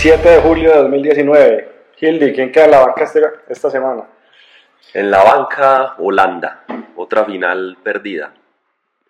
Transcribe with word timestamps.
7 0.00 0.28
de 0.28 0.40
julio 0.40 0.70
de 0.70 0.78
2019. 0.78 1.68
Hildy, 2.00 2.32
¿quién 2.32 2.50
queda 2.52 2.64
en 2.66 2.70
la 2.70 2.80
banca 2.86 3.04
este- 3.04 3.20
esta 3.48 3.70
semana? 3.70 4.06
En 4.94 5.10
la 5.10 5.22
banca, 5.22 5.94
Holanda, 5.98 6.64
otra 6.96 7.24
final 7.26 7.76
perdida. 7.82 8.32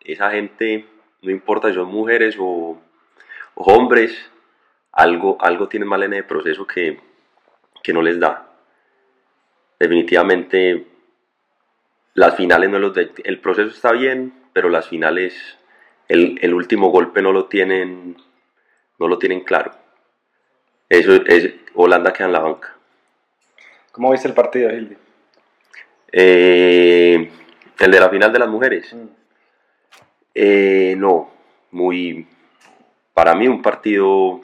Esa 0.00 0.30
gente, 0.32 0.86
no 1.22 1.30
importa 1.30 1.68
si 1.68 1.74
son 1.74 1.86
mujeres 1.88 2.36
o, 2.38 2.76
o 3.54 3.72
hombres, 3.72 4.12
algo, 4.92 5.38
algo 5.40 5.68
tienen 5.68 5.88
mal 5.88 6.02
en 6.02 6.14
el 6.14 6.24
proceso 6.24 6.66
que, 6.66 6.98
que 7.82 7.92
no 7.92 8.02
les 8.02 8.18
da. 8.18 8.48
Definitivamente, 9.78 10.86
las 12.14 12.34
finales 12.36 12.68
no 12.68 12.78
los 12.80 12.94
de- 12.94 13.12
el 13.24 13.38
proceso 13.38 13.68
está 13.68 13.92
bien, 13.92 14.32
pero 14.52 14.68
las 14.68 14.88
finales, 14.88 15.34
el, 16.08 16.38
el 16.42 16.52
último 16.52 16.88
golpe 16.90 17.22
no 17.22 17.32
lo 17.32 17.44
tienen, 17.46 18.16
no 18.98 19.06
lo 19.06 19.18
tienen 19.18 19.42
claro. 19.44 19.70
Eso 20.90 21.12
es 21.24 21.54
Holanda 21.74 22.12
queda 22.12 22.26
en 22.26 22.32
la 22.32 22.40
banca. 22.40 22.74
¿Cómo 23.92 24.10
viste 24.10 24.26
el 24.26 24.34
partido, 24.34 24.70
Hildy? 24.70 24.96
Eh, 26.10 27.30
el 27.78 27.90
de 27.90 28.00
la 28.00 28.10
final 28.10 28.32
de 28.32 28.38
las 28.40 28.48
mujeres. 28.48 28.92
Mm. 28.92 29.06
Eh, 30.34 30.94
no, 30.98 31.30
muy. 31.70 32.26
Para 33.14 33.36
mí, 33.36 33.46
un 33.46 33.62
partido. 33.62 34.40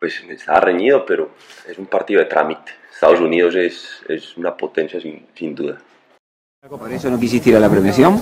Pues 0.00 0.20
estaba 0.28 0.60
reñido, 0.60 1.06
pero 1.06 1.30
es 1.68 1.78
un 1.78 1.86
partido 1.86 2.20
de 2.20 2.26
trámite. 2.26 2.72
Estados 2.92 3.20
Unidos 3.20 3.54
es, 3.54 4.02
es 4.08 4.36
una 4.36 4.56
potencia 4.56 5.00
sin, 5.00 5.26
sin 5.34 5.54
duda. 5.54 5.78
¿Por 6.68 6.92
eso 6.92 7.08
no 7.08 7.20
quisiste 7.20 7.50
ir 7.50 7.56
a 7.56 7.60
la 7.60 7.70
premiación? 7.70 8.20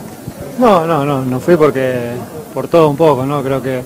No, 0.58 0.86
no, 0.86 1.04
no, 1.04 1.24
no 1.24 1.40
fui 1.40 1.56
porque 1.56 2.12
por 2.52 2.68
todo 2.68 2.90
un 2.90 2.96
poco, 2.96 3.24
¿no? 3.24 3.42
Creo 3.42 3.62
que, 3.62 3.82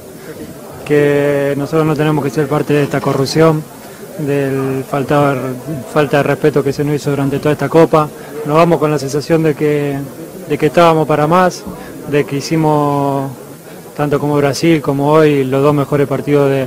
que 0.83 1.55
nosotros 1.57 1.87
no 1.87 1.95
tenemos 1.97 2.23
que 2.25 2.31
ser 2.31 2.47
parte 2.49 2.73
de 2.75 2.83
esta 2.85 3.01
corrupción, 3.01 3.63
del 4.19 4.85
falta, 4.89 5.35
falta 5.93 6.19
de 6.19 6.23
respeto 6.23 6.63
que 6.63 6.73
se 6.73 6.85
nos 6.85 6.95
hizo 6.97 7.11
durante 7.11 7.39
toda 7.39 7.53
esta 7.53 7.69
copa. 7.69 8.09
Nos 8.47 8.57
vamos 8.57 8.79
con 8.79 8.91
la 8.91 8.99
sensación 8.99 9.43
de 9.43 9.55
que, 9.55 9.97
de 10.49 10.59
que 10.59 10.67
estábamos 10.67 11.07
para 11.09 11.27
más, 11.27 11.63
de 12.11 12.25
que 12.25 12.37
hicimos, 12.37 13.31
tanto 13.97 14.19
como 14.19 14.37
Brasil 14.37 14.83
como 14.83 15.11
hoy, 15.13 15.45
los 15.45 15.63
dos 15.63 15.75
mejores 15.75 16.07
partidos 16.07 16.51
de- 16.51 16.67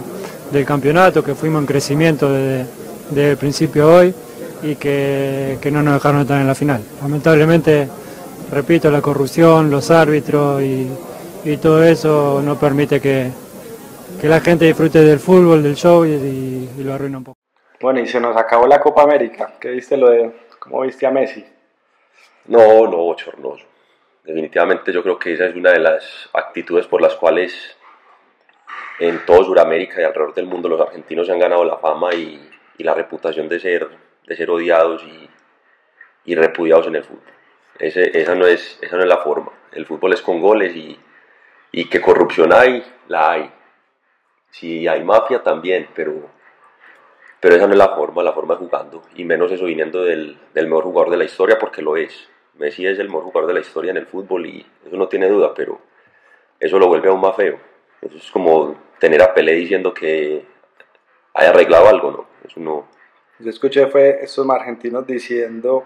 del 0.51 0.65
campeonato, 0.65 1.23
que 1.23 1.35
fuimos 1.35 1.61
en 1.61 1.65
crecimiento 1.67 2.31
desde, 2.31 3.31
el 3.31 3.37
principio 3.37 3.83
a 3.89 3.95
hoy 3.97 4.13
y 4.63 4.75
que, 4.75 5.59
no 5.71 5.83
nos 5.83 5.95
dejaron 5.95 6.21
estar 6.21 6.39
en 6.39 6.47
la 6.47 6.55
final. 6.55 6.81
Lamentablemente 7.01 7.87
repito, 8.51 8.89
la 8.89 9.01
corrupción, 9.01 9.69
los 9.69 9.91
árbitros 9.91 10.61
y 10.63 11.57
todo 11.57 11.83
eso 11.83 12.41
no 12.43 12.55
permite 12.57 12.99
que, 12.99 13.29
que 14.25 14.29
la 14.29 14.39
gente 14.41 14.65
disfrute 14.65 15.03
del 15.03 15.19
fútbol, 15.19 15.61
del 15.61 15.75
show 15.75 16.03
y, 16.03 16.09
y- 16.13 16.69
y 16.79 16.83
lo 16.83 16.95
arruina 16.95 17.19
un 17.19 17.25
poco. 17.25 17.37
Bueno, 17.79 17.99
y 17.99 18.07
se 18.07 18.19
nos 18.19 18.35
acabó 18.35 18.65
la 18.65 18.79
Copa 18.79 19.03
América. 19.03 19.53
¿Qué 19.59 19.69
viste 19.69 19.95
lo 19.97 20.09
de 20.09 20.31
cómo 20.57 20.81
viste 20.81 21.05
a 21.05 21.11
Messi? 21.11 21.45
No, 22.47 22.87
no, 22.87 22.97
bochornoso. 22.97 23.63
Definitivamente 24.23 24.91
yo 24.91 25.03
creo 25.03 25.19
que 25.19 25.33
esa 25.33 25.45
es 25.45 25.55
una 25.55 25.69
de 25.73 25.79
las 25.79 26.27
actitudes 26.33 26.87
por 26.87 27.03
las 27.03 27.13
cuales 27.13 27.77
en 28.97 29.23
todo 29.27 29.43
Sudamérica 29.43 30.01
y 30.01 30.05
alrededor 30.05 30.33
del 30.33 30.47
mundo 30.47 30.69
los 30.69 30.81
argentinos 30.81 31.27
se 31.27 31.31
han 31.33 31.37
ganado 31.37 31.63
la 31.63 31.77
fama 31.77 32.11
y, 32.15 32.49
y 32.79 32.83
la 32.83 32.95
reputación 32.95 33.47
de 33.47 33.59
ser, 33.59 33.87
de 34.25 34.35
ser 34.35 34.49
odiados 34.49 35.03
y, 35.03 35.29
y 36.31 36.33
repudiados 36.33 36.87
en 36.87 36.95
el 36.95 37.03
fútbol. 37.03 37.21
Ese- 37.77 38.17
esa, 38.19 38.33
no 38.33 38.47
es, 38.47 38.79
esa 38.81 38.95
no 38.97 39.03
es 39.03 39.07
la 39.09 39.17
forma. 39.17 39.51
El 39.71 39.85
fútbol 39.85 40.13
es 40.13 40.21
con 40.23 40.41
goles 40.41 40.75
y, 40.75 40.97
y 41.71 41.85
que 41.89 42.01
corrupción 42.01 42.51
hay, 42.51 42.83
la 43.07 43.31
hay. 43.33 43.51
Si 44.57 44.87
hay 44.87 45.03
mafia 45.03 45.43
también, 45.43 45.89
pero, 45.93 46.13
pero 47.41 47.55
esa 47.55 47.67
no 47.67 47.73
es 47.73 47.77
la 47.77 47.89
forma, 47.89 48.23
la 48.23 48.31
forma 48.31 48.53
es 48.53 48.61
jugando. 48.61 49.01
Y 49.15 49.25
menos 49.25 49.51
eso 49.51 49.65
viniendo 49.65 50.01
del, 50.01 50.37
del 50.53 50.67
mejor 50.67 50.85
jugador 50.85 51.11
de 51.11 51.17
la 51.17 51.25
historia, 51.25 51.59
porque 51.59 51.81
lo 51.81 51.97
es. 51.97 52.29
Messi 52.53 52.87
es 52.87 52.97
el 52.99 53.07
mejor 53.09 53.23
jugador 53.23 53.47
de 53.47 53.53
la 53.55 53.59
historia 53.59 53.91
en 53.91 53.97
el 53.97 54.05
fútbol 54.05 54.45
y 54.45 54.65
eso 54.87 54.95
no 54.95 55.09
tiene 55.09 55.27
duda, 55.27 55.53
pero 55.53 55.81
eso 56.57 56.79
lo 56.79 56.87
vuelve 56.87 57.09
aún 57.09 57.19
más 57.19 57.35
feo. 57.35 57.59
Eso 58.01 58.15
es 58.15 58.31
como 58.31 58.77
tener 58.97 59.21
a 59.21 59.33
Pelé 59.33 59.55
diciendo 59.55 59.93
que 59.93 60.45
haya 61.33 61.49
arreglado 61.49 61.89
algo, 61.89 62.11
¿no? 62.11 62.27
Eso 62.47 62.61
no, 62.61 62.87
Yo 63.39 63.49
escuché 63.49 63.87
fue 63.87 64.23
estos 64.23 64.49
argentinos 64.49 65.05
diciendo 65.05 65.83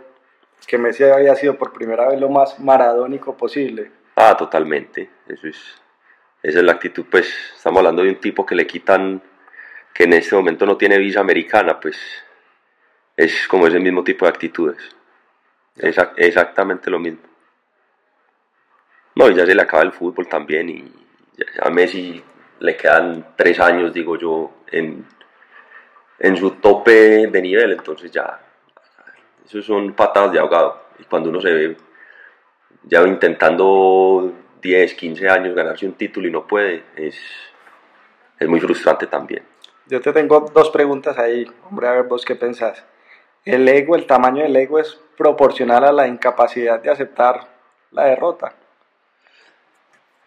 que 0.68 0.78
Messi 0.78 1.06
había 1.06 1.34
sido 1.34 1.58
por 1.58 1.74
primera 1.74 2.08
vez 2.08 2.20
lo 2.20 2.30
más 2.30 2.60
maradónico 2.60 3.36
posible. 3.36 3.92
Ah, 4.16 4.38
totalmente. 4.38 5.10
Eso 5.28 5.48
es, 5.48 5.82
esa 6.42 6.60
es 6.60 6.64
la 6.66 6.74
actitud, 6.74 7.06
pues 7.10 7.28
estamos 7.56 7.80
hablando 7.80 8.04
de 8.04 8.10
un 8.10 8.16
tipo 8.20 8.46
que 8.46 8.56
le 8.56 8.66
quitan, 8.68 9.22
que 9.94 10.04
en 10.04 10.14
este 10.14 10.36
momento 10.36 10.66
no 10.66 10.78
tiene 10.78 10.98
visa 10.98 11.20
americana, 11.20 11.80
pues 11.80 11.98
es 13.16 13.48
como 13.48 13.68
ese 13.68 13.80
mismo 13.80 14.04
tipo 14.04 14.26
de 14.26 14.30
actitudes. 14.30 14.78
Exac- 15.78 16.14
exactamente 16.18 16.90
lo 16.90 17.00
mismo. 17.00 17.22
No, 19.16 19.30
y 19.30 19.36
ya 19.36 19.46
se 19.46 19.56
le 19.56 19.62
acaba 19.62 19.84
el 19.84 19.92
fútbol 19.92 20.28
también 20.28 20.70
y 20.70 20.92
a 21.62 21.70
Messi 21.70 22.22
le 22.60 22.76
quedan 22.78 23.34
tres 23.36 23.60
años, 23.60 23.94
digo 23.94 24.18
yo, 24.18 24.64
en, 24.72 25.06
en 26.20 26.38
su 26.38 26.52
tope 26.52 27.28
de 27.28 27.42
nivel, 27.42 27.72
entonces 27.74 28.12
ya, 28.12 28.40
eso 29.46 29.62
son 29.62 29.94
patadas 29.94 30.32
de 30.34 30.40
ahogado. 30.40 30.90
Y 31.00 31.04
cuando 31.06 31.30
uno 31.30 31.42
se 31.42 31.52
ve 31.52 31.78
ya 32.84 33.02
intentando 33.04 34.34
10, 34.62 34.94
15 34.94 35.30
años 35.30 35.56
ganarse 35.56 35.86
un 35.86 35.94
título 35.94 36.28
y 36.28 36.32
no 36.32 36.46
puede, 36.46 36.84
es, 36.96 37.18
es 38.40 38.48
muy 38.48 38.60
frustrante 38.60 39.08
también. 39.08 39.44
Yo 39.88 40.02
te 40.02 40.14
tengo 40.14 40.42
dos 40.54 40.70
preguntas 40.70 41.18
ahí, 41.18 41.46
hombre, 41.70 41.88
a 41.88 41.94
ver 41.94 42.04
vos 42.04 42.24
qué 42.24 42.36
pensás. 42.36 42.84
¿El 43.46 43.68
ego, 43.68 43.96
el 43.96 44.06
tamaño 44.06 44.44
del 44.44 44.56
ego 44.56 44.80
es 44.80 45.00
proporcional 45.18 45.84
a 45.84 45.92
la 45.92 46.08
incapacidad 46.08 46.80
de 46.82 46.92
aceptar 46.92 47.48
la 47.92 48.06
derrota? 48.06 48.54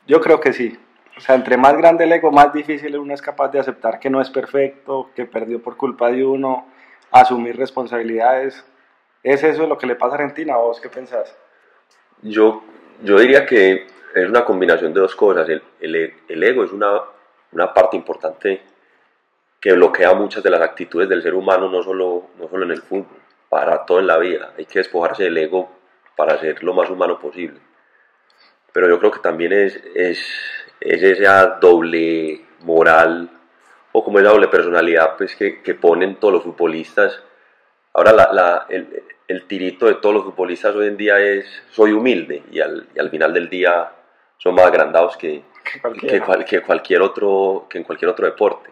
Yo 0.06 0.20
creo 0.20 0.40
que 0.40 0.52
sí. 0.52 0.78
O 1.16 1.20
sea, 1.20 1.34
entre 1.34 1.56
más 1.56 1.76
grande 1.76 2.04
el 2.04 2.12
ego, 2.12 2.32
más 2.32 2.52
difícil 2.52 2.96
uno 2.98 3.14
es 3.14 3.22
capaz 3.22 3.48
de 3.48 3.60
aceptar 3.60 4.00
que 4.00 4.10
no 4.10 4.20
es 4.20 4.30
perfecto, 4.30 5.10
que 5.14 5.26
perdió 5.26 5.62
por 5.62 5.76
culpa 5.76 6.10
de 6.10 6.24
uno, 6.24 6.66
asumir 7.10 7.56
responsabilidades. 7.56 8.64
¿Es 9.22 9.44
eso 9.44 9.66
lo 9.66 9.78
que 9.78 9.86
le 9.86 9.94
pasa 9.94 10.16
a 10.16 10.18
Argentina? 10.18 10.56
¿Vos 10.56 10.80
qué 10.80 10.88
pensás? 10.88 11.36
Yo, 12.22 12.64
yo 13.02 13.18
diría 13.18 13.46
que 13.46 13.86
es 14.14 14.28
una 14.28 14.44
combinación 14.44 14.92
de 14.94 15.00
dos 15.00 15.14
cosas. 15.14 15.48
El, 15.48 15.62
el- 15.80 16.14
el 16.28 16.42
ego 16.42 16.64
es 16.64 16.72
una, 16.72 17.00
una 17.52 17.72
parte 17.74 17.96
importante 17.96 18.62
que 19.60 19.72
bloquea 19.74 20.12
muchas 20.14 20.42
de 20.42 20.50
las 20.50 20.60
actitudes 20.60 21.08
del 21.08 21.22
ser 21.22 21.34
humano, 21.34 21.68
no 21.68 21.82
solo, 21.82 22.30
no 22.38 22.48
solo 22.48 22.64
en 22.64 22.72
el 22.72 22.82
fútbol, 22.82 23.18
para 23.48 23.84
todo 23.86 24.00
en 24.00 24.06
la 24.08 24.18
vida. 24.18 24.52
Hay 24.58 24.66
que 24.66 24.80
despojarse 24.80 25.24
del 25.24 25.38
ego 25.38 25.70
para 26.16 26.38
ser 26.38 26.62
lo 26.64 26.74
más 26.74 26.90
humano 26.90 27.18
posible. 27.20 27.60
Pero 28.72 28.88
yo 28.88 28.98
creo 28.98 29.10
que 29.12 29.20
también 29.20 29.52
es, 29.52 29.76
es, 29.94 30.18
es 30.80 31.02
esa 31.02 31.58
doble 31.60 32.44
moral 32.60 33.28
o 33.92 34.02
como 34.04 34.18
esa 34.18 34.30
doble 34.30 34.48
personalidad 34.48 35.16
pues, 35.16 35.36
que, 35.36 35.62
que 35.62 35.74
ponen 35.74 36.16
todos 36.16 36.34
los 36.34 36.42
futbolistas. 36.42 37.22
Ahora 37.92 38.12
la, 38.12 38.32
la- 38.32 38.66
el, 38.68 39.02
el 39.28 39.44
tirito 39.46 39.86
de 39.86 39.94
todos 39.94 40.14
los 40.14 40.24
futbolistas 40.24 40.74
hoy 40.74 40.86
en 40.88 40.96
día 40.96 41.20
es 41.20 41.46
soy 41.70 41.92
humilde 41.92 42.42
y 42.50 42.60
al, 42.60 42.88
y 42.94 42.98
al 42.98 43.10
final 43.10 43.32
del 43.32 43.48
día 43.48 43.92
son 44.42 44.54
más 44.54 44.66
agrandados 44.66 45.16
que, 45.16 45.42
Que 46.00 46.20
cual- 46.20 46.44
que 46.44 46.60
cualquier 46.62 47.02
otro, 47.02 47.66
que 47.68 47.78
en 47.78 47.84
cualquier 47.84 48.10
otro 48.10 48.26
deporte. 48.26 48.70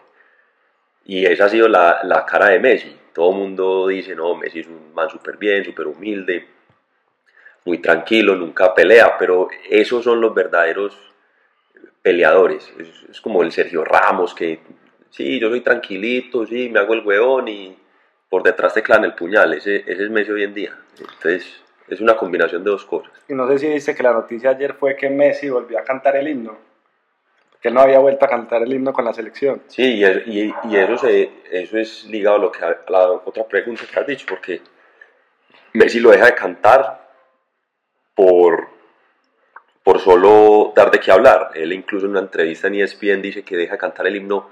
Y 1.05 1.25
esa 1.25 1.45
ha 1.45 1.49
sido 1.49 1.67
la, 1.67 1.99
la 2.03 2.25
cara 2.25 2.49
de 2.49 2.59
Messi. 2.59 2.95
Todo 3.13 3.31
el 3.31 3.37
mundo 3.37 3.87
dice, 3.87 4.15
no, 4.15 4.35
Messi 4.35 4.59
es 4.59 4.67
un 4.67 4.93
man 4.93 5.09
súper 5.09 5.37
bien, 5.37 5.63
súper 5.65 5.87
humilde, 5.87 6.47
muy 7.65 7.77
tranquilo, 7.79 8.35
nunca 8.35 8.73
pelea, 8.73 9.17
pero 9.17 9.47
esos 9.69 10.03
son 10.03 10.19
los 10.21 10.33
verdaderos 10.33 10.97
peleadores. 12.01 12.71
Es, 12.79 12.87
es 13.09 13.21
como 13.21 13.43
el 13.43 13.51
Sergio 13.51 13.83
Ramos, 13.83 14.33
que 14.33 14.59
sí, 15.09 15.39
yo 15.39 15.49
soy 15.49 15.61
tranquilito, 15.61 16.45
sí, 16.45 16.69
me 16.69 16.79
hago 16.79 16.93
el 16.93 17.05
hueón 17.05 17.47
y 17.47 17.77
por 18.29 18.43
detrás 18.43 18.73
te 18.73 18.81
clavan 18.83 19.05
el 19.05 19.13
puñal. 19.13 19.53
Ese, 19.53 19.77
ese 19.85 20.03
es 20.05 20.09
Messi 20.09 20.31
hoy 20.31 20.43
en 20.43 20.53
día. 20.53 20.75
Entonces, 20.99 21.61
es 21.93 22.01
una 22.01 22.15
combinación 22.17 22.63
de 22.63 22.71
dos 22.71 22.85
cosas. 22.85 23.11
Y 23.27 23.33
no 23.33 23.47
sé 23.47 23.59
si 23.59 23.67
viste 23.69 23.93
que 23.95 24.03
la 24.03 24.13
noticia 24.13 24.51
ayer 24.51 24.73
fue 24.73 24.95
que 24.95 25.09
Messi 25.09 25.49
volvió 25.49 25.77
a 25.79 25.83
cantar 25.83 26.15
el 26.15 26.27
himno. 26.27 26.57
Que 27.61 27.67
él 27.67 27.73
no 27.75 27.81
había 27.81 27.99
vuelto 27.99 28.25
a 28.25 28.27
cantar 28.27 28.63
el 28.63 28.73
himno 28.73 28.91
con 28.93 29.05
la 29.05 29.13
selección. 29.13 29.61
Sí, 29.67 29.83
y, 29.97 30.03
es- 30.03 30.25
y- 30.27 30.53
y 30.69 30.75
eso, 30.77 30.97
se, 30.97 31.29
eso 31.51 31.77
es 31.77 32.05
ligado 32.05 32.37
a, 32.37 32.39
lo 32.39 32.51
que, 32.51 32.63
a 32.65 32.77
la 32.89 33.11
otra 33.11 33.43
pregunta 33.45 33.83
que 33.91 33.99
has 33.99 34.07
dicho, 34.07 34.25
porque 34.27 34.61
Messi 35.73 35.99
lo 35.99 36.09
deja 36.11 36.25
de 36.25 36.35
cantar 36.35 37.07
por, 38.15 38.67
por 39.83 39.99
solo 39.99 40.73
dar 40.75 40.91
de 40.91 40.99
qué 40.99 41.11
hablar. 41.11 41.51
Él 41.55 41.73
incluso 41.73 42.05
en 42.05 42.11
una 42.11 42.21
entrevista 42.21 42.67
en 42.67 42.75
ESPN 42.75 43.21
dice 43.21 43.43
que 43.43 43.55
deja 43.57 43.73
de 43.73 43.77
cantar 43.79 44.07
el 44.07 44.15
himno 44.15 44.49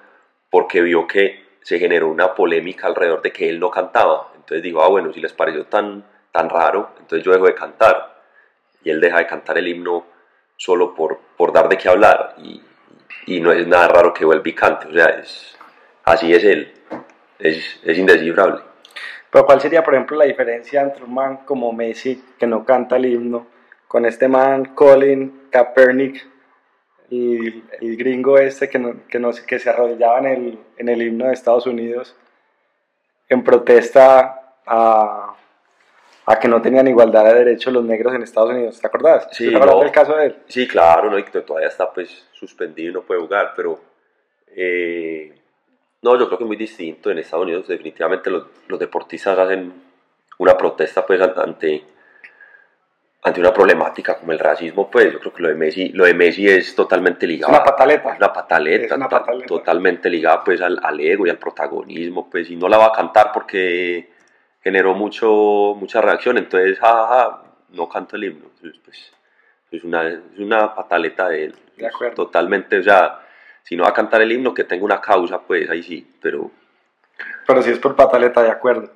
porque 0.49 0.81
vio 0.81 1.07
que 1.07 1.47
se 1.61 1.77
generó 1.79 2.07
una 2.09 2.33
polémica 2.35 2.87
alrededor 2.87 3.21
de 3.21 3.31
que 3.31 3.49
él 3.49 3.59
no 3.59 3.69
cantaba. 3.69 4.31
Entonces 4.35 4.63
digo, 4.63 4.81
ah, 4.83 4.87
bueno, 4.87 5.11
si 5.13 5.19
les 5.19 5.33
pareció 5.33 5.65
tan, 5.65 6.03
tan 6.31 6.49
raro, 6.49 6.91
entonces 6.99 7.25
yo 7.25 7.31
dejo 7.31 7.45
de 7.45 7.55
cantar. 7.55 8.19
Y 8.83 8.89
él 8.89 9.01
deja 9.01 9.17
de 9.17 9.27
cantar 9.27 9.57
el 9.57 9.67
himno 9.67 10.05
solo 10.55 10.93
por, 10.95 11.19
por 11.37 11.51
dar 11.51 11.67
de 11.67 11.77
qué 11.77 11.89
hablar. 11.89 12.35
Y, 12.37 12.61
y 13.25 13.41
no 13.41 13.51
es 13.51 13.67
nada 13.67 13.87
raro 13.87 14.13
que 14.13 14.25
vuelva 14.25 14.47
y 14.47 14.53
cante, 14.53 14.87
o 14.87 14.93
sea, 14.93 15.05
es, 15.05 15.57
así 16.05 16.33
es 16.33 16.43
él. 16.43 16.73
es, 17.39 17.79
es 17.83 17.97
indescifrable. 17.97 18.61
Pero 19.31 19.45
¿cuál 19.45 19.61
sería, 19.61 19.83
por 19.83 19.93
ejemplo, 19.93 20.17
la 20.17 20.25
diferencia 20.25 20.81
entre 20.81 21.03
un 21.03 21.13
man 21.13 21.37
como 21.45 21.71
Messi, 21.71 22.23
que 22.37 22.47
no 22.47 22.65
canta 22.65 22.97
el 22.97 23.05
himno, 23.05 23.47
con 23.87 24.05
este 24.05 24.27
man 24.27 24.73
Colin 24.73 25.47
Kaepernick, 25.51 26.27
y 27.11 27.63
el 27.81 27.97
gringo 27.97 28.37
este 28.37 28.69
que, 28.69 28.95
que 29.47 29.59
se 29.59 29.69
arrodillaba 29.69 30.19
en 30.19 30.25
el, 30.27 30.59
en 30.77 30.89
el 30.89 31.01
himno 31.01 31.25
de 31.25 31.33
Estados 31.33 31.65
Unidos 31.65 32.15
en 33.29 33.43
protesta 33.43 34.55
a, 34.65 35.35
a 36.31 36.39
que 36.39 36.47
no 36.47 36.61
tenían 36.61 36.87
igualdad 36.87 37.25
de 37.25 37.33
derechos 37.33 37.73
los 37.73 37.83
negros 37.83 38.13
en 38.13 38.21
Estados 38.21 38.51
Unidos. 38.51 38.79
¿Te 38.79 38.85
acordás? 38.85 39.27
Sí, 39.31 39.49
¿Te 39.49 39.55
acordás 39.55 39.75
no. 39.75 39.81
del 39.81 39.91
caso 39.91 40.15
de 40.15 40.25
él? 40.27 40.35
Sí, 40.47 40.67
claro, 40.67 41.09
¿no? 41.09 41.17
y 41.17 41.23
que 41.23 41.41
todavía 41.41 41.69
está 41.69 41.91
pues 41.91 42.27
suspendido 42.33 42.91
y 42.91 42.93
no 42.93 43.01
puede 43.01 43.19
jugar, 43.21 43.53
pero 43.55 43.79
eh, 44.55 45.33
no, 46.03 46.17
yo 46.19 46.27
creo 46.27 46.37
que 46.37 46.43
es 46.43 46.47
muy 46.47 46.57
distinto. 46.57 47.09
En 47.09 47.17
Estados 47.17 47.45
Unidos 47.45 47.67
definitivamente 47.67 48.29
los, 48.29 48.45
los 48.67 48.79
deportistas 48.79 49.39
hacen 49.39 49.73
una 50.37 50.55
protesta 50.55 51.03
pues 51.05 51.19
an- 51.19 51.33
ante, 51.35 51.83
ante 53.23 53.39
una 53.39 53.51
problemática 53.51 54.17
como 54.19 54.31
el 54.31 54.37
racismo, 54.39 54.89
pues 54.89 55.11
yo 55.11 55.19
creo 55.19 55.33
que 55.33 55.41
lo 55.41 55.49
de 55.49 55.55
Messi, 55.55 55.89
lo 55.89 56.05
de 56.05 56.13
Messi 56.13 56.47
es 56.47 56.75
totalmente 56.75 57.25
Es 57.25 57.29
ligado. 57.31 57.51
una 57.53 57.63
pataleta. 57.63 58.11
Es 58.11 58.17
una 58.17 58.31
pataleta, 58.33 58.85
Es 58.85 58.91
una 58.91 59.09
ta- 59.09 59.19
pataleta. 59.21 59.47
totalmente 59.47 60.09
ligada 60.11 60.43
pues 60.43 60.61
al, 60.61 60.79
al 60.83 60.99
ego 60.99 61.25
y 61.25 61.31
al 61.31 61.39
protagonismo, 61.39 62.29
pues 62.29 62.51
y 62.51 62.55
no 62.55 62.69
la 62.69 62.77
va 62.77 62.85
a 62.85 62.91
cantar 62.91 63.31
porque 63.33 64.18
generó 64.61 64.93
mucho, 64.93 65.75
mucha 65.77 66.01
reacción, 66.01 66.37
entonces 66.37 66.77
jajaja, 66.79 67.43
no 67.69 67.87
canto 67.87 68.15
el 68.15 68.25
himno, 68.25 68.45
pues, 68.83 69.11
es 69.71 69.83
una, 69.83 70.07
es 70.07 70.19
una 70.39 70.73
pataleta 70.75 71.29
de 71.29 71.45
él, 71.45 71.55
De 71.77 71.87
acuerdo. 71.87 72.15
totalmente, 72.15 72.79
o 72.79 72.83
sea, 72.83 73.19
si 73.63 73.75
no 73.75 73.83
va 73.83 73.89
a 73.89 73.93
cantar 73.93 74.21
el 74.21 74.31
himno 74.31 74.53
que 74.53 74.63
tenga 74.63 74.83
una 74.83 74.99
causa, 75.01 75.39
pues 75.39 75.69
ahí 75.69 75.83
sí, 75.83 76.11
pero 76.21 76.49
Pero 77.45 77.61
si 77.61 77.69
es 77.71 77.79
por 77.79 77.95
pataleta, 77.95 78.41
de 78.41 78.49
acuerdo. 78.51 78.89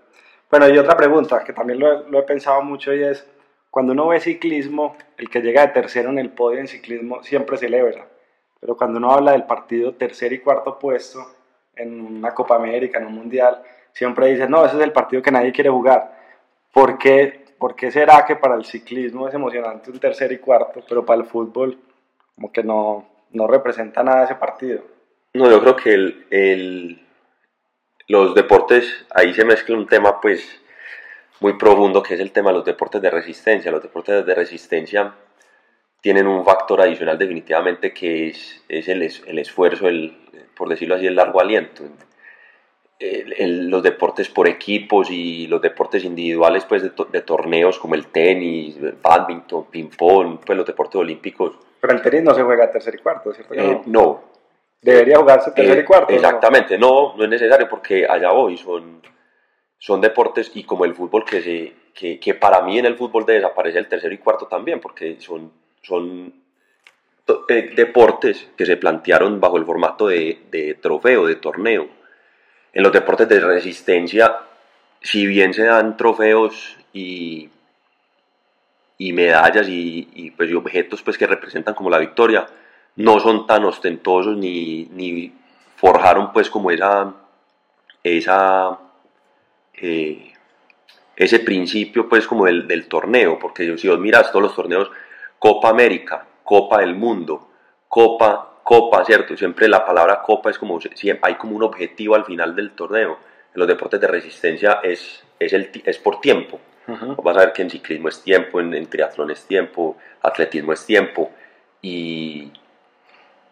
Bueno, 0.50 0.68
y 0.70 0.78
otra 0.78 0.96
pregunta 0.98 1.44
que 1.44 1.54
también 1.54 1.80
lo, 1.80 1.92
he- 1.92 2.10
lo 2.10 2.20
he 2.20 2.24
pensado 2.24 2.62
mucho 2.62 2.94
y 2.94 3.04
es, 3.04 3.26
cuando 3.70 3.94
uno 3.94 4.08
ve 4.08 4.20
ciclismo, 4.20 4.96
el 5.18 5.30
que 5.30 5.42
llega 5.42 5.62
de 5.66 5.74
tercero 5.74 6.10
en 6.10 6.20
el 6.20 6.30
podio 6.30 6.60
en 6.60 6.68
ciclismo 6.68 7.24
siempre 7.24 7.58
celebra. 7.58 8.06
Pero 8.60 8.78
cuando 8.78 8.98
uno 9.00 9.12
habla 9.12 9.32
del 9.34 9.44
partido 9.46 9.94
tercer 9.96 10.32
y 10.34 10.40
cuarto 10.40 10.78
puesto 10.80 11.20
en 11.76 12.00
una 12.00 12.34
Copa 12.34 12.56
América, 12.56 13.00
en 13.00 13.08
un 13.08 13.16
Mundial, 13.16 13.62
siempre 13.94 14.28
dice, 14.28 14.48
no, 14.50 14.66
ese 14.66 14.76
es 14.78 14.84
el 14.84 14.92
partido 14.92 15.22
que 15.22 15.32
nadie 15.32 15.52
quiere 15.54 15.70
jugar. 15.70 16.20
¿Por 16.74 16.98
qué, 16.98 17.46
¿Por 17.58 17.76
qué 17.76 17.92
será 17.92 18.26
que 18.26 18.36
para 18.36 18.56
el 18.56 18.66
ciclismo 18.66 19.28
es 19.28 19.34
emocionante 19.34 19.90
un 19.92 20.00
tercer 20.00 20.32
y 20.32 20.40
cuarto, 20.40 20.84
pero 20.90 21.06
para 21.06 21.22
el 21.22 21.28
fútbol 21.28 21.78
como 22.36 22.52
que 22.52 22.64
no, 22.64 23.08
no 23.32 23.48
representa 23.48 24.04
nada 24.04 24.26
ese 24.26 24.36
partido? 24.36 24.84
No, 25.34 25.50
yo 25.50 25.62
creo 25.62 25.76
que 25.76 25.94
el, 25.94 26.28
el- 26.30 27.00
los 28.08 28.36
deportes, 28.36 29.06
ahí 29.16 29.34
se 29.34 29.46
mezcla 29.46 29.78
un 29.78 29.88
tema 29.88 30.20
pues 30.20 30.60
muy 31.40 31.54
profundo 31.58 32.04
que 32.04 32.16
es 32.16 32.20
el 32.20 32.32
tema 32.32 32.50
de 32.52 32.58
los 32.58 32.66
deportes 32.66 33.02
de 33.02 33.10
resistencia. 33.10 33.72
Los 33.72 33.82
deportes 33.82 34.26
de 34.26 34.36
resistencia 34.36 35.14
tienen 36.02 36.28
un 36.28 36.44
factor 36.44 36.82
adicional 36.82 37.18
definitivamente 37.18 37.94
que 37.94 38.28
es, 38.28 38.62
es 38.68 38.88
el, 38.90 39.02
el 39.04 39.40
esfuerzo, 39.40 39.88
el, 39.88 40.18
por 40.56 40.68
decirlo 40.68 40.96
así, 40.96 41.08
el 41.08 41.16
largo 41.16 41.40
aliento. 41.40 41.84
El- 43.00 43.34
el- 43.34 43.68
los 43.70 43.84
deportes 43.84 44.30
por 44.30 44.48
equipos 44.48 45.10
y 45.10 45.48
los 45.48 45.62
deportes 45.62 46.04
individuales 46.06 46.64
pues 46.66 46.84
de, 46.84 46.92
to- 46.92 47.06
de 47.06 47.22
torneos 47.22 47.78
como 47.80 47.96
el 47.96 48.08
tenis, 48.08 48.78
el 48.78 48.94
badminton, 49.02 49.66
ping-pong, 49.66 50.40
pues 50.46 50.56
los 50.56 50.66
deportes 50.66 50.96
olímpicos, 50.96 51.58
Pero 51.82 51.94
el 51.94 52.02
tenis 52.02 52.24
no 52.24 52.34
se 52.34 52.44
juega 52.44 52.72
tercer 52.72 52.96
y 52.96 53.00
cuarto, 53.00 53.34
¿cierto? 53.34 53.54
eh, 53.56 53.58
no? 53.58 53.82
no, 53.88 54.24
Debería 54.82 55.18
jugarse 55.18 55.52
tercer 55.52 55.78
eh, 55.78 55.82
y 55.82 55.84
cuarto. 55.86 56.12
¿no? 56.12 56.16
Exactamente, 56.16 56.78
no, 56.78 57.16
no 57.18 57.24
es 57.24 57.30
necesario 57.30 57.68
porque 57.68 58.06
allá 58.08 58.32
voy, 58.32 58.58
son, 58.58 59.02
son 59.78 60.00
deportes 60.00 60.52
y 60.54 60.64
como 60.64 60.86
el 60.86 60.94
fútbol 60.94 61.26
que, 61.26 61.42
se, 61.42 61.74
que, 61.94 62.20
que 62.20 62.36
para 62.36 62.62
mí 62.62 62.78
en 62.80 62.86
el 62.86 62.96
fútbol 62.96 63.26
debe 63.26 63.40
desaparecer 63.40 63.80
el 63.80 63.88
tercero 63.90 64.14
y 64.14 64.18
cuarto 64.20 64.46
también 64.48 64.80
porque 64.80 65.18
son, 65.20 65.52
son 65.82 66.34
eh, 67.50 67.72
deportes 67.76 68.48
que 68.56 68.66
se 68.66 68.78
plantearon 68.78 69.40
bajo 69.42 69.58
el 69.58 69.66
formato 69.66 70.08
de, 70.08 70.44
de 70.52 70.76
trofeo, 70.76 71.26
de 71.26 71.36
torneo. 71.36 71.88
En 72.74 72.84
los 72.84 72.92
deportes 72.92 73.30
de 73.30 73.40
resistencia, 73.40 74.40
si 75.02 75.26
bien 75.26 75.54
se 75.54 75.64
dan 75.64 75.96
trofeos 75.96 76.76
y, 76.92 77.50
y 78.98 79.14
medallas 79.14 79.68
y, 79.70 80.34
pues, 80.36 80.54
objetos 80.54 81.02
pues, 81.04 81.18
que 81.18 81.28
representan 81.28 81.76
como 81.76 81.90
la 81.90 82.00
victoria, 82.00 82.48
no 82.96 83.20
son 83.20 83.48
tan 83.48 83.64
ostentosos 83.66 84.38
ni, 84.38 84.86
ni 84.92 85.34
forjaron 85.78 86.32
pues 86.32 86.50
como 86.50 86.70
esa, 86.72 87.14
esa 88.04 88.80
eh, 89.76 90.34
ese 91.16 91.40
principio 91.40 92.10
pues 92.10 92.28
como 92.28 92.46
del 92.46 92.88
torneo, 92.88 93.38
porque 93.40 93.78
si 93.78 93.88
vos 93.88 94.00
miras 94.00 94.32
todos 94.32 94.44
los 94.44 94.56
torneos, 94.56 94.90
Copa 95.38 95.70
América, 95.70 96.26
Copa 96.44 96.80
del 96.80 96.96
Mundo, 96.96 97.50
Copa, 97.88 98.53
Copa, 98.64 99.04
¿cierto? 99.04 99.36
Siempre 99.36 99.68
la 99.68 99.86
palabra 99.86 100.22
Copa 100.22 100.50
es 100.50 100.58
como, 100.58 100.80
siempre 100.80 101.20
hay 101.30 101.36
como 101.36 101.56
un 101.56 101.64
objetivo 101.64 102.16
al 102.16 102.26
final 102.26 102.56
del 102.56 102.72
torneo. 102.72 103.20
En 103.54 103.60
los 103.60 103.68
deportes 103.68 104.00
de 104.00 104.08
resistencia 104.08 104.80
es, 104.82 105.24
es, 105.40 105.54
el, 105.54 105.70
es 105.86 105.98
por 106.00 106.22
tiempo. 106.22 106.60
Ujú. 106.88 107.22
Vas 107.22 107.38
a 107.38 107.42
ver 107.42 107.54
que 107.54 107.62
en 107.62 107.70
ciclismo 107.70 108.10
es 108.10 108.22
tiempo, 108.22 108.60
en, 108.60 108.74
en 108.74 108.88
triatlón 108.88 109.32
es 109.32 109.46
tiempo, 109.46 109.98
atletismo 110.22 110.74
es 110.74 110.86
tiempo. 110.86 111.32
Y, 111.82 112.52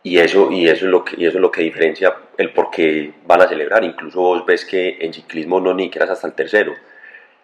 y, 0.03 0.17
eso, 0.17 0.49
y, 0.51 0.67
eso 0.67 0.85
es 0.85 0.91
lo 0.91 1.03
que, 1.03 1.15
y 1.17 1.25
eso 1.25 1.37
es 1.37 1.41
lo 1.41 1.51
que 1.51 1.61
diferencia 1.61 2.15
el 2.37 2.51
por 2.53 2.71
qué 2.71 3.13
van 3.25 3.41
a 3.41 3.47
celebrar. 3.47 3.83
Incluso 3.83 4.21
vos 4.21 4.45
ves 4.45 4.65
que 4.65 4.97
en 5.01 5.13
ciclismo 5.13 5.59
no 5.59 5.73
ni 5.73 5.85
siquiera 5.85 6.05
es 6.05 6.11
hasta 6.11 6.27
el 6.27 6.33
tercero. 6.33 6.73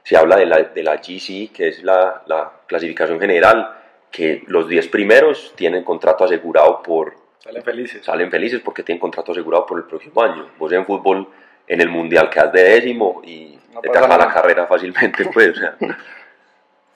Se 0.03 0.15
habla 0.15 0.37
de 0.37 0.45
la, 0.45 0.63
de 0.63 0.83
la 0.83 0.95
GC, 0.95 1.51
que 1.53 1.67
es 1.67 1.83
la, 1.83 2.23
la 2.27 2.51
clasificación 2.65 3.19
general, 3.19 3.75
que 4.09 4.43
los 4.47 4.69
10 4.69 4.87
primeros 4.87 5.53
tienen 5.55 5.83
contrato 5.83 6.23
asegurado 6.23 6.81
por, 6.81 7.26
Salen 7.39 7.63
felices. 7.63 8.03
salen 8.03 8.29
felices 8.31 8.61
porque 8.63 8.83
tienen 8.83 8.99
contrato 8.99 9.31
asegurado 9.31 9.65
por 9.65 9.77
el 9.79 9.85
próximo 9.85 10.21
año. 10.21 10.49
Vos 10.57 10.71
en 10.73 10.85
fútbol, 10.85 11.27
en 11.67 11.81
el 11.81 11.89
mundial 11.89 12.29
quedas 12.29 12.51
de 12.51 12.63
décimo 12.63 13.21
y 13.25 13.57
No 13.73 13.81
te 13.81 13.89
acaba 13.89 14.17
la 14.17 14.27
carrera 14.27 14.65
fácilmente, 14.67 15.25
pues. 15.33 15.49
o 15.49 15.55
sea. 15.55 15.75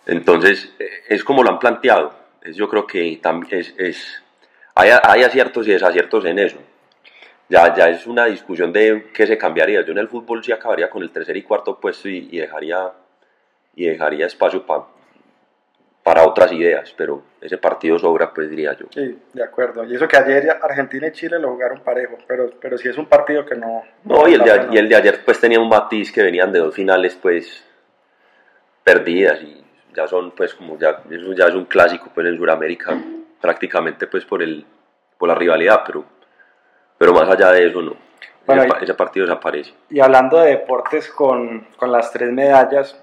Entonces, 0.05 0.73
eh, 0.79 0.89
es 1.09 1.23
como 1.23 1.43
lo 1.43 1.49
han 1.51 1.59
planteado. 1.59 2.13
Es- 2.41 2.55
yo 2.55 2.67
creo 2.69 2.87
que 2.87 3.19
también 3.21 3.59
es, 3.59 3.73
es- 3.77 4.23
hay, 4.75 4.89
hay 5.03 5.23
aciertos 5.23 5.67
y 5.67 5.71
desaciertos 5.71 6.25
en 6.25 6.39
eso. 6.39 6.57
Ya, 7.49 7.75
ya 7.75 7.89
es 7.89 8.07
una 8.07 8.25
discusión 8.25 8.71
de 8.71 9.09
qué 9.13 9.27
se 9.27 9.37
cambiaría. 9.37 9.81
Yo 9.85 9.91
en 9.91 9.97
el 9.99 10.07
fútbol 10.07 10.43
sí 10.43 10.51
acabaría 10.51 10.89
con 10.89 11.03
el 11.03 11.11
tercer 11.11 11.35
y 11.37 11.43
cuarto 11.43 11.77
puesto 11.79 12.07
y, 12.09 12.29
y 12.31 12.39
dejaría, 12.39 12.91
y 13.75 13.85
dejaría 13.85 14.25
espacio 14.25 14.65
pa- 14.65 14.87
para 16.03 16.25
otras 16.25 16.51
ideas, 16.51 16.93
pero 16.97 17.21
ese 17.39 17.57
partido 17.57 17.99
sobra, 17.99 18.33
pues 18.33 18.49
diría 18.49 18.73
yo. 18.73 18.87
Sí, 18.91 19.19
de 19.33 19.43
acuerdo. 19.43 19.83
Y 19.83 19.95
eso 19.95 20.07
que 20.07 20.17
ayer 20.17 20.49
Argentina 20.61 21.07
y 21.07 21.11
Chile 21.11 21.37
lo 21.37 21.49
jugaron 21.51 21.81
parejo, 21.81 22.17
pero, 22.27 22.49
pero 22.59 22.77
sí 22.77 22.89
es 22.89 22.97
un 22.97 23.05
partido 23.05 23.45
que 23.45 23.55
no... 23.55 23.83
No, 24.03 24.27
y 24.27 24.33
el, 24.33 24.41
de, 24.41 24.67
y 24.71 24.77
el 24.77 24.89
de 24.89 24.95
ayer 24.95 25.23
pues 25.23 25.39
tenía 25.39 25.59
un 25.59 25.69
matiz 25.69 26.11
que 26.11 26.23
venían 26.23 26.51
de 26.51 26.59
dos 26.59 26.73
finales 26.73 27.15
pues 27.21 27.63
perdidas 28.83 29.41
y 29.41 29.63
ya 29.95 30.07
son 30.07 30.31
pues 30.31 30.53
como 30.55 30.77
ya, 30.77 31.01
eso 31.09 31.33
ya 31.33 31.45
es 31.47 31.53
un 31.55 31.65
clásico 31.65 32.09
pues 32.13 32.25
en 32.27 32.37
Sudamérica 32.37 32.97
prácticamente 33.39 34.07
pues 34.07 34.25
por 34.25 34.41
el 34.41 34.65
por 35.17 35.29
la 35.29 35.35
rivalidad, 35.35 35.83
pero, 35.85 36.03
pero 36.97 37.13
más 37.13 37.29
allá 37.29 37.51
de 37.51 37.67
eso 37.67 37.79
no. 37.79 37.95
Bueno, 38.47 38.63
ese, 38.63 38.73
y- 38.79 38.83
ese 38.85 38.93
partido 38.95 39.27
desaparece. 39.27 39.71
Y 39.91 39.99
hablando 39.99 40.39
de 40.39 40.49
deportes 40.49 41.09
con, 41.11 41.67
con 41.77 41.91
las 41.91 42.11
tres 42.11 42.31
medallas, 42.31 42.99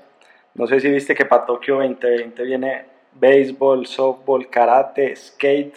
no 0.59 0.67
sé 0.67 0.81
si 0.81 0.91
viste 0.91 1.15
que 1.15 1.25
para 1.25 1.47
Tokio 1.47 1.77
2020 1.77 2.43
viene 2.43 2.85
béisbol, 3.15 3.87
softball, 3.87 4.49
karate, 4.50 5.15
skate, 5.17 5.77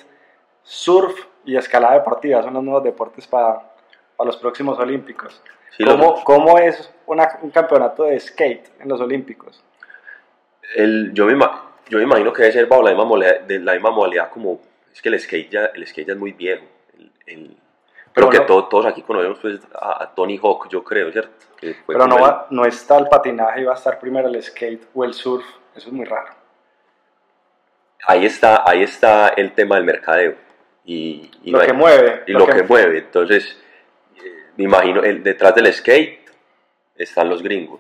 surf 0.64 1.16
y 1.46 1.56
escalada 1.56 1.94
deportiva. 1.96 2.44
Son 2.44 2.54
los 2.54 2.64
nuevos 2.64 2.84
deportes 2.84 3.26
para, 3.28 3.62
para 4.18 4.28
los 4.28 4.38
próximos 4.38 4.78
olímpicos. 4.80 5.42
Sí, 5.78 5.84
¿Cómo, 5.86 6.12
los- 6.12 6.24
cómo 6.24 6.58
es 6.60 6.94
una- 7.06 7.40
un 7.42 7.50
campeonato 7.52 8.04
de 8.04 8.20
skate 8.20 8.70
en 8.82 8.90
los 8.90 9.00
olímpicos? 9.00 9.64
el- 10.76 11.12
yo, 11.14 11.26
me, 11.26 11.34
yo 11.90 11.98
me 11.98 12.04
imagino 12.04 12.32
que 12.32 12.44
debe 12.44 12.54
ser 12.54 12.66
bajo 12.68 12.84
la 12.84 12.92
misma 12.92 13.06
modalidad, 13.06 13.42
de 13.42 13.60
la 13.60 13.74
misma 13.74 13.92
modalidad 13.92 14.30
como 14.30 14.60
es 14.94 15.02
que 15.02 15.10
el 15.10 15.20
skate 15.20 15.50
ya, 15.50 15.66
el 15.74 15.86
skate 15.88 16.08
ya 16.08 16.14
es 16.14 16.20
muy 16.20 16.32
viejo. 16.34 16.64
El, 16.98 17.12
el- 17.28 17.58
creo 18.14 18.30
que 18.30 18.40
no- 18.40 18.46
to- 18.46 18.66
todos 18.66 18.86
aquí 18.86 19.02
conocemos 19.02 19.40
pues, 19.40 19.60
a, 19.74 20.04
a 20.04 20.16
Tony 20.16 20.38
Hawk, 20.42 20.68
yo 20.70 20.84
creo, 20.84 21.12
¿cierto? 21.12 21.32
Que 21.58 21.74
fue 21.86 21.96
Pero 21.96 22.08
no, 22.08 22.20
va, 22.20 22.48
no 22.50 22.66
está 22.66 22.98
el 22.98 23.08
patinaje, 23.08 23.64
va 23.66 23.74
a 23.74 23.76
estar 23.76 24.00
primero 24.00 24.28
el 24.28 24.42
skate 24.42 24.88
o 24.94 25.04
el 25.04 25.14
surf. 25.14 25.46
Eso 25.76 25.88
es 25.88 25.94
muy 25.94 26.06
raro. 26.06 26.34
ahí 28.08 28.26
está, 28.26 28.64
ahí 28.70 28.84
está 28.84 29.30
el 29.30 29.54
tema 29.54 29.76
del 29.76 29.86
mercadeo. 29.86 30.36
Y, 30.84 31.30
y 31.44 31.52
lo 31.52 31.58
no 31.58 31.62
hay- 31.62 31.68
que 31.68 31.74
mueve. 31.74 32.24
y 32.28 32.32
lo 32.34 32.48
que 32.48 32.64
mueve. 32.64 32.98
Entonces, 33.00 33.58
eh, 34.18 34.22
me 34.58 34.64
imagino, 34.66 35.04
el, 35.04 35.24
detrás 35.24 35.54
del 35.56 35.72
skate 35.72 36.20
están 36.96 37.30
los 37.30 37.42
gringos. 37.44 37.80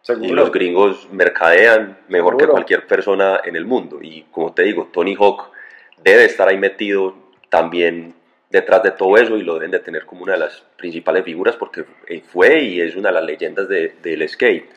Seguro. 0.00 0.26
Y 0.26 0.32
los 0.32 0.50
gringos 0.50 1.08
mercadean 1.12 1.98
mejor 2.08 2.32
que 2.36 2.40
Seguro. 2.40 2.52
cualquier 2.54 2.86
persona 2.86 3.40
en 3.44 3.54
el 3.54 3.66
mundo. 3.66 3.98
Y 4.02 4.22
como 4.32 4.52
te 4.52 4.62
digo, 4.62 4.88
Tony 4.92 5.14
Hawk 5.14 5.50
debe 5.98 6.24
estar 6.24 6.48
ahí 6.48 6.58
metido 6.58 7.14
también 7.50 8.14
detrás 8.52 8.82
de 8.82 8.90
todo 8.92 9.16
eso 9.16 9.36
y 9.36 9.42
lo 9.42 9.54
deben 9.54 9.70
de 9.70 9.80
tener 9.80 10.04
como 10.06 10.22
una 10.24 10.34
de 10.34 10.38
las 10.40 10.62
principales 10.76 11.24
figuras 11.24 11.56
porque 11.56 11.84
eh, 12.06 12.20
fue 12.20 12.60
y 12.62 12.80
es 12.80 12.94
una 12.94 13.08
de 13.08 13.14
las 13.14 13.24
leyendas 13.24 13.66
de- 13.68 13.96
del 14.02 14.28
skate. 14.28 14.70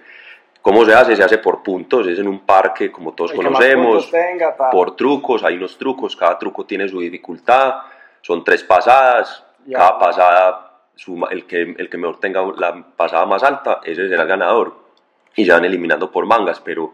¿Cómo 0.61 0.83
se 0.85 0.93
hace? 0.95 1.15
Se 1.15 1.23
hace 1.23 1.37
por 1.37 1.61
puntos, 1.61 2.07
es 2.07 2.17
en 2.17 2.27
un 2.27 2.39
parque 2.39 2.91
como 2.91 3.13
todos 3.13 3.35
más 3.35 3.45
conocemos, 3.45 4.09
tenga, 4.09 4.55
por 4.71 4.95
trucos, 4.95 5.43
hay 5.43 5.57
unos 5.57 5.77
trucos, 5.77 6.15
cada 6.15 6.39
truco 6.39 6.65
tiene 6.65 6.87
su 6.89 6.99
dificultad, 7.01 7.75
son 8.21 8.43
tres 8.43 8.63
pasadas, 8.63 9.43
Ya. 9.67 9.77
cada 9.77 9.99
pasada, 9.99 10.71
suma- 10.95 11.27
el, 11.29 11.45
que, 11.45 11.61
el 11.77 11.87
que 11.89 11.97
mejor 11.97 12.19
tenga 12.19 12.41
la 12.57 12.83
pasada 12.95 13.25
más 13.27 13.43
alta, 13.43 13.81
ese 13.83 14.07
será 14.09 14.23
el 14.23 14.27
ganador. 14.29 14.73
Y 15.35 15.45
se 15.45 15.51
van 15.51 15.65
eliminando 15.65 16.09
por 16.09 16.25
mangas, 16.25 16.59
pero, 16.61 16.93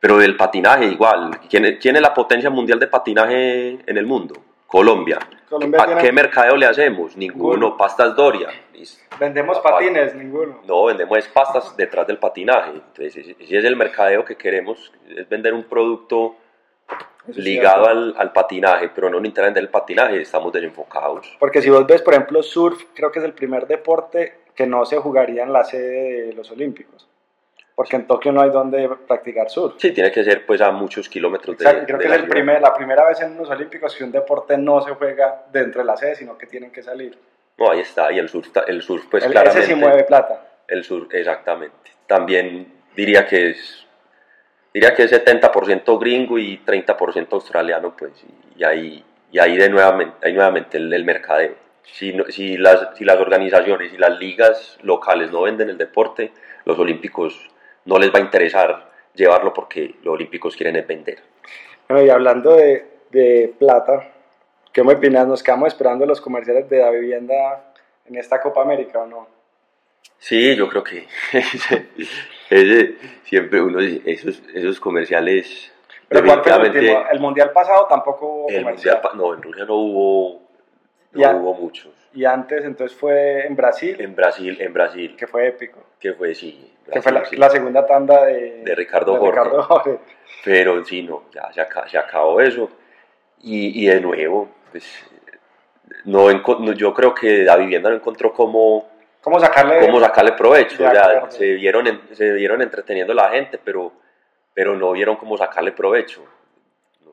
pero 0.00 0.16
del 0.16 0.34
patinaje 0.36 0.86
igual. 0.86 1.38
¿Quién, 1.48 1.76
quién 1.80 1.94
es 1.96 2.02
la 2.02 2.14
potencia 2.14 2.48
mundial 2.50 2.80
de 2.80 2.86
patinaje 2.88 3.78
en 3.86 3.96
el 3.98 4.06
mundo? 4.06 4.34
Colombia. 4.70 5.18
Colombia 5.48 5.82
¿A 5.82 5.86
tiene- 5.86 6.00
qué 6.00 6.12
mercadeo 6.12 6.56
le 6.56 6.66
hacemos? 6.66 7.16
Ninguno. 7.16 7.54
Ninguno. 7.54 7.76
Pastas 7.76 8.14
Doria. 8.14 8.48
Listo. 8.72 9.02
Vendemos 9.18 9.58
Papá. 9.58 9.72
patines, 9.78 10.14
ninguno. 10.14 10.60
No, 10.66 10.84
vendemos 10.84 11.26
pastas 11.28 11.76
detrás 11.76 12.06
del 12.06 12.18
patinaje. 12.18 12.70
Entonces, 12.70 13.16
ese 13.16 13.58
es 13.58 13.64
el 13.64 13.74
mercadeo 13.76 14.24
que 14.24 14.36
queremos, 14.36 14.92
es 15.08 15.28
vender 15.28 15.52
un 15.54 15.64
producto 15.64 16.36
ligado 17.34 17.86
al, 17.86 18.14
al 18.16 18.32
patinaje, 18.32 18.88
pero 18.94 19.10
no 19.10 19.18
nos 19.18 19.26
interesa 19.26 19.46
vender 19.48 19.62
el 19.64 19.68
patinaje, 19.70 20.20
estamos 20.22 20.52
desenfocados. 20.52 21.36
Porque 21.38 21.60
si 21.60 21.68
vos 21.68 21.86
ves, 21.86 22.00
por 22.02 22.14
ejemplo, 22.14 22.42
surf, 22.42 22.84
creo 22.94 23.10
que 23.12 23.18
es 23.18 23.24
el 23.24 23.32
primer 23.34 23.66
deporte 23.66 24.40
que 24.54 24.66
no 24.66 24.84
se 24.86 24.96
jugaría 24.98 25.42
en 25.42 25.52
la 25.52 25.64
sede 25.64 26.26
de 26.28 26.32
los 26.32 26.50
Olímpicos. 26.50 27.08
Porque 27.80 27.96
en 27.96 28.06
Tokio 28.06 28.30
no 28.30 28.42
hay 28.42 28.50
donde 28.50 28.90
practicar 29.08 29.48
surf. 29.48 29.76
Sí, 29.78 29.90
tiene 29.92 30.12
que 30.12 30.22
ser 30.22 30.44
pues 30.44 30.60
a 30.60 30.70
muchos 30.70 31.08
kilómetros 31.08 31.56
de, 31.56 31.64
Exacto, 31.64 31.86
creo 31.86 31.96
de 31.96 32.02
que 32.02 32.08
la 32.10 32.16
es 32.16 32.22
el 32.24 32.28
primer, 32.28 32.60
la 32.60 32.74
primera 32.74 33.06
vez 33.08 33.22
en 33.22 33.32
unos 33.32 33.48
Olímpicos 33.48 33.96
que 33.96 34.04
un 34.04 34.12
deporte 34.12 34.58
no 34.58 34.82
se 34.82 34.90
juega 34.90 35.46
dentro 35.50 35.80
de 35.80 35.86
la 35.86 35.96
sede, 35.96 36.14
sino 36.14 36.36
que 36.36 36.44
tienen 36.46 36.70
que 36.72 36.82
salir. 36.82 37.16
No, 37.56 37.70
ahí 37.70 37.80
está, 37.80 38.12
y 38.12 38.18
el 38.18 38.28
surf, 38.28 38.48
el 38.66 38.82
surf 38.82 39.06
pues 39.10 39.24
El- 39.24 39.30
claramente... 39.32 39.60
ese 39.60 39.68
sí 39.72 39.74
mueve 39.74 40.04
plata. 40.04 40.42
El 40.68 40.84
sur, 40.84 41.08
exactamente. 41.10 41.74
También 42.06 42.70
diría 42.94 43.26
que 43.26 43.48
es 43.48 43.86
diría 44.74 44.92
que 44.94 45.04
es 45.04 45.12
70% 45.12 45.98
gringo 45.98 46.38
y 46.38 46.58
30% 46.62 47.28
australiano, 47.32 47.96
pues, 47.96 48.12
y 48.56 48.62
ahí, 48.62 49.02
y 49.32 49.38
ahí 49.38 49.56
de 49.56 49.70
nuevamente, 49.70 50.16
ahí 50.22 50.34
nuevamente 50.34 50.76
el, 50.76 50.92
el 50.92 51.04
mercadeo. 51.06 51.54
Si, 51.82 52.12
no- 52.12 52.26
si, 52.26 52.58
las, 52.58 52.88
si 52.94 53.06
las 53.06 53.16
organizaciones 53.16 53.90
y 53.94 53.96
las 53.96 54.18
ligas 54.18 54.76
locales 54.82 55.32
no 55.32 55.40
venden 55.40 55.70
el 55.70 55.78
deporte, 55.78 56.30
los 56.66 56.78
olímpicos 56.78 57.48
no 57.84 57.98
les 57.98 58.12
va 58.12 58.18
a 58.18 58.22
interesar 58.22 58.90
llevarlo 59.14 59.52
porque 59.52 59.96
los 60.02 60.14
olímpicos 60.14 60.56
quieren 60.56 60.76
es 60.76 60.86
vender. 60.86 61.18
Bueno, 61.88 62.04
y 62.04 62.10
hablando 62.10 62.54
de, 62.56 62.86
de 63.10 63.52
plata, 63.58 64.12
¿qué 64.72 64.82
me 64.84 64.94
opinas? 64.94 65.26
¿Nos 65.26 65.42
quedamos 65.42 65.68
esperando 65.68 66.06
los 66.06 66.20
comerciales 66.20 66.68
de 66.68 66.78
la 66.78 66.90
vivienda 66.90 67.72
en 68.06 68.16
esta 68.16 68.40
Copa 68.40 68.62
América 68.62 69.00
o 69.00 69.06
no? 69.06 69.26
Sí, 70.18 70.54
yo 70.54 70.68
creo 70.68 70.84
que 70.84 71.06
ese- 72.50 72.94
siempre 73.24 73.60
uno, 73.62 73.80
esos, 73.80 74.42
esos 74.54 74.78
comerciales... 74.80 75.72
Pero 76.08 76.24
¿cuál 76.24 76.42
fue 76.42 76.52
el 76.52 76.60
último? 76.76 77.04
El 77.10 77.20
Mundial 77.20 77.52
pasado 77.52 77.86
tampoco 77.88 78.26
hubo 78.26 78.48
El 78.48 78.64
mundial 78.64 79.00
no, 79.14 79.32
en 79.34 79.42
Rusia 79.42 79.64
no 79.64 79.74
hubo, 79.76 80.42
no 81.12 81.20
Ya. 81.20 81.34
hubo 81.34 81.54
muchos. 81.54 81.92
Y 82.12 82.24
antes, 82.24 82.64
entonces 82.64 82.96
fue 82.98 83.46
en 83.46 83.54
Brasil, 83.54 83.96
En 84.00 84.14
Brasil, 84.16 84.56
en 84.60 84.72
Brasil, 84.72 85.14
que 85.16 85.26
fue 85.26 85.46
épico. 85.48 85.80
que 86.00 86.12
fue 86.14 86.34
sí, 86.34 86.72
Que 86.92 87.00
fue 87.00 87.12
la, 87.12 87.20
Brasil, 87.20 87.36
sí. 87.36 87.40
la 87.40 87.50
segunda 87.50 87.86
tanda 87.86 88.24
de, 88.26 88.62
De 88.64 88.74
Ricardo 88.74 89.12
de 89.12 89.18
Jorge. 89.20 89.30
Ricardo 89.40 89.62
Jorge. 89.62 89.98
Pero 90.44 90.84
sí, 90.84 91.02
no, 91.02 91.24
ya 91.32 91.52
se, 91.52 91.60
aca- 91.60 91.88
se 91.88 91.98
acabó 91.98 92.40
eso. 92.40 92.68
Y, 93.42 93.84
y 93.84 93.86
de 93.88 94.00
nuevo, 94.00 94.48
pues, 94.72 94.84
no, 96.04 96.30
no, 96.32 96.72
yo 96.72 96.92
creo 96.94 97.14
que 97.14 97.44
la 97.44 97.56
vivienda 97.56 97.90
no 97.90 97.96
encontró 97.96 98.32
cómo, 98.32 98.88
¿Cómo 99.20 99.38
sacarle? 99.38 99.80
cómo 99.80 100.00
sacarle 100.00 100.32
provecho. 100.32 100.78
Ya 100.82 101.02
acuerdo. 101.02 101.30
se 101.30 101.44
vieron, 101.54 102.02
se 102.12 102.32
vieron 102.32 102.60
entreteniendo 102.62 103.12
a 103.12 103.16
la 103.16 103.30
gente, 103.30 103.58
pero, 103.62 103.92
pero 104.54 104.74
no 104.76 104.92
vieron 104.92 105.16
cómo 105.16 105.36
sacarle 105.36 105.72
provecho. 105.72 106.24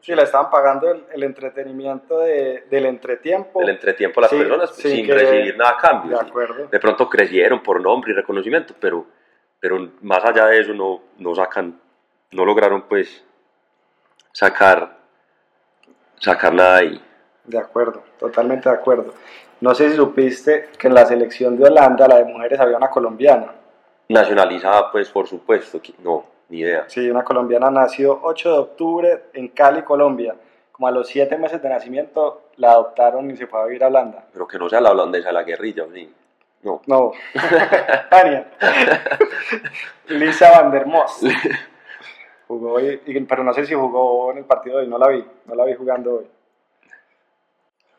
Sí, 0.01 0.13
le 0.15 0.23
estaban 0.23 0.49
pagando 0.49 0.91
el, 0.91 1.03
el 1.13 1.23
entretenimiento 1.23 2.19
de- 2.19 2.65
del 2.69 2.85
entretiempo. 2.85 3.61
el 3.61 3.69
entretiempo 3.69 4.19
a 4.19 4.23
las 4.23 4.31
Sí, 4.31 4.37
personas 4.37 4.75
sin 4.75 4.91
sin 4.91 5.07
recibir 5.07 5.57
nada 5.57 5.71
a 5.71 5.77
cambio. 5.77 6.17
De 6.17 6.25
acuerdo. 6.27 6.67
de 6.67 6.79
pronto 6.79 7.09
crecieron 7.09 7.61
por 7.63 7.81
nombre 7.81 8.11
y 8.11 8.15
reconocimiento, 8.15 8.73
pero, 8.79 9.05
pero 9.59 9.89
más 10.01 10.23
allá 10.23 10.45
de 10.47 10.59
eso 10.59 10.73
no, 10.73 11.01
no 11.17 11.33
sacan, 11.35 11.79
no 12.31 12.45
lograron 12.45 12.83
pues 12.83 13.23
sacar, 14.31 14.97
sacar 16.19 16.53
nada 16.53 16.77
ahí. 16.77 17.01
De 17.45 17.57
acuerdo, 17.57 18.03
totalmente 18.19 18.69
de 18.69 18.75
acuerdo. 18.75 19.13
No 19.61 19.73
sé 19.73 19.89
si 19.89 19.95
supiste 19.95 20.69
que 20.77 20.87
en 20.87 20.93
la 20.93 21.05
selección 21.05 21.57
de 21.57 21.65
Holanda, 21.65 22.07
la 22.07 22.17
de 22.17 22.25
mujeres, 22.25 22.59
había 22.59 22.77
una 22.77 22.89
colombiana. 22.89 23.53
Nacionalizada 24.09 24.91
pues 24.91 25.09
por 25.09 25.27
supuesto, 25.27 25.81
que- 25.81 25.93
no, 25.99 26.25
ni 26.49 26.59
idea. 26.59 26.85
Sí, 26.87 27.09
una 27.09 27.23
colombiana 27.23 27.69
nació 27.69 28.19
8 28.23 28.51
de 28.51 28.57
octubre 28.57 29.23
en 29.33 29.49
Cali, 29.49 29.81
Colombia. 29.83 30.35
Como 30.71 30.87
a 30.87 30.91
los 30.91 31.07
7 31.07 31.37
meses 31.37 31.61
de 31.61 31.69
nacimiento 31.69 32.49
la 32.57 32.71
adoptaron 32.71 33.29
y 33.31 33.37
se 33.37 33.47
fue 33.47 33.61
a 33.61 33.65
vivir 33.65 33.83
a 33.83 33.87
Holanda. 33.87 34.25
Pero 34.31 34.47
que 34.47 34.59
no 34.59 34.69
sea 34.69 34.81
la 34.81 34.91
holandesa 34.91 35.29
de 35.29 35.33
la 35.33 35.43
guerrilla, 35.43 35.83
¿o 35.83 35.91
sí. 35.91 36.13
No. 36.63 36.81
No, 36.87 37.11
Tania. 38.09 38.47
Lisa 40.07 40.51
Van 40.51 40.71
der. 40.71 40.85
Jugó 42.47 42.73
hoy, 42.73 43.01
pero 43.27 43.43
no 43.43 43.53
sé 43.53 43.65
si 43.65 43.73
jugó 43.73 44.31
en 44.31 44.39
el 44.39 44.45
partido 44.45 44.77
de 44.77 44.83
hoy, 44.83 44.89
no 44.89 44.97
la 44.97 45.09
vi, 45.09 45.23
no 45.45 45.55
la 45.55 45.65
vi 45.65 45.73
jugando 45.73 46.15
hoy. 46.15 46.27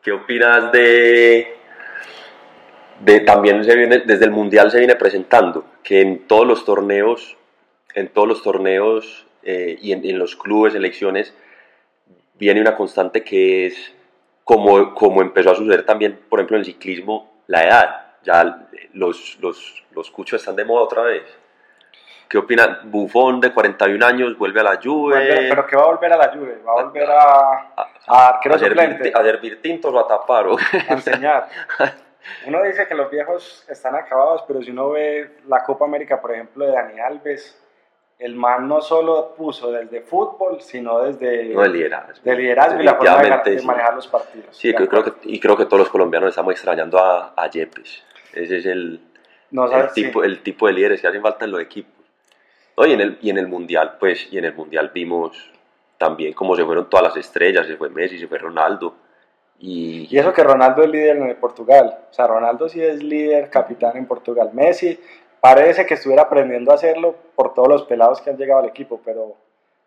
¿Qué 0.01 0.11
opinas 0.11 0.71
de, 0.71 1.55
de 3.01 3.19
también 3.19 3.63
se 3.63 3.75
viene, 3.75 3.99
desde 3.99 4.25
el 4.25 4.31
mundial 4.31 4.71
se 4.71 4.79
viene 4.79 4.95
presentando 4.95 5.65
que 5.83 6.01
en 6.01 6.27
todos 6.27 6.47
los 6.47 6.65
torneos, 6.65 7.37
en 7.93 8.07
todos 8.09 8.27
los 8.27 8.43
torneos 8.43 9.25
eh, 9.43 9.77
y 9.81 9.91
en, 9.91 10.05
en 10.05 10.19
los 10.19 10.35
clubes, 10.35 10.73
selecciones, 10.73 11.33
viene 12.35 12.61
una 12.61 12.75
constante 12.75 13.23
que 13.23 13.67
es 13.67 13.93
como, 14.43 14.95
como 14.95 15.21
empezó 15.21 15.51
a 15.51 15.55
suceder 15.55 15.85
también, 15.85 16.19
por 16.27 16.39
ejemplo, 16.39 16.57
en 16.57 16.61
el 16.61 16.65
ciclismo, 16.65 17.43
la 17.47 17.63
edad. 17.63 18.05
Ya 18.23 18.67
los, 18.93 19.37
los, 19.41 19.83
los 19.91 20.09
cuchos 20.09 20.41
están 20.41 20.55
de 20.55 20.65
moda 20.65 20.83
otra 20.83 21.03
vez. 21.03 21.23
¿Qué 22.27 22.37
opina? 22.37 22.81
Bufón 22.83 23.41
de 23.41 23.53
41 23.53 24.05
años 24.05 24.37
vuelve 24.37 24.59
a 24.59 24.63
la 24.63 24.79
Juve. 24.81 25.47
Pero 25.49 25.65
que 25.65 25.75
va 25.75 25.83
a 25.83 25.87
volver 25.87 26.13
a 26.13 26.17
la 26.17 26.31
Juve, 26.31 26.61
va 26.65 26.71
a 26.71 26.83
volver 26.83 27.09
a, 27.09 27.73
a 28.07 28.27
arquero 28.27 28.55
a, 28.55 28.59
servir, 28.59 28.81
suplente, 28.81 29.11
a 29.15 29.23
servir 29.23 29.61
tintos 29.61 29.93
o 29.93 29.99
a 29.99 30.07
tapar. 30.07 30.47
¿o? 30.47 30.57
a 30.57 30.93
enseñar. 30.93 31.47
Uno 32.47 32.61
dice 32.63 32.87
que 32.87 32.95
los 32.95 33.09
viejos 33.09 33.65
están 33.67 33.95
acabados, 33.95 34.43
pero 34.47 34.61
si 34.61 34.71
uno 34.71 34.89
ve 34.89 35.37
la 35.47 35.63
Copa 35.63 35.85
América, 35.85 36.21
por 36.21 36.31
ejemplo, 36.31 36.65
de 36.65 36.73
Dani 36.73 36.99
Alves, 36.99 37.59
el 38.19 38.35
man 38.35 38.67
no 38.67 38.81
solo 38.81 39.33
puso 39.35 39.71
desde 39.71 40.01
fútbol, 40.01 40.59
sino 40.61 40.99
desde 41.03 41.45
No, 41.53 41.63
el 41.63 41.71
liderazgo. 41.73 42.13
de 42.23 42.35
liderazgo 42.35 42.81
y 42.81 42.83
la 42.83 42.95
forma 42.95 43.05
de, 43.11 43.17
Definitivamente, 43.17 43.51
de 43.51 43.59
sí. 43.59 43.65
manejar 43.65 43.95
los 43.95 44.07
partidos. 44.07 44.57
Sí, 44.57 44.73
creo, 44.73 44.89
creo 44.89 45.03
que, 45.05 45.11
y 45.23 45.39
creo 45.39 45.55
que 45.55 45.65
todos 45.65 45.79
los 45.79 45.89
colombianos 45.89 46.29
estamos 46.29 46.51
extrañando 46.53 46.99
a, 46.99 47.33
a 47.35 47.49
Yepes. 47.49 48.03
Ese 48.33 48.57
es 48.57 48.65
el, 48.65 48.99
No 49.51 49.65
el, 49.65 49.71
sabes, 49.71 49.93
sí. 49.93 50.03
tipo, 50.03 50.23
el 50.23 50.41
tipo 50.43 50.67
de 50.67 50.73
líderes 50.73 50.99
que 51.01 51.07
hacen 51.07 51.21
falta 51.21 51.45
en 51.45 51.51
los 51.51 51.61
equipos. 51.61 51.93
No, 52.77 52.85
y, 52.85 52.91
en 52.93 53.01
el, 53.01 53.17
y 53.21 53.29
en 53.29 53.37
el 53.37 53.47
Mundial, 53.47 53.95
pues, 53.99 54.27
y 54.31 54.37
en 54.37 54.45
el 54.45 54.53
Mundial 54.53 54.91
vimos 54.93 55.51
también 55.97 56.33
cómo 56.33 56.55
se 56.55 56.63
fueron 56.65 56.89
todas 56.89 57.07
las 57.07 57.17
estrellas, 57.17 57.67
se 57.67 57.77
fue 57.77 57.89
Messi, 57.89 58.17
se 58.19 58.27
fue 58.27 58.37
Ronaldo. 58.37 58.95
Y, 59.59 60.07
Y 60.13 60.17
eso 60.17 60.31
que 60.33 60.43
Ronaldo 60.43 60.83
es 60.83 60.89
líder 60.89 61.17
en 61.17 61.29
el 61.29 61.35
Portugal. 61.35 61.97
O 62.09 62.13
sea, 62.13 62.27
Ronaldo 62.27 62.69
sí 62.69 62.81
es 62.81 63.01
líder, 63.03 63.49
capitán 63.49 63.97
en 63.97 64.05
Portugal. 64.05 64.49
Messi 64.53 64.97
parece 65.41 65.85
que 65.85 65.93
estuviera 65.95 66.23
aprendiendo 66.23 66.71
a 66.71 66.75
hacerlo 66.75 67.15
por 67.35 67.53
todos 67.53 67.67
los 67.67 67.83
pelados 67.83 68.21
que 68.21 68.29
han 68.29 68.37
llegado 68.37 68.61
al 68.61 68.67
equipo, 68.69 68.99
pero, 69.03 69.35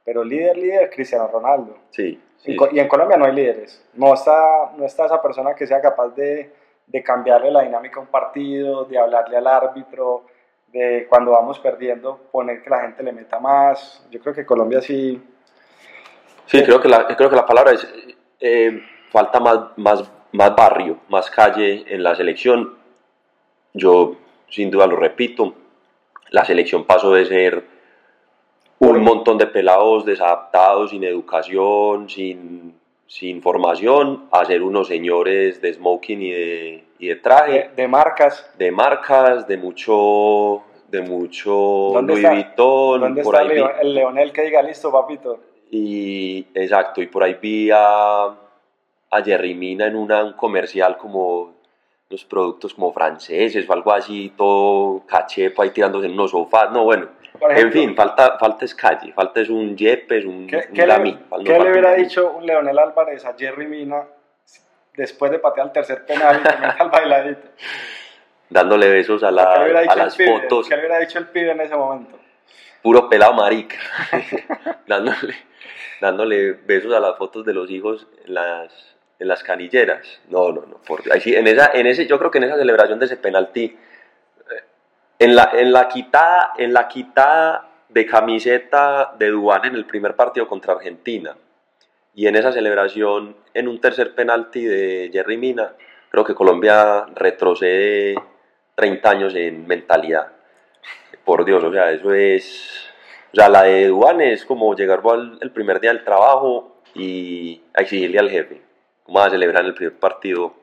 pero 0.04 0.24
líder, 0.24 0.56
líder, 0.56 0.90
Cristiano 0.90 1.28
Ronaldo. 1.28 1.76
sí, 1.90 2.20
sí, 2.38 2.56
Co- 2.56 2.68
y 2.72 2.78
en 2.80 2.88
Colombia 2.88 3.16
no 3.16 3.24
hay 3.26 3.32
líderes. 3.32 3.84
No 3.94 4.14
está, 4.14 4.72
no 4.76 4.84
está 4.84 5.06
esa 5.06 5.20
persona 5.22 5.54
que 5.54 5.66
sea 5.66 5.80
capaz 5.80 6.08
de, 6.14 6.52
de 6.86 7.02
cambiarle 7.02 7.50
la 7.50 7.62
dinámica 7.62 7.98
a 8.00 8.02
un 8.02 8.08
partido, 8.08 8.84
de 8.84 8.98
hablarle 8.98 9.36
al 9.36 9.46
árbitro, 9.46 10.24
de 10.68 11.06
cuando 11.08 11.32
vamos 11.32 11.58
perdiendo 11.58 12.16
poner 12.32 12.62
que 12.62 12.70
la 12.70 12.80
gente 12.80 13.02
le 13.02 13.12
meta 13.12 13.38
más. 13.38 14.06
Yo 14.10 14.20
creo 14.20 14.34
que 14.34 14.46
Colombia 14.46 14.80
sí. 14.80 15.22
Sí, 16.46 16.62
creo 16.64 16.80
que 16.80 16.88
la, 16.88 17.06
creo 17.16 17.30
que 17.30 17.36
la 17.36 17.46
palabra 17.46 17.72
es, 17.72 17.86
eh, 18.40 18.80
falta 19.10 19.38
más, 19.38 19.58
más, 19.76 20.10
más 20.32 20.56
barrio, 20.56 20.98
más 21.08 21.30
calle 21.30 21.84
en 21.86 22.02
la 22.02 22.14
selección. 22.14 22.76
Yo 23.74 24.16
sin 24.52 24.70
duda 24.70 24.86
lo 24.86 24.96
repito, 24.96 25.54
la 26.30 26.44
selección 26.44 26.84
pasó 26.84 27.12
de 27.14 27.24
ser 27.24 27.64
un 28.78 29.00
montón 29.02 29.38
de 29.38 29.46
pelados 29.46 30.04
desadaptados, 30.04 30.90
sin 30.90 31.04
educación, 31.04 32.08
sin, 32.10 32.74
sin 33.06 33.40
formación, 33.40 34.26
a 34.30 34.44
ser 34.44 34.62
unos 34.62 34.88
señores 34.88 35.60
de 35.62 35.72
smoking 35.72 36.20
y 36.22 36.30
de, 36.30 36.84
y 36.98 37.08
de 37.08 37.16
traje, 37.16 37.52
De, 37.52 37.82
de 37.82 37.88
marcas. 37.88 38.50
de 38.58 38.70
marcas, 38.72 39.46
de 39.46 39.56
mucho, 39.56 40.62
de 40.88 41.00
mucho 41.00 41.52
¿Dónde 41.94 42.12
Louis 42.12 42.24
está? 42.24 42.34
Vuitton, 42.34 43.00
¿Dónde 43.00 43.22
por 43.22 43.34
está 43.36 43.46
ahí 43.46 43.48
el, 43.48 43.52
vi- 43.54 43.60
Leo- 43.60 43.80
el 43.80 43.94
Leonel 43.94 44.32
que 44.32 44.42
diga 44.42 44.62
listo, 44.62 44.90
papito? 44.92 45.38
y 45.70 46.46
exacto, 46.54 47.00
y 47.00 47.06
por 47.06 47.22
ahí 47.22 47.38
vi 47.40 47.70
a, 47.72 48.24
a 48.26 49.22
Jerry 49.24 49.54
Mina 49.54 49.86
en 49.86 49.96
una, 49.96 50.22
un 50.24 50.34
comercial 50.34 50.98
como 50.98 51.54
los 52.12 52.24
productos 52.24 52.74
como 52.74 52.92
franceses 52.92 53.68
o 53.68 53.72
algo 53.72 53.92
así, 53.92 54.32
todo 54.36 55.04
cachepa 55.06 55.64
ahí 55.64 55.70
tirándose 55.70 56.06
en 56.06 56.12
unos 56.12 56.30
sofás. 56.30 56.70
No, 56.70 56.84
bueno, 56.84 57.08
en 57.50 57.72
fin, 57.72 57.96
falta, 57.96 58.38
falta 58.38 58.64
es 58.64 58.74
calle, 58.74 59.12
falta 59.12 59.40
es 59.40 59.48
un 59.48 59.76
Yepes, 59.76 60.24
un, 60.24 60.46
¿Qué, 60.46 60.56
un 60.68 60.74
qué 60.74 60.86
le, 60.86 60.98
no 60.98 61.44
qué 61.44 61.58
le 61.58 61.70
hubiera 61.70 61.94
dicho 61.94 62.30
un 62.32 62.46
Leonel 62.46 62.78
Álvarez 62.78 63.24
a 63.24 63.34
Jerry 63.36 63.66
Mina 63.66 64.04
después 64.94 65.32
de 65.32 65.38
patear 65.38 65.66
el 65.68 65.72
tercer 65.72 66.04
penal 66.06 66.40
y 66.44 66.82
el 66.82 66.88
bailadito? 66.90 67.48
Dándole 68.50 68.90
besos 68.90 69.22
a, 69.22 69.30
la- 69.30 69.54
¿Qué 69.54 69.58
le 69.60 69.64
hubiera 69.64 69.92
a 69.92 69.96
las 69.96 70.14
pibe? 70.16 70.40
fotos, 70.40 70.68
¿Qué 70.68 70.74
le 70.76 70.80
hubiera 70.82 70.98
dicho 70.98 71.18
el 71.18 71.28
pibe 71.28 71.50
en 71.52 71.60
ese 71.62 71.74
momento? 71.74 72.18
puro 72.82 73.08
pelado 73.08 73.32
marica, 73.34 73.76
dándole, 74.88 75.34
dándole 76.00 76.52
besos 76.52 76.92
a 76.92 76.98
las 77.00 77.16
fotos 77.16 77.44
de 77.46 77.54
los 77.54 77.70
hijos 77.70 78.08
en 78.26 78.34
las, 78.34 78.91
en 79.22 79.28
las 79.28 79.42
canilleras. 79.42 80.20
No, 80.28 80.50
no, 80.52 80.62
no, 80.66 80.78
por, 80.86 81.00
ahí 81.12 81.22
en 81.34 81.46
esa, 81.46 81.70
en 81.72 81.86
ese, 81.86 82.06
yo 82.06 82.18
creo 82.18 82.30
que 82.30 82.38
en 82.38 82.44
esa 82.44 82.56
celebración 82.56 82.98
de 82.98 83.06
ese 83.06 83.16
penalti, 83.16 83.64
eh, 83.64 84.64
en 85.20 85.36
la, 85.36 85.50
en 85.54 85.72
la 85.72 85.88
quitada, 85.88 86.52
en 86.58 86.72
la 86.72 86.88
quitada 86.88 87.68
de 87.88 88.04
camiseta 88.04 89.14
de 89.18 89.28
Dubán 89.28 89.64
en 89.64 89.74
el 89.74 89.84
primer 89.84 90.16
partido 90.16 90.48
contra 90.48 90.74
Argentina 90.74 91.36
y 92.14 92.26
en 92.26 92.36
esa 92.36 92.52
celebración 92.52 93.36
en 93.54 93.68
un 93.68 93.80
tercer 93.80 94.14
penalti 94.14 94.64
de 94.64 95.10
Jerry 95.12 95.36
Mina, 95.36 95.72
creo 96.10 96.24
que 96.24 96.34
Colombia 96.34 97.06
retrocede 97.14 98.16
30 98.74 99.10
años 99.10 99.34
en 99.34 99.66
mentalidad. 99.66 100.32
Por 101.24 101.44
Dios, 101.44 101.62
o 101.62 101.72
sea, 101.72 101.92
eso 101.92 102.12
es. 102.12 102.88
O 103.32 103.36
sea, 103.36 103.48
la 103.48 103.62
de 103.62 103.86
Dubán 103.86 104.20
es 104.20 104.44
como 104.44 104.74
llegar 104.74 105.02
al, 105.04 105.52
primer 105.52 105.80
día 105.80 105.92
del 105.92 106.04
trabajo 106.04 106.82
y 106.94 107.62
exigirle 107.74 108.18
al 108.18 108.28
jefe. 108.28 108.71
¿Cómo 109.04 109.18
vas 109.18 109.28
a 109.28 109.30
celebrar 109.30 109.64
el 109.64 109.74
primer 109.74 109.98
partido? 109.98 110.54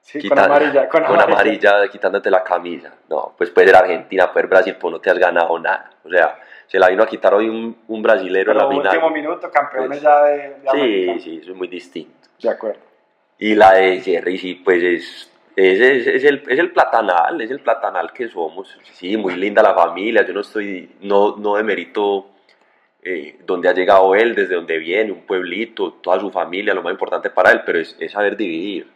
Sí, 0.00 0.28
con 0.28 0.38
amarilla. 0.38 0.88
Con, 0.88 1.04
amarilla, 1.04 1.88
quitándote 1.88 2.30
la 2.30 2.44
camisa. 2.44 2.92
No, 3.08 3.34
pues 3.38 3.50
puede 3.50 3.68
ser 3.68 3.76
Argentina, 3.76 4.30
puede 4.32 4.42
ser 4.44 4.50
Brasil, 4.50 4.76
pues 4.78 4.92
no 4.92 5.00
te 5.00 5.10
has 5.10 5.18
ganado 5.18 5.58
nada. 5.58 5.90
O 6.04 6.10
sea, 6.10 6.38
se 6.66 6.78
la 6.78 6.88
vino 6.88 7.02
a 7.02 7.06
quitar 7.06 7.32
hoy 7.34 7.48
un, 7.48 7.76
un 7.88 8.02
brasilero 8.02 8.52
en 8.52 8.58
la 8.58 8.66
último 8.66 8.82
final. 8.92 9.12
minuto, 9.12 9.50
campeones 9.50 9.88
Pues, 9.88 10.02
ya 10.02 10.22
de, 10.24 10.36
de 10.36 10.60
Sí, 10.60 10.68
América. 10.68 11.18
sí, 11.20 11.38
eso 11.42 11.50
es 11.52 11.56
muy 11.56 11.68
distinto. 11.68 12.28
De 12.40 12.50
acuerdo. 12.50 12.80
Y 13.38 13.54
la 13.54 13.72
de 13.74 14.00
Jerry, 14.00 14.36
sí, 14.38 14.54
pues 14.56 14.82
es, 14.82 15.32
es, 15.56 15.80
es, 15.80 16.06
es 16.06 16.24
el, 16.24 16.42
es 16.48 16.58
el 16.58 16.70
platanal, 16.72 17.40
es 17.40 17.50
el 17.50 17.60
platanal 17.60 18.12
que 18.12 18.28
somos. 18.28 18.78
Sí, 18.92 19.16
muy 19.16 19.36
linda 19.36 19.62
la 19.62 19.74
familia, 19.74 20.24
yo 20.26 20.34
no 20.34 20.40
estoy, 20.42 20.96
no, 21.00 21.36
no 21.36 21.56
demerito 21.56 22.26
eh, 23.04 23.36
donde 23.44 23.68
ha 23.68 23.72
llegado 23.74 24.14
él, 24.14 24.34
desde 24.34 24.54
donde 24.54 24.78
viene, 24.78 25.12
un 25.12 25.22
pueblito, 25.26 25.92
toda 25.94 26.18
su 26.20 26.30
familia, 26.30 26.74
lo 26.74 26.82
más 26.82 26.92
importante 26.92 27.30
para 27.30 27.50
él, 27.52 27.62
pero 27.66 27.78
es, 27.78 27.96
es 28.00 28.12
saber 28.12 28.36
dividir. 28.36 28.90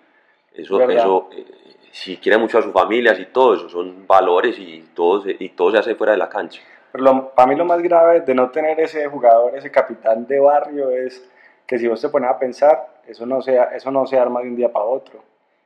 Eso, 0.54 0.78
Verdad. 0.78 0.96
eso 0.96 1.28
eh, 1.36 1.44
si 1.92 2.16
quiere 2.16 2.38
mucho 2.38 2.58
a 2.58 2.62
sus 2.62 2.72
familias 2.72 3.18
y 3.20 3.26
todo, 3.26 3.54
eso 3.54 3.68
son 3.68 4.06
valores 4.06 4.58
y 4.58 4.88
todo, 4.94 5.22
se- 5.22 5.36
y 5.38 5.50
todo 5.50 5.70
se 5.72 5.78
hace 5.78 5.94
fuera 5.94 6.12
de 6.12 6.18
la 6.18 6.28
cancha. 6.28 6.60
Pero 6.92 7.04
lo- 7.04 7.30
para 7.30 7.48
mí 7.48 7.54
lo 7.56 7.64
más 7.64 7.82
grave 7.82 8.20
de 8.22 8.34
no 8.34 8.50
tener 8.50 8.80
ese 8.80 9.06
jugador, 9.08 9.54
ese 9.56 9.70
capitán 9.70 10.26
de 10.26 10.40
barrio, 10.40 10.90
es 10.90 11.22
que 11.66 11.78
si 11.78 11.86
vos 11.86 12.00
te 12.00 12.08
pones 12.08 12.30
a 12.30 12.38
pensar, 12.38 13.00
eso 13.06 13.26
no 13.26 13.42
se, 13.42 13.58
eso 13.74 13.90
no 13.90 14.06
se 14.06 14.18
arma 14.18 14.40
de 14.40 14.48
un 14.48 14.56
día 14.56 14.72
para 14.72 14.84
otro. 14.86 15.22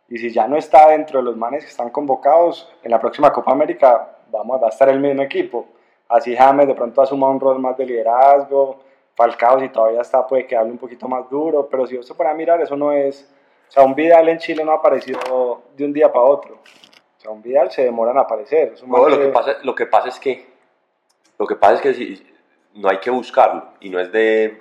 Y 0.09 0.19
si 0.19 0.31
ya 0.31 0.47
no 0.49 0.57
está 0.57 0.89
dentro 0.91 1.21
de 1.21 1.25
los 1.25 1.37
manes 1.37 1.65
que 1.65 1.71
están 1.71 1.91
convocados, 1.91 2.69
en 2.83 2.91
la 2.91 3.01
próxima 3.01 3.33
Copa 3.33 3.53
América 3.53 4.17
vamos, 4.31 4.61
va 4.63 4.67
a 4.67 4.71
estar 4.71 4.89
el 4.89 4.99
mismo 5.01 5.23
equipo. 5.23 5.67
Así 6.13 6.37
James 6.37 6.67
de 6.67 6.75
pronto 6.75 7.01
asuma 7.03 7.29
un 7.29 7.41
rol 7.41 7.59
más 7.59 7.77
de 7.77 7.87
liderazgo, 7.87 8.81
Falcao 9.15 9.61
si 9.61 9.69
todavía 9.71 10.01
está 10.03 10.27
puede 10.27 10.47
que 10.47 10.57
hable 10.57 10.73
un 10.73 10.79
poquito 10.79 11.09
más 11.09 11.29
duro, 11.31 11.69
pero 11.71 11.87
si 11.87 11.97
vos 11.97 12.07
te 12.07 12.15
pones 12.15 12.33
a 12.33 12.37
mirar, 12.37 12.61
eso 12.61 12.77
no 12.77 12.93
es... 12.93 13.29
O 13.69 13.73
sea, 13.73 13.83
un 13.85 13.95
Vidal 13.95 14.29
en 14.29 14.39
Chile 14.39 14.65
no 14.65 14.73
ha 14.73 14.77
aparecido 14.77 15.63
de 15.77 15.85
un 15.85 15.93
día 15.93 16.13
para 16.13 16.25
otro. 16.27 16.55
O 16.57 17.21
sea, 17.21 17.31
un 17.31 17.43
Vidal 17.43 17.71
se 17.71 17.85
demora 17.85 18.11
en 18.13 18.19
aparecer. 18.19 18.75
No, 18.83 18.99
man 18.99 19.11
lo, 19.11 19.19
que 19.19 19.25
que- 19.27 19.29
pasa, 19.33 19.57
lo 19.63 19.75
que 19.75 19.87
pasa 19.87 20.09
es 20.09 20.19
que 20.21 20.47
lo 21.39 21.47
que 21.47 21.57
pasa 21.57 21.75
es 21.75 21.81
que 21.81 21.95
si- 21.95 22.27
no 22.75 22.89
hay 22.91 22.99
que 22.99 23.11
buscarlo 23.11 23.65
y 23.81 23.89
no 23.91 23.99
es 24.01 24.13
de 24.13 24.61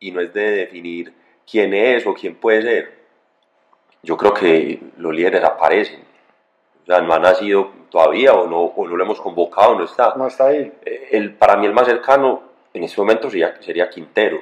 y 0.00 0.10
no 0.10 0.20
es 0.20 0.32
de 0.34 0.50
definir 0.50 1.14
quién 1.50 1.72
es 1.74 2.06
o 2.06 2.12
quién 2.14 2.34
puede 2.36 2.62
ser. 2.62 2.98
Yo 4.02 4.16
creo 4.16 4.32
que 4.34 4.80
los 4.96 5.14
líderes 5.14 5.42
aparecen. 5.44 6.02
Sea, 6.90 7.00
no 7.02 7.14
ha 7.14 7.20
nacido 7.20 7.70
todavía 7.88 8.32
o 8.34 8.48
no, 8.48 8.62
o 8.62 8.88
no 8.88 8.96
lo 8.96 9.04
hemos 9.04 9.20
convocado, 9.20 9.76
no 9.78 9.84
está. 9.84 10.12
no 10.16 10.26
está 10.26 10.46
ahí. 10.46 10.72
Eh, 10.84 11.08
El, 11.12 11.34
para 11.34 11.54
mí 11.56 11.64
el 11.66 11.72
más 11.72 11.86
cercano 11.86 12.42
en 12.74 12.82
este 12.82 13.00
momento 13.00 13.30
sería, 13.30 13.54
sería 13.60 13.88
Quintero. 13.88 14.40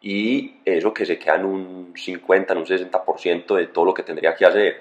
Y 0.00 0.60
eso 0.64 0.94
que 0.94 1.04
se 1.04 1.18
queda 1.18 1.34
en 1.34 1.46
un 1.46 1.92
50, 1.96 2.52
en 2.52 2.58
un 2.60 2.64
60% 2.64 3.56
de 3.56 3.66
todo 3.66 3.86
lo 3.86 3.92
que 3.92 4.04
tendría 4.04 4.36
que 4.36 4.46
hacer. 4.46 4.80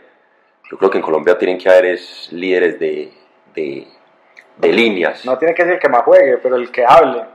Yo 0.69 0.77
creo 0.77 0.91
que 0.91 0.99
en 0.99 1.03
Colombia 1.03 1.35
tienen 1.35 1.57
que 1.57 1.67
haber 1.67 1.85
es 1.85 2.31
líderes 2.31 2.79
de, 2.79 3.11
de, 3.55 3.87
de 4.57 4.71
líneas. 4.71 5.25
No 5.25 5.35
tiene 5.39 5.55
que 5.55 5.63
ser 5.63 5.73
el 5.73 5.79
que 5.79 5.89
más 5.89 6.03
juegue, 6.03 6.37
pero 6.37 6.57
el 6.57 6.71
que 6.71 6.85
hable. 6.85 7.25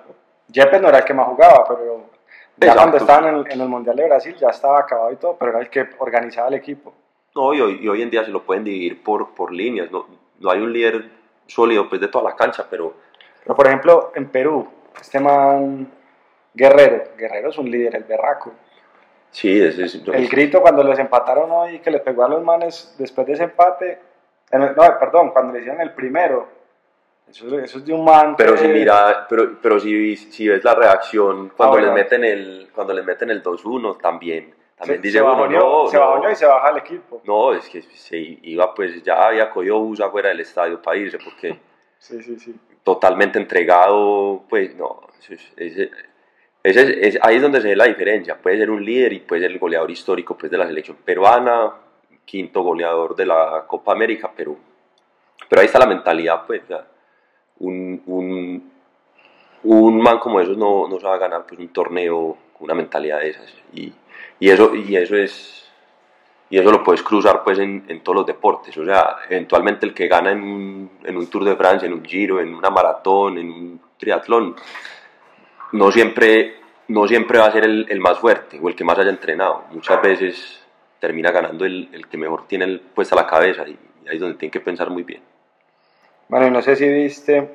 Yepes 0.49 0.81
no 0.81 0.89
era 0.89 0.99
el 0.99 1.05
que 1.05 1.15
más 1.15 1.27
jugaba, 1.27 1.65
pero 1.67 2.11
ya 2.59 2.69
Exacto. 2.69 2.77
cuando 2.81 2.97
estaban 2.99 3.25
en 3.27 3.35
el, 3.41 3.53
en 3.53 3.61
el 3.61 3.69
Mundial 3.69 3.97
de 3.97 4.07
Brasil 4.07 4.37
ya 4.37 4.51
estaba 4.51 4.79
acabado 4.79 5.11
y 5.11 5.17
todo, 5.17 5.37
pero 5.37 5.51
era 5.51 5.61
el 5.61 5.69
que 5.69 5.85
organizaba 5.99 6.47
el 6.47 6.55
equipo. 6.55 6.95
No, 7.35 7.53
y 7.53 7.61
hoy, 7.61 7.79
y 7.83 7.89
hoy 7.89 8.03
en 8.03 8.11
día 8.11 8.25
se 8.25 8.31
lo 8.31 8.43
pueden 8.45 8.63
dividir 8.65 9.03
por, 9.03 9.35
por 9.35 9.53
líneas. 9.53 9.91
No, 9.91 10.07
no 10.39 10.51
hay 10.51 10.61
un 10.61 10.73
líder 10.73 11.11
sólido 11.47 11.89
pues, 11.89 12.01
de 12.01 12.09
toda 12.09 12.31
la 12.31 12.37
cancha, 12.37 12.67
pero 12.71 12.95
Pero 13.43 13.55
por 13.57 13.67
ejemplo, 13.67 14.13
en 14.15 14.29
Perú, 14.29 14.69
este 15.01 15.19
man 15.21 15.91
Guerrero, 16.55 17.05
Guerrero 17.19 17.51
es 17.51 17.59
un 17.59 17.69
líder, 17.71 17.97
el 17.97 18.05
berraco. 18.05 18.53
sí, 19.31 19.61
es, 19.61 19.77
es- 19.79 19.95
El 20.07 20.29
grito 20.29 20.61
cuando 20.63 20.85
les 20.85 20.99
empataron 20.99 21.51
hoy, 21.51 21.81
que 21.81 21.91
le 21.91 21.99
pegó 21.99 22.25
a 22.25 22.29
los 22.29 22.43
manes 22.45 22.95
después 22.99 23.27
de 23.27 23.33
ese 23.33 23.45
empate, 23.45 23.99
el- 24.53 24.61
no, 24.77 24.99
perdón, 25.01 25.31
cuando 25.31 25.53
le 25.53 25.59
hicieron 25.61 25.81
el 25.81 25.93
primero, 25.93 26.47
eso, 27.29 27.59
eso 27.59 27.79
es 27.79 27.85
de 27.85 27.93
un 27.93 28.05
man 28.05 28.37
Pero 28.37 28.57
si 28.57 28.69
mira, 28.69 29.27
pero, 29.29 29.59
pero 29.61 29.81
si, 29.81 30.15
si 30.17 30.47
ves 30.47 30.63
la 30.63 30.75
reacción 30.77 31.51
cuando 31.57 31.79
Ah, 31.79 31.81
les 31.81 31.93
meten 31.93 32.23
el 32.23 32.69
cuando 32.73 32.93
les 32.93 33.05
meten 33.05 33.31
el 33.31 33.43
2-1 33.43 33.99
también 33.99 34.55
también 34.77 35.01
se, 35.01 35.03
dice 35.07 35.19
se 35.19 35.23
uno 35.25 35.47
no, 35.59 35.87
se 35.89 35.97
no, 35.99 36.31
y 36.31 36.35
se 36.37 36.47
baja 36.47 36.71
el 36.71 36.79
equipo. 36.79 37.21
no, 37.25 37.53
es 37.53 37.69
que 37.69 37.83
se 37.83 38.17
iba 38.43 38.75
pues 38.75 39.03
ya 39.03 39.27
había 39.29 39.51
cogido 39.51 39.79
bus 39.81 40.01
afuera 40.01 40.29
del 40.31 40.41
estadio 40.41 40.81
para 40.83 40.97
irse 40.97 41.19
porque 41.19 41.59
Sí, 41.99 42.23
sí, 42.23 42.39
sí. 42.39 42.55
totalmente 42.83 43.39
entregado, 43.39 44.43
pues 44.49 44.75
no, 44.77 45.01
ese 45.19 45.35
es- 45.35 45.53
ese- 45.57 45.91
ese 46.63 46.81
es- 46.83 47.15
es- 47.17 47.19
ahí 47.23 47.37
es 47.37 47.43
donde 47.43 47.61
se 47.63 47.69
ve 47.69 47.77
la 47.77 47.85
diferencia, 47.85 48.37
puede 48.37 48.59
ser 48.59 48.71
un 48.71 48.85
líder 48.85 49.13
y 49.13 49.21
puede 49.21 49.43
ser 49.43 49.51
el 49.53 49.59
goleador 49.59 49.91
histórico 49.91 50.37
pues 50.37 50.51
de 50.51 50.59
la 50.59 50.67
selección 50.67 50.97
peruana, 51.05 51.73
quinto 52.25 52.63
goleador 52.63 53.15
de 53.17 53.27
la 53.27 53.65
Copa 53.67 53.93
América, 53.93 54.31
pero, 54.35 54.57
pero 55.49 55.61
ahí 55.61 55.67
está 55.67 55.79
la 55.79 55.87
mentalidad 55.87 56.45
pues, 56.47 56.63
sea, 56.67 56.87
un, 57.61 58.03
un, 58.07 58.73
un 59.63 59.99
man 60.03 60.19
como 60.19 60.41
esos 60.41 60.57
no, 60.59 60.89
no 60.89 61.09
a 61.09 61.17
ganar 61.19 61.45
pues 61.47 61.59
un 61.61 61.69
torneo 61.69 62.37
con 62.53 62.65
una 62.65 62.75
mentalidad 62.75 63.21
de 63.21 63.31
esas 63.31 63.55
y, 63.73 63.93
y 64.41 64.51
eso, 64.51 64.75
y 64.75 64.97
eso 64.97 65.17
es 65.17 65.51
y 66.51 66.59
eso 66.59 66.71
lo 66.71 66.85
puedes 66.85 67.03
cruzar 67.03 67.43
pues 67.43 67.59
en, 67.59 67.85
en 67.89 68.01
todos 68.03 68.17
los 68.17 68.27
deportes, 68.27 68.77
o 68.77 68.85
sea, 68.85 69.17
eventualmente 69.29 69.87
el 69.87 69.95
que 69.95 70.07
gana 70.07 70.31
en 70.31 70.43
un, 70.43 70.91
en 71.03 71.17
un 71.17 71.27
Tour 71.29 71.45
de 71.45 71.57
Francia, 71.57 71.87
en 71.87 71.95
un 71.95 72.05
Giro, 72.05 72.39
en 72.41 72.55
una 72.55 72.71
maratón, 72.71 73.39
en 73.39 73.51
un 73.51 73.81
triatlón, 73.99 74.55
no 75.73 75.91
siempre, 75.91 76.57
no 76.89 77.09
siempre 77.09 77.39
va 77.39 77.47
a 77.47 77.53
ser 77.53 77.65
el, 77.65 77.87
el 77.89 77.99
más 77.99 78.19
fuerte 78.19 78.61
o 78.63 78.69
el 78.69 78.77
que 78.77 78.85
más 78.85 78.99
haya 78.99 79.11
entrenado, 79.11 79.65
muchas 79.71 80.01
veces 80.03 80.63
termina 81.01 81.31
ganando 81.33 81.65
el, 81.65 81.89
el 81.93 82.07
que 82.09 82.19
mejor 82.19 82.47
tiene 82.47 82.67
el- 82.67 82.81
puesta 82.81 83.17
la 83.17 83.27
cabeza 83.27 83.67
y, 83.67 83.73
y 84.05 84.09
ahí 84.09 84.15
es 84.17 84.21
donde 84.21 84.39
tiene 84.39 84.53
que 84.53 84.61
pensar 84.61 84.91
muy 84.91 85.03
bien. 85.03 85.23
Bueno, 86.29 86.51
no 86.51 86.63
sé 86.63 86.77
si 86.77 86.89
viste 86.89 87.49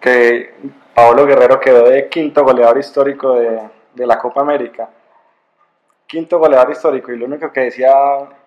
que 0.00 0.54
Pablo 0.94 1.26
Guerrero 1.26 1.60
quedó 1.60 1.88
de 1.88 2.08
quinto 2.08 2.44
goleador 2.44 2.78
histórico 2.78 3.34
de, 3.34 3.60
de 3.94 4.06
la 4.06 4.18
Copa 4.18 4.40
América. 4.40 4.88
Quinto 6.06 6.38
goleador 6.38 6.70
histórico, 6.70 7.12
y 7.12 7.16
lo 7.16 7.26
único 7.26 7.52
que 7.52 7.60
decía 7.60 7.92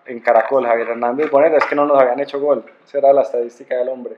en 0.06 0.20
Caracol 0.20 0.66
Javier 0.66 0.88
Hernández 0.90 1.30
Bonera 1.30 1.58
es 1.58 1.64
que 1.66 1.74
no 1.74 1.84
nos 1.86 1.98
habían 2.00 2.18
hecho 2.20 2.40
gol. 2.40 2.64
Esa 2.84 2.98
era 2.98 3.12
la 3.12 3.22
estadística 3.22 3.76
del 3.76 3.88
hombre. 3.90 4.16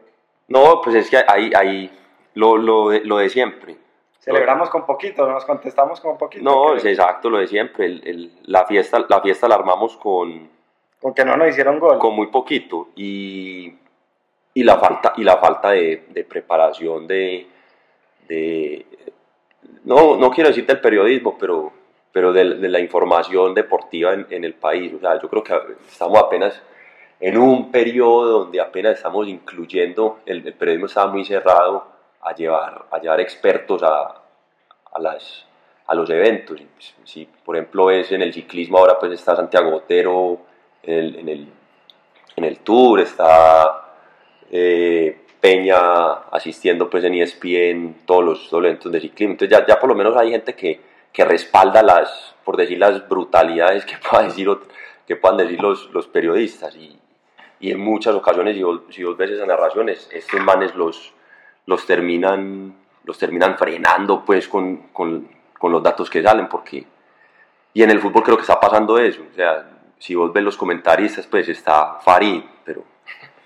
No, 0.48 0.81
pues 0.83 0.96
es 0.96 1.11
que 1.11 1.18
ahí, 1.26 1.50
ahí 1.57 1.90
lo, 2.35 2.57
lo, 2.57 2.90
de- 2.90 3.00
lo 3.05 3.16
de 3.18 3.28
siempre. 3.28 3.76
Celebramos 4.20 4.70
con 4.70 4.87
poquito, 4.87 5.26
nos 5.28 5.44
contestamos 5.44 6.00
con 6.00 6.16
poquito. 6.16 6.44
No, 6.44 6.74
es 6.76 6.85
exacto, 6.85 7.28
lo 7.28 7.38
de 7.38 7.48
siempre. 7.48 7.87
El- 7.87 8.07
el- 8.07 8.33
la, 8.44 8.64
fiesta, 8.66 9.05
la 9.09 9.20
fiesta 9.20 9.48
la 9.48 9.57
armamos 9.57 9.96
con, 9.96 10.48
con 11.00 11.12
que 11.12 11.24
no 11.24 11.37
nos 11.37 11.48
hicieron 11.48 11.81
gol. 11.81 11.98
con 11.98 12.14
muy 12.14 12.28
poquito 12.28 12.90
y, 12.94 13.74
y 14.55 14.62
la 14.62 14.78
falta, 14.78 15.14
y 15.16 15.24
la 15.24 15.38
falta 15.38 15.70
de, 15.70 16.05
de 16.11 16.22
preparación 16.24 17.09
de, 17.09 17.48
de- 18.28 18.87
no, 19.85 20.16
no 20.16 20.31
quiero 20.31 20.48
decir 20.50 20.64
del 20.66 20.81
periodismo, 20.81 21.37
pero, 21.38 21.72
pero 22.12 22.33
de, 22.33 22.57
de 22.57 22.68
la 22.68 22.79
información 22.81 23.55
deportiva 23.55 24.12
en, 24.12 24.27
en 24.31 24.44
el 24.44 24.55
país. 24.55 24.92
O 24.94 25.01
sea, 25.01 25.20
yo 25.20 25.29
creo 25.29 25.42
que 25.42 25.55
estamos 25.88 26.18
apenas 26.18 26.61
en 27.18 27.38
un 27.38 27.70
periodo 27.70 28.40
donde 28.40 28.61
apenas 28.61 28.96
estamos 28.96 29.29
incluyendo, 29.29 30.18
el, 30.27 30.46
el 30.46 30.55
periodismo 30.55 30.87
estaba 30.87 31.11
muy 31.11 31.25
cerrado 31.25 31.87
a 32.20 32.35
llevar, 32.35 32.87
a 32.90 32.98
llevar 32.98 33.20
expertos 33.20 33.83
a, 33.83 34.22
a 34.92 35.01
las, 35.01 35.46
a 35.87 35.94
los 35.94 36.11
eventos. 36.11 36.61
Pues, 36.75 36.94
si, 37.05 37.27
por 37.44 37.57
ejemplo, 37.57 37.90
es 37.90 38.11
en 38.12 38.22
el 38.22 38.33
ciclismo, 38.33 38.79
ahora 38.79 38.98
pues 38.98 39.12
está 39.12 39.37
Santiago 39.37 39.70
Botero 39.70 40.40
en 40.83 40.98
el, 40.98 41.16
en 41.16 41.29
el, 41.29 41.48
en 42.37 42.44
el 42.44 42.59
Tour, 42.59 43.01
está 43.01 43.94
eh, 44.51 45.18
Peña 45.40 46.12
asistiendo 46.31 46.90
pues 46.90 47.05
en 47.05 47.14
ESPN 47.14 48.05
todos 48.05 48.25
los, 48.25 48.48
todos 48.48 48.62
los 48.62 48.70
eventos 48.70 48.92
de 48.92 49.01
ciclismo. 49.01 49.33
Entonces 49.35 49.59
ya, 49.59 49.66
ya 49.66 49.79
por 49.79 49.88
lo 49.88 49.94
menos 49.94 50.16
hay 50.16 50.31
gente 50.31 50.55
que, 50.55 50.81
que 51.12 51.25
respalda 51.25 51.83
las, 51.83 52.35
por 52.44 52.57
decir, 52.57 52.79
las 52.79 53.09
brutalidades 53.09 53.85
que, 53.85 53.96
pueda 54.11 54.25
decir, 54.25 54.48
que 55.07 55.16
puedan 55.16 55.37
decir 55.37 55.61
los, 55.61 55.90
los 55.92 56.07
periodistas. 56.07 56.75
Y, 56.77 56.98
y 57.61 57.70
en 57.70 57.81
muchas 57.81 58.14
ocasiones, 58.14 58.57
si 58.57 58.62
vos, 58.62 58.81
si 58.90 59.05
vos 59.05 59.16
ves 59.16 59.31
esas 59.31 59.46
narraciones, 59.46 60.09
estos 60.12 60.40
manes 60.40 60.75
los, 60.75 61.12
los, 61.66 61.87
terminan, 61.87 62.75
los 63.05 63.18
terminan 63.18 63.57
frenando 63.57 64.25
pues 64.25 64.48
con, 64.48 64.88
con, 64.88 65.29
con 65.59 65.72
los 65.72 65.83
datos 65.83 66.11
que 66.11 66.22
salen, 66.22 66.48
porque... 66.48 66.85
Y 67.75 67.83
en 67.83 67.90
el 67.90 68.01
fútbol 68.01 68.22
creo 68.22 68.37
que 68.37 68.42
está 68.42 68.61
pasando 68.61 68.98
eso. 68.98 69.22
O 69.31 69.35
sea, 69.35 69.66
si 69.98 70.14
vos 70.14 70.31
ves 70.33 70.44
los 70.44 70.57
comentaristas, 70.57 71.27
pues 71.27 71.48
está 71.48 72.01
Farid, 72.01 72.42
pero... 72.64 72.85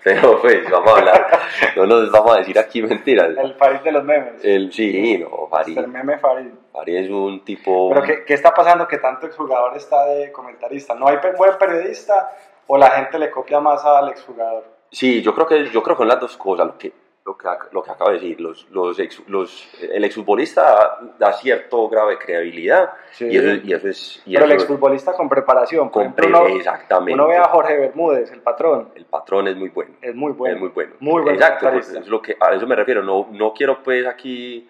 Pero 0.03 0.39
pues, 0.39 0.69
vamos 0.69 0.89
a 0.89 0.97
hablar, 0.99 1.27
no 1.75 1.85
nos 1.85 2.09
vamos 2.09 2.35
a 2.35 2.39
decir 2.39 2.57
aquí 2.57 2.81
mentiras. 2.81 3.31
El 3.37 3.55
Farid 3.55 3.79
de 3.79 3.91
los 3.91 4.05
memes. 4.05 4.45
El, 4.45 4.71
sí, 4.71 5.17
no, 5.17 5.47
Farid. 5.49 5.77
El 5.77 5.89
meme 5.89 6.17
Farid. 6.19 6.47
Farid 6.77 6.95
es 6.97 7.09
un 7.09 7.43
tipo... 7.43 7.89
Pero 7.89 8.03
¿qué, 8.03 8.23
qué 8.25 8.33
está 8.33 8.53
pasando 8.53 8.87
que 8.87 8.97
tanto 8.97 9.25
exjugador 9.25 9.75
está 9.75 10.05
de 10.05 10.31
comentarista? 10.31 10.93
¿No 10.95 11.07
hay 11.07 11.17
buen 11.37 11.57
periodista 11.57 12.31
o 12.67 12.77
la 12.77 12.91
gente 12.91 13.17
le 13.19 13.31
copia 13.31 13.59
más 13.59 13.83
al 13.85 14.09
exjugador? 14.09 14.63
Sí, 14.91 15.21
yo 15.21 15.33
creo 15.33 15.47
que 15.47 15.69
yo 15.69 15.81
creo 15.83 15.95
que 15.95 16.01
son 16.01 16.07
las 16.07 16.19
dos 16.19 16.37
cosas 16.37 16.67
lo 16.67 16.77
que 16.77 16.91
lo 17.25 17.37
que, 17.37 17.45
lo 17.73 17.83
que 17.83 17.91
acabo 17.91 18.09
de 18.11 18.15
decir. 18.19 18.39
Los, 18.39 18.69
los, 18.69 18.97
ex- 18.99 19.21
los 19.27 19.67
el 19.81 20.01
exfutbolista 20.05 20.97
da 21.19 21.33
cierto 21.33 21.89
grado 21.89 22.07
de 22.07 22.17
credibilidad 22.17 22.93
Sí. 23.11 23.25
y 23.25 23.35
eso, 23.37 23.49
y 23.65 23.73
eso 23.73 23.87
es 23.89 24.21
y 24.25 24.33
Pero 24.35 24.45
el 24.45 24.51
eso- 24.53 24.61
exfutbolista 24.61 25.11
con 25.11 25.27
preparación. 25.27 25.89
Con 25.89 26.13
pre- 26.13 26.27
uno, 26.27 26.47
exactamente. 26.47 27.13
uno 27.15 27.27
ve 27.27 27.35
a 27.35 27.49
Jorge 27.49 27.77
Bermúdez, 27.77 28.31
el 28.31 28.39
patrón. 28.41 28.91
el 28.95 29.03
patrón 29.05 29.49
es 29.49 29.57
muy 29.57 29.67
bueno. 29.69 29.95
Es 30.01 30.15
muy 30.15 30.31
bueno. 30.31 30.55
Es 30.55 30.61
muy 30.61 30.69
bueno. 30.69 30.93
Muy 31.01 31.21
buen 31.21 31.35
Exacto, 31.35 31.69
pues, 31.69 31.89
es 31.91 32.07
lo 32.07 32.21
que, 32.21 32.37
a 32.39 32.53
eso 32.53 32.65
me 32.65 32.75
refiero. 32.77 33.03
No, 33.03 33.27
no 33.31 33.51
quiero 33.53 33.83
pues 33.83 34.07
aquí 34.07 34.69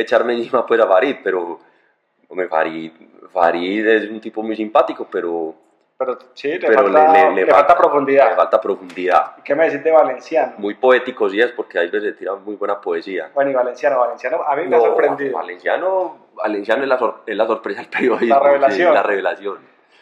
echarme 0.00 0.34
encima 0.34 0.66
pues 0.66 0.80
a 0.80 0.86
Farid, 0.86 1.16
pero 1.22 1.58
hombre, 2.28 2.48
Farid, 2.48 2.92
Farid 3.32 3.86
es 3.86 4.10
un 4.10 4.20
tipo 4.20 4.42
muy 4.42 4.56
simpático, 4.56 5.06
pero, 5.10 5.54
Pero 5.98 6.18
sí, 6.34 6.48
le, 6.48 6.58
pero 6.60 6.82
falta, 6.84 7.30
le 7.30 7.46
falta 7.46 7.76
profundidad. 7.76 8.30
Le 8.30 8.36
falta 8.36 8.60
profundidad. 8.60 9.36
¿Qué 9.44 9.54
me 9.54 9.64
decís 9.66 9.82
de 9.82 9.90
Valenciano? 9.90 10.54
Muy 10.58 10.74
poético 10.74 11.28
sí 11.30 11.40
es, 11.40 11.52
porque 11.52 11.78
hay 11.78 11.88
veces 11.90 12.16
tira 12.16 12.34
muy 12.34 12.56
buena 12.56 12.80
poesía. 12.80 13.30
Bueno, 13.34 13.50
y 13.50 13.54
Valenciano, 13.54 13.98
Valenciano 14.00 14.42
a 14.42 14.54
mí 14.56 14.62
me 14.64 14.68
No, 14.70 14.76
ha 14.76 14.80
sorprendido. 14.80 15.36
Valenciano, 15.36 16.26
Valenciano 16.34 16.82
es 16.82 16.88
la, 16.88 16.98
sor- 16.98 17.22
es 17.26 17.36
la 17.36 17.46
sorpresa 17.46 17.80
del 17.80 17.90
periodismo. 17.90 18.34
La 18.34 18.40
revelación. 18.40 18.88
sí, 18.88 18.94
la 18.94 19.02
revelación. 19.02 19.58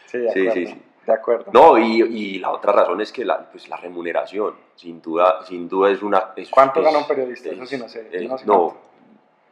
Sí, 0.07 0.17
de 0.19 0.31
Sí, 0.31 0.49
sí, 0.51 0.65
sí. 0.67 0.81
De 1.05 1.13
acuerdo. 1.13 1.51
No, 1.53 1.77
y, 1.77 2.01
y 2.01 2.39
la 2.39 2.49
otra 2.49 2.71
razón 2.73 2.99
es 2.99 3.11
que 3.11 3.23
la, 3.23 3.37
pues, 3.51 3.69
la 3.69 3.77
remuneración, 3.77 4.55
sin 4.75 5.01
duda, 5.03 5.43
sin 5.45 5.69
duda 5.69 5.91
es 5.91 6.01
una... 6.01 6.31
es- 6.35 6.49
¿Cuánto 6.49 6.79
es- 6.79 6.85
gana 6.85 6.97
un 6.97 7.07
periodista? 7.07 7.49
es- 7.49 7.55
Eso 7.55 7.65
sí 7.67 7.77
no 7.77 7.87
sé, 7.87 8.09
no 8.27 8.37
sé 8.39 8.45
no, 8.47 8.75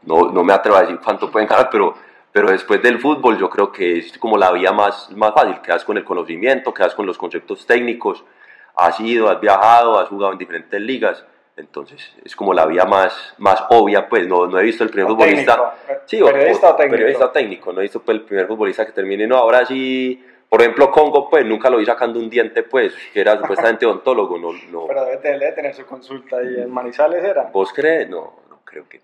no, 0.06 0.32
no 0.32 0.44
me 0.44 0.54
atrevo 0.54 0.78
a 0.78 0.82
decir 0.82 1.00
cuánto 1.04 1.32
pueden 1.32 1.48
ganar, 1.48 1.70
pero, 1.72 1.96
pero 2.32 2.50
después 2.50 2.82
del 2.82 3.00
fútbol 3.00 3.38
yo 3.38 3.50
creo 3.50 3.72
que 3.72 4.00
es 4.00 4.18
como 4.18 4.38
la 4.38 4.52
vía 4.52 4.72
más, 4.72 5.10
más 5.12 5.34
fácil, 5.34 5.62
quedas 5.62 5.86
con 5.86 5.98
el 5.98 6.04
conocimiento, 6.04 6.74
quedas 6.74 6.96
con 6.96 7.06
los 7.06 7.18
conceptos 7.18 7.66
técnicos, 7.66 8.24
has 8.76 9.00
ido, 9.00 9.30
has 9.30 9.40
viajado, 9.40 10.00
has 10.00 10.10
jugado 10.10 10.34
en 10.34 10.40
diferentes 10.40 10.82
ligas, 10.82 11.24
entonces 11.56 12.14
es 12.24 12.36
como 12.36 12.54
la 12.54 12.66
vía 12.66 12.86
más, 12.86 13.36
más 13.38 13.64
obvia, 13.70 14.10
pues 14.10 14.28
no, 14.28 14.48
no 14.48 14.60
he 14.60 14.64
visto 14.64 14.84
el 14.84 14.90
primer 14.90 15.12
O 15.12 15.16
futbolista... 15.16 15.56
técnico, 15.56 15.94
eh, 15.94 16.00
Sí, 16.06 16.22
periodista 16.22 16.70
o 16.70 16.76
técnico. 16.76 16.96
Periodista 16.96 17.26
o 17.26 17.30
técnico. 17.32 17.74
No 17.74 17.80
he 17.80 17.84
visto 17.84 18.02
pues, 18.02 18.18
el 18.18 18.24
primer 18.24 18.48
futbolista 18.48 18.86
que 18.86 18.92
termine. 18.92 19.28
No, 19.28 19.38
ahora 19.38 19.66
sí, 19.66 20.24
por 20.50 20.62
ejemplo, 20.62 20.90
Congo, 20.90 21.30
pues 21.30 21.46
nunca 21.46 21.70
lo 21.70 21.78
vi 21.78 21.86
sacando 21.86 22.20
un 22.20 22.30
diente, 22.30 22.64
pues, 22.64 22.94
que 23.14 23.22
era 23.22 23.38
supuestamente 23.38 23.86
odontólogo. 23.88 24.38
No, 24.40 24.52
no. 24.72 24.88
Pero 24.88 25.06
debe, 25.06 25.40
debe 25.40 25.52
tener 25.52 25.76
su 25.76 25.86
consulta 25.86 26.38
ahí 26.38 26.56
en 26.58 26.72
Manizales, 26.72 27.24
¿era? 27.24 27.50
¿Vos 27.54 27.72
crees? 27.72 28.10
No, 28.10 28.40
no 28.50 28.60
creo 28.64 28.88
que. 28.90 29.02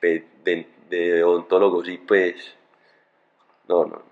De, 0.00 0.24
de, 0.44 0.68
de 0.88 1.24
odontólogo, 1.24 1.84
sí, 1.84 1.98
pues. 1.98 2.54
No, 3.68 3.84
no. 3.84 4.02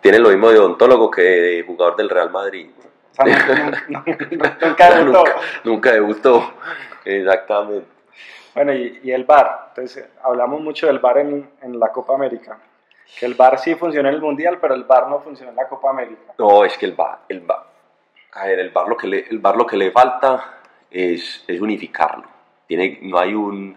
Tiene 0.00 0.18
lo 0.18 0.30
mismo 0.30 0.50
de 0.50 0.58
odontólogo 0.58 1.10
que 1.10 1.22
de 1.22 1.62
jugador 1.64 1.96
del 1.96 2.08
Real 2.10 2.30
Madrid. 2.30 2.70
O 3.10 3.14
sea, 3.14 3.24
no- 3.26 3.70
no- 3.88 4.04
no- 4.04 4.56
nunca 4.68 4.90
debutó. 4.94 5.18
nunca, 5.18 5.36
nunca 5.64 5.92
debutó. 5.92 6.52
Exactamente. 7.04 7.86
Bueno, 8.54 8.72
y, 8.74 9.00
y 9.02 9.12
el 9.12 9.24
VAR. 9.24 9.66
Entonces, 9.70 10.08
hablamos 10.22 10.60
mucho 10.60 10.86
del 10.86 10.98
VAR 10.98 11.18
en, 11.18 11.50
en 11.62 11.78
la 11.78 11.88
Copa 11.92 12.14
América. 12.14 12.58
Que 13.18 13.26
el 13.26 13.34
VAR 13.34 13.58
sí 13.58 13.74
funcionó 13.74 14.08
en 14.08 14.14
el 14.14 14.20
Mundial, 14.20 14.58
pero 14.60 14.74
el 14.74 14.84
VAR 14.84 15.08
no 15.08 15.20
funcionó 15.20 15.50
en 15.50 15.56
la 15.56 15.68
Copa 15.68 15.90
América. 15.90 16.34
No, 16.38 16.64
es 16.64 16.76
que 16.78 16.86
el 16.86 16.92
bar, 16.92 17.20
el 17.28 17.40
bar, 17.40 17.64
a 18.32 18.46
ver, 18.46 18.58
el 18.60 18.70
bar 18.70 18.88
lo 18.88 18.96
que 18.96 19.06
le, 19.06 19.26
el 19.28 19.38
bar 19.38 19.56
lo 19.56 19.66
que 19.66 19.76
le 19.76 19.90
falta 19.90 20.60
es, 20.90 21.44
es 21.46 21.60
unificarlo. 21.60 22.24
Tiene, 22.66 22.98
no 23.02 23.18
hay 23.18 23.34
un, 23.34 23.76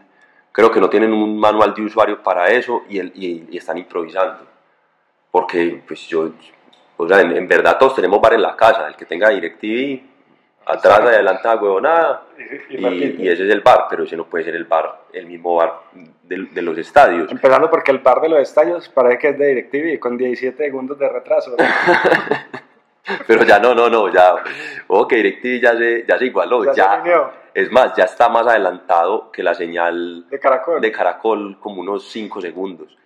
creo 0.56 0.72
que 0.72 0.80
no 0.80 0.90
tienen 0.90 1.12
un 1.12 1.38
manual 1.38 1.74
de 1.74 1.82
usuario 1.82 2.24
para 2.24 2.48
eso 2.48 2.84
y, 2.88 2.98
el, 2.98 3.12
y, 3.14 3.46
y 3.50 3.58
están 3.58 3.78
improvisando. 3.78 4.48
Porque, 5.30 5.84
pues 5.86 6.08
yo, 6.08 6.32
o 6.96 7.08
sea, 7.10 7.20
en, 7.20 7.36
en 7.36 7.46
verdad 7.46 7.78
todos 7.78 7.96
tenemos 7.96 8.22
bar 8.22 8.36
en 8.36 8.42
la 8.42 8.56
casa. 8.56 8.88
El 8.88 8.96
que 8.96 9.04
tenga 9.04 9.30
DirecTV, 9.30 10.02
atrás, 10.66 11.02
adelante, 11.02 11.50
huevonada. 11.50 12.24
Y, 12.70 12.76
y 12.76 13.16
Y, 13.20 13.28
ese 13.28 13.46
es 13.46 13.54
el 13.54 13.60
bar, 13.60 13.88
pero 13.90 14.06
ese 14.06 14.16
no 14.16 14.24
puede 14.28 14.46
ser 14.46 14.56
el 14.56 14.64
bar, 14.64 15.02
el 15.12 15.26
mismo 15.26 15.56
bar 15.56 15.74
de, 16.24 16.48
de 16.50 16.62
los 16.62 16.78
estadios. 16.78 17.30
Empezando 17.30 17.70
porque 17.70 17.92
el 17.92 18.00
VAR 18.00 18.22
de 18.22 18.30
los 18.30 18.40
estadios 18.40 18.88
parece 18.88 19.18
que 19.18 19.30
es 19.30 19.38
de 19.38 19.48
DirecTV, 19.48 20.00
con 20.00 20.16
17 20.18 20.64
segundos 20.64 20.98
de 20.98 21.10
retraso. 21.10 21.54
Pero 23.28 23.44
ya 23.44 23.60
no, 23.60 23.76
no, 23.76 23.90
no, 23.90 24.12
ya, 24.12 24.36
que 25.08 25.16
DirecTV 25.18 25.62
ya 25.62 25.78
se, 25.78 26.06
ya 26.08 26.18
se 26.18 26.26
igualó, 26.26 26.64
Ya 26.66 26.74
se 26.74 26.78
ya, 26.78 26.94
alineó. 26.94 27.32
es 27.54 27.72
más, 27.72 27.94
ya 27.96 28.06
está 28.06 28.30
más 28.30 28.48
adelantado 28.48 29.32
que 29.32 29.44
la 29.44 29.54
señal 29.54 30.28
De 30.30 30.40
Caracol. 30.40 30.82
de 30.82 30.92
Caracol, 30.92 31.60
como 31.60 31.82
unos 31.82 32.08
5 32.10 32.42
segundos. 32.42 32.98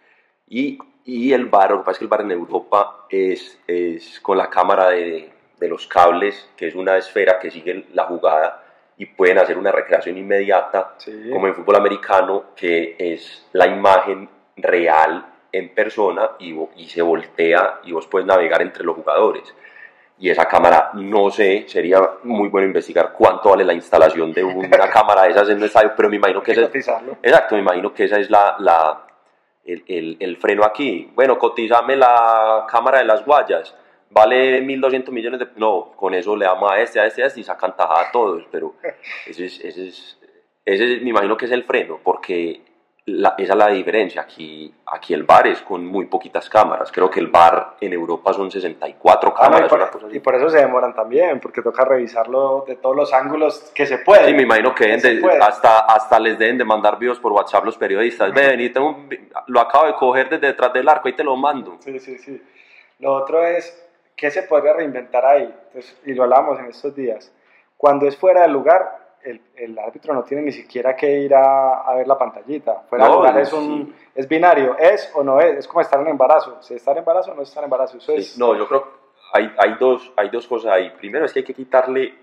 Y, 0.48 0.78
y 1.06 1.34
el 1.34 1.46
bar, 1.48 1.72
lo 1.72 1.78
que 1.80 1.84
pasa 1.84 1.92
es 1.92 1.98
que 2.00 2.06
el 2.06 2.10
bar 2.10 2.22
en 2.22 2.32
Europa 2.32 3.06
es, 3.10 3.60
es 3.68 4.20
con 4.22 4.38
la 4.38 4.50
cámara 4.50 4.90
de, 4.90 5.32
de 5.60 5.68
los 5.68 5.86
cables, 5.88 6.50
que 6.56 6.68
es 6.68 6.76
una 6.76 6.98
esfera 6.98 7.38
que 7.40 7.52
sigue 7.52 7.86
la 7.94 8.06
jugada 8.06 8.64
y 8.98 9.06
pueden 9.06 9.38
hacer 9.40 9.58
una 9.58 9.72
recreación 9.72 10.18
inmediata, 10.18 10.96
Sí. 10.98 11.30
como 11.32 11.48
en 11.48 11.56
fútbol 11.56 11.76
americano, 11.78 12.46
que 12.56 12.96
es 13.00 13.48
la 13.54 13.68
imagen 13.68 14.30
real 14.58 15.26
en 15.52 15.74
persona 15.74 16.32
y, 16.40 16.54
y 16.76 16.90
se 16.90 17.02
voltea 17.02 17.80
y 17.84 17.92
vos 17.94 18.08
puedes 18.08 18.28
navegar 18.28 18.62
entre 18.62 18.84
los 18.84 18.96
jugadores. 18.96 19.54
Y 20.22 20.30
esa 20.30 20.46
cámara, 20.46 20.92
no 20.96 21.30
sé, 21.30 21.64
sería 21.68 22.00
muy 22.24 22.50
bueno 22.50 22.68
investigar 22.68 23.14
cuánto 23.14 23.50
vale 23.52 23.64
la 23.64 23.74
instalación 23.74 24.34
de 24.34 24.44
una 24.44 24.90
cámara 24.92 25.24
de 25.24 25.30
esas 25.32 25.48
en 25.50 25.58
un 25.58 25.64
estadio, 25.64 25.94
pero 25.96 26.10
me 26.10 26.18
imagino 26.18 26.42
que 26.44 26.54
que 26.54 26.60
esa 26.60 26.62
es, 26.62 26.70
exacto, 27.24 27.56
me 27.56 27.62
imagino 27.62 27.94
que 27.94 28.04
esa 28.04 28.20
es 28.20 28.30
la, 28.30 28.56
la, 28.60 29.06
el, 29.66 29.84
el- 29.88 30.18
el 30.20 30.38
freno 30.38 30.66
aquí. 30.66 31.10
Bueno, 31.16 31.38
cotizame 31.38 31.96
la 31.96 32.66
cámara 32.70 32.98
de 33.00 33.06
las 33.06 33.24
guayas, 33.26 33.74
vale 34.10 34.62
1.200 34.62 35.10
millones 35.12 35.40
de... 35.40 35.48
No, 35.56 35.94
con 35.96 36.14
eso 36.14 36.36
le 36.36 36.46
damos 36.46 36.70
a 36.70 36.80
este, 36.82 37.00
a 37.00 37.06
este, 37.06 37.24
a 37.24 37.28
este 37.28 37.40
y 37.40 37.44
sacan 37.44 37.76
tajada 37.78 38.10
a 38.10 38.12
todos, 38.12 38.44
pero 38.52 38.74
ese 39.26 39.46
es, 39.46 39.60
ese 39.64 39.88
es, 39.88 40.20
ese 40.66 40.96
es- 40.96 41.02
me 41.02 41.12
imagino 41.12 41.38
que 41.38 41.46
es 41.46 41.52
el 41.52 41.64
freno, 41.64 41.98
porque 42.04 42.62
la- 43.06 43.34
esa 43.38 43.54
es 43.54 43.58
la 43.60 43.68
diferencia. 43.70 44.22
Aquí, 44.22 44.74
aquí 44.86 45.14
el 45.14 45.24
bar 45.24 45.48
es 45.48 45.62
con 45.62 45.86
muy 45.86 46.06
poquitas 46.06 46.48
cámaras. 46.50 46.92
Creo 46.92 47.10
que 47.10 47.20
el 47.20 47.28
bar 47.28 47.76
en 47.82 47.94
Europa 47.94 48.34
son 48.34 48.52
64 48.52 49.30
Ah, 49.30 49.34
y, 49.34 49.42
cámaras. 49.46 49.72
una 49.72 49.90
cosa 49.90 50.00
por, 50.06 50.16
y 50.16 50.20
por 50.20 50.36
eso 50.36 50.50
se 50.50 50.58
demoran 50.60 50.94
también, 50.94 51.40
porque 51.40 51.62
toca 51.62 51.86
revisarlo 51.86 52.66
de 52.68 52.76
todos 52.76 52.96
los 52.96 53.14
ángulos 53.14 53.72
que 53.74 53.86
se 53.86 53.98
pueden. 54.00 54.26
Sí, 54.26 54.34
me 54.34 54.44
imagino 54.44 54.76
que 54.76 55.00
se 55.00 55.16
de- 55.16 55.22
puede. 55.22 55.40
hasta, 55.40 55.80
hasta 55.80 56.20
les 56.20 56.38
deben 56.38 56.58
de 56.58 56.66
mandar 56.66 57.00
videos 57.00 57.20
por 57.20 57.32
WhatsApp 57.32 57.66
los 57.66 57.78
periodistas. 57.78 58.32
Ve, 58.34 58.48
vení, 58.48 58.70
tengo 58.70 58.90
un 58.90 59.10
lo 59.48 59.60
acabo 59.60 59.88
de 59.88 59.94
coger 59.96 60.30
desde 60.30 60.48
detrás 60.48 60.72
del 60.74 60.88
arco 60.88 61.10
y 61.10 61.14
te 61.14 61.24
lo 61.24 61.36
mando. 61.36 61.78
Sí, 61.80 62.00
sí, 62.00 62.18
sí. 62.20 62.42
Lo 63.00 63.14
otro 63.14 63.44
es, 63.44 63.82
¿qué 64.16 64.30
se 64.30 64.44
podría 64.44 64.74
reinventar 64.74 65.26
ahí? 65.26 65.44
Entonces, 65.68 65.98
y 66.06 66.14
lo 66.14 66.24
hablamos 66.24 66.60
en 66.60 66.66
estos 66.66 66.94
días. 66.94 67.32
Cuando 67.78 68.08
es 68.08 68.18
fuera 68.18 68.42
del 68.42 68.52
lugar, 68.52 68.98
el, 69.24 69.42
el 69.56 69.78
árbitro 69.78 70.14
no 70.14 70.24
tiene 70.24 70.44
ni 70.44 70.52
siquiera 70.52 70.96
que 70.96 71.20
ir 71.20 71.34
a, 71.36 71.82
a 71.82 71.96
ver 71.96 72.08
la 72.08 72.18
pantallita. 72.18 72.84
Fuera 72.90 73.08
No, 73.08 73.16
lugar 73.16 73.40
es, 73.40 73.52
un, 73.54 73.94
es 74.16 74.28
binario, 74.28 74.78
es 74.78 75.12
o 75.16 75.24
no 75.24 75.40
es, 75.40 75.60
es 75.60 75.68
como 75.68 75.82
estar 75.82 76.00
en 76.02 76.08
embarazo. 76.08 76.58
Si 76.62 76.74
estar 76.74 76.94
en 76.94 77.00
embarazo 77.00 77.32
o 77.32 77.36
no 77.36 77.42
estar 77.42 77.62
en 77.64 77.66
embarazo, 77.66 77.98
eso 77.98 78.14
es... 78.14 78.34
Sí, 78.34 78.40
no, 78.40 78.56
yo 78.56 78.68
creo 78.68 78.84
que 78.84 78.90
hay, 79.34 79.54
hay, 79.58 79.76
dos, 79.80 80.12
hay 80.16 80.30
dos 80.30 80.48
cosas 80.48 80.72
ahí. 80.72 80.90
Primero 80.98 81.26
es 81.26 81.34
que 81.34 81.40
hay 81.40 81.46
que 81.46 81.54
quitarle, 81.54 82.14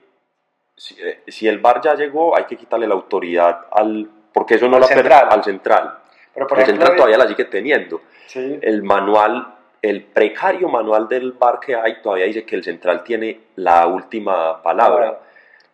si, 0.75 0.95
eh, 1.01 1.23
si 1.29 1.47
el 1.47 1.59
bar 1.59 1.81
ya 1.81 1.95
llegó, 1.95 2.37
hay 2.37 2.45
que 2.45 2.57
quitarle 2.57 2.87
la 2.87 2.95
autoridad 2.95 3.67
al, 3.71 4.11
porque 4.33 4.55
eso 4.55 4.69
no 4.69 4.77
Al 4.77 4.83
la 4.83 4.89
central. 4.89 5.29
al 5.31 5.45
central. 5.45 5.99
Pero 6.35 6.47
por 6.47 6.59
el 6.59 6.65
ejemplo, 6.65 6.87
central 6.87 6.97
todavía 6.97 7.19
la 7.19 7.29
sigue 7.29 7.45
teniendo. 7.47 8.01
sí, 8.27 8.59
El 8.61 8.83
manual, 8.83 9.55
el 9.81 10.03
precario 10.05 10.69
manual 10.69 11.09
del 11.09 11.33
bar 11.33 11.61
que 11.61 11.75
hay 11.75 12.03
todavía 12.03 12.27
dice 12.27 12.45
que 12.45 12.57
el 12.57 12.65
central 12.65 13.03
tiene 13.05 13.41
la 13.57 13.87
última 13.87 14.63
palabra. 14.63 15.21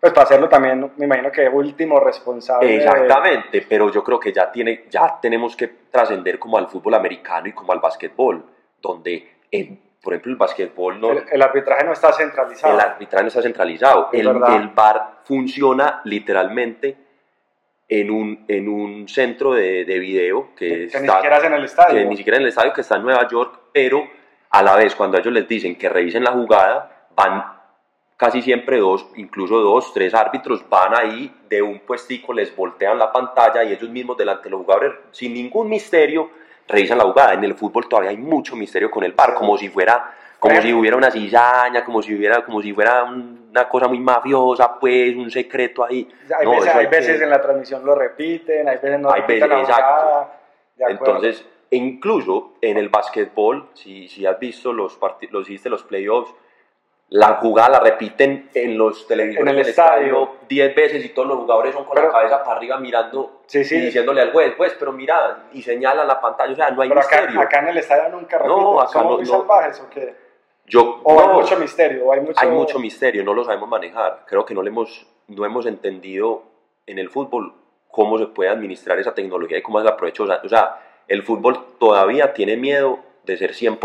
Pues 0.02 0.12
para 0.14 0.24
hacerlo 0.24 0.48
también, 0.48 0.90
me 0.96 1.04
imagino 1.04 1.30
que 1.30 1.48
último 1.48 2.00
responsable. 2.00 2.74
Exactamente, 2.74 3.64
pero 3.68 3.88
yo 3.88 4.02
creo 4.02 4.18
que 4.18 4.32
ya, 4.32 4.50
tiene, 4.50 4.86
ya 4.90 5.20
tenemos 5.22 5.54
que 5.54 5.68
trascender 5.92 6.40
como 6.40 6.58
al 6.58 6.66
fútbol 6.66 6.94
americano 6.94 7.46
y 7.46 7.52
como 7.52 7.72
al 7.72 7.78
básquetbol, 7.78 8.44
donde, 8.80 9.36
en, 9.48 9.80
por 10.02 10.12
ejemplo, 10.12 10.32
el 10.32 10.38
básquetbol 10.38 11.00
no... 11.00 11.12
El, 11.12 11.22
el 11.30 11.40
arbitraje 11.40 11.84
no 11.84 11.92
está 11.92 12.12
centralizado. 12.12 12.74
El 12.74 12.80
arbitraje 12.80 13.22
no 13.22 13.28
está 13.28 13.42
centralizado. 13.42 14.08
Es 14.12 14.18
El, 14.18 14.26
el 14.26 14.68
VAR 14.74 15.18
funciona 15.22 16.00
literalmente 16.02 16.96
en 17.88 18.10
un, 18.10 18.44
en 18.48 18.68
un 18.68 19.06
centro 19.06 19.52
de, 19.52 19.84
de 19.84 19.98
video 20.00 20.48
que, 20.56 20.66
que 20.68 20.84
está, 20.86 20.98
ni 21.00 21.08
siquiera 21.08 21.36
es 21.38 21.44
en 21.44 21.54
el 21.54 21.64
estadio. 21.64 21.94
que 22.00 22.04
ni 22.06 22.16
siquiera 22.16 22.38
en 22.38 22.42
el 22.42 22.48
estadio 22.48 22.72
que 22.72 22.80
está 22.80 22.96
en 22.96 23.02
Nueva 23.04 23.28
York, 23.28 23.60
pero 23.72 24.02
a 24.50 24.62
la 24.64 24.74
vez 24.74 24.96
cuando 24.96 25.16
ellos 25.16 25.32
les 25.32 25.46
dicen 25.46 25.76
que 25.76 25.88
revisen 25.88 26.24
la 26.24 26.32
jugada, 26.32 27.06
van 27.14 27.61
casi 28.22 28.40
siempre 28.40 28.78
dos, 28.78 29.04
incluso 29.16 29.58
dos, 29.58 29.92
tres 29.92 30.14
árbitros 30.14 30.64
van 30.68 30.94
ahí 30.94 31.34
de 31.48 31.60
un 31.60 31.80
puestico, 31.80 32.32
les 32.32 32.54
voltean 32.54 32.96
la 32.96 33.10
pantalla 33.10 33.64
y 33.64 33.72
ellos 33.72 33.90
mismos 33.90 34.16
delante 34.16 34.44
de 34.44 34.50
los 34.50 34.60
jugadores, 34.60 34.92
sin 35.10 35.34
ningún 35.34 35.68
misterio, 35.68 36.30
revisan 36.68 36.98
la 36.98 37.04
jugada. 37.04 37.34
En 37.34 37.42
el 37.42 37.54
fútbol 37.54 37.88
todavía 37.88 38.10
hay 38.10 38.16
mucho 38.16 38.54
misterio 38.54 38.92
con 38.92 39.02
el 39.02 39.10
Sí. 39.12 39.16
como 39.36 39.58
si 39.58 39.68
fuera 39.68 40.14
como 40.38 40.60
si 40.60 40.72
hubiera 40.72 40.96
una 40.96 41.08
cizaña, 41.12 41.84
como 41.84 42.02
si 42.02 42.12
hubiera, 42.16 42.44
como 42.44 42.60
si 42.60 42.72
fuera 42.72 43.04
un- 43.04 43.46
una 43.50 43.68
cosa 43.68 43.86
muy 43.86 44.00
mafiosa, 44.00 44.76
pues, 44.80 45.14
un 45.14 45.30
secreto 45.30 45.84
ahí. 45.84 46.08
Hay 46.36 46.44
No, 46.44 46.50
veces, 46.52 46.68
hay 46.74 46.78
hay 46.80 46.90
que- 46.90 46.96
veces 46.96 47.22
en 47.22 47.30
la 47.30 47.40
transmisión 47.40 47.84
lo 47.86 47.94
repiten, 47.94 48.68
hay 48.68 48.74
veces 48.76 48.98
no 48.98 49.12
Hay 49.12 49.20
repiten 49.20 49.48
veces- 49.48 49.68
la 49.68 49.74
jugada. 49.76 50.40
Entonces, 50.78 51.46
e 51.70 51.76
incluso 51.76 52.54
en 52.60 52.76
el 52.76 52.88
básquetbol, 52.88 53.68
si, 53.74 54.08
si 54.08 54.26
has 54.26 54.36
visto 54.40 54.72
los 54.72 54.98
los 55.30 55.48
hiciste 55.48 55.68
los 55.70 55.84
playoffs, 55.84 56.34
la 57.10 57.34
jugada 57.34 57.68
la 57.68 57.80
repiten 57.80 58.48
en 58.54 58.78
los 58.78 59.06
televisores 59.06 59.42
En 59.42 59.48
el 59.48 59.56
del 59.56 59.68
estadio. 59.68 60.06
estadio 60.06 60.30
10 60.48 60.74
veces 60.74 61.04
y 61.04 61.10
todos 61.10 61.28
los 61.28 61.38
jugadores 61.38 61.74
son 61.74 61.84
con 61.84 61.94
Pero- 61.94 62.06
la 62.08 62.12
cabeza 62.14 62.42
para 62.42 62.56
arriba 62.56 62.78
mirando 62.78 63.42
Sí, 63.46 63.64
sí. 63.64 63.76
y 63.76 63.80
diciéndole 63.82 64.22
al 64.22 64.32
juez, 64.32 64.54
pues, 64.56 64.74
pero 64.78 64.92
mira, 64.92 65.44
y 65.52 65.60
señalan 65.62 66.06
la 66.08 66.20
pantalla, 66.20 66.52
o 66.52 66.56
sea, 66.56 66.70
no 66.70 66.80
hay 66.80 66.88
Pero 66.88 67.00
acá, 67.00 67.16
misterio. 67.18 67.40
acá 67.42 67.58
en 67.58 67.68
el 67.68 67.76
estadio 67.78 68.08
nunca 68.08 68.38
No, 68.38 68.44
repiten. 68.44 68.78
acá 68.80 68.88
¿Somos 68.92 69.10
no- 69.10 69.16
muy 69.18 69.26
no. 69.26 69.30
salvajes 69.30 69.80
o 69.80 69.90
qué? 69.90 70.14
Yo, 70.64 71.00
O 71.02 71.20
hay 71.20 71.26
no, 71.26 71.34
mucho 71.34 71.56
misterio, 71.58 72.06
o 72.06 72.12
hay 72.12 72.20
mucho... 72.20 72.40
hay 72.40 72.48
mucho 72.48 72.78
misterio, 72.78 73.24
no 73.24 73.34
lo 73.34 73.44
sabemos 73.44 73.68
manejar. 73.68 74.22
Creo 74.26 74.46
que 74.46 74.54
no, 74.54 74.62
le 74.62 74.70
hemos, 74.70 75.06
no 75.28 75.44
hemos 75.44 75.66
entendido 75.66 76.44
en 76.86 76.98
el 76.98 77.10
fútbol 77.10 77.52
cómo 77.90 78.16
se 78.16 78.26
puede 78.28 78.48
administrar 78.48 78.98
esa 78.98 79.12
tecnología 79.12 79.58
y 79.58 79.62
cómo 79.62 79.80
se 79.80 79.84
la 79.84 79.96
sea, 79.96 80.40
o 80.42 80.48
sea, 80.48 80.80
el 81.08 81.22
fútbol 81.24 81.58
todavía 81.78 82.32
tiene 82.32 82.56
miedo 82.56 83.00
de 83.24 83.36
ser 83.36 83.52
100% 83.52 83.78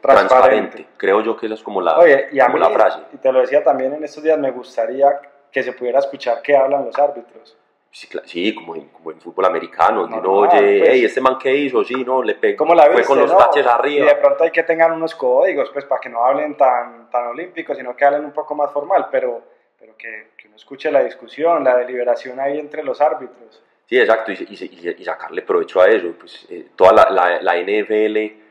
transparente. 0.00 0.02
Transparente. 0.02 0.86
Creo 0.96 1.20
yo 1.22 1.36
que 1.36 1.46
esa 1.46 1.54
es 1.54 1.62
como 1.62 1.80
la, 1.80 1.98
Oye, 1.98 2.28
y 2.32 2.40
a 2.40 2.46
como 2.46 2.58
mí, 2.58 2.64
la 2.64 2.70
frase. 2.70 3.00
y 3.12 3.16
te 3.16 3.32
lo 3.32 3.40
decía 3.40 3.62
también 3.64 3.94
en 3.94 4.04
estos 4.04 4.22
días, 4.22 4.38
me 4.38 4.50
gustaría 4.50 5.20
que 5.50 5.62
se 5.62 5.72
pudiera 5.72 5.98
escuchar 6.00 6.42
qué 6.42 6.56
hablan 6.56 6.84
los 6.84 6.98
árbitros. 6.98 7.56
Sí, 7.90 8.06
cla- 8.06 8.22
sí, 8.26 8.54
como, 8.54 8.76
en, 8.76 8.88
como 8.88 9.10
en 9.12 9.20
fútbol 9.20 9.46
americano, 9.46 10.02
donde 10.02 10.18
uno 10.18 10.32
oye, 10.40 10.78
pues. 10.80 10.90
hey, 10.90 11.04
este 11.06 11.22
man 11.22 11.38
que 11.38 11.54
hizo, 11.56 11.82
sí, 11.84 11.94
no, 12.04 12.22
le 12.22 12.34
pegó, 12.34 12.58
¿Cómo 12.58 12.74
la 12.74 12.82
fue 12.84 12.96
viste, 12.96 13.06
con 13.06 13.18
los 13.20 13.32
no? 13.32 13.38
taches 13.38 13.62
Y 13.62 13.64
de 13.64 13.70
arriba. 13.70 14.20
pronto 14.20 14.44
hay 14.44 14.50
que 14.50 14.62
tengan 14.62 14.92
unos 14.92 15.14
códigos, 15.14 15.70
pues, 15.70 15.86
para 15.86 15.98
que 16.00 16.10
no 16.10 16.22
hablen 16.22 16.54
tan, 16.54 17.08
tan 17.10 17.28
olímpicos, 17.28 17.78
sino 17.78 17.96
que 17.96 18.04
hablen 18.04 18.26
un 18.26 18.32
poco 18.32 18.54
más 18.54 18.70
formal, 18.70 19.08
pero, 19.10 19.40
pero 19.80 19.96
que, 19.96 20.28
que 20.36 20.48
uno 20.48 20.56
escuche 20.56 20.90
la 20.92 21.02
discusión, 21.02 21.64
la 21.64 21.78
deliberación 21.78 22.38
ahí 22.38 22.58
entre 22.58 22.82
los 22.84 23.00
árbitros. 23.00 23.62
Sí, 23.86 23.98
exacto, 23.98 24.32
y, 24.32 24.34
y- 24.34 24.80
y- 24.88 24.96
y 24.98 25.04
sacarle 25.04 25.40
provecho 25.40 25.80
a 25.80 25.86
eso. 25.86 26.08
Pues, 26.20 26.46
eh, 26.50 26.66
toda 26.76 26.92
la, 26.92 27.08
la- 27.10 27.40
la 27.40 27.56
NFL 27.56 28.47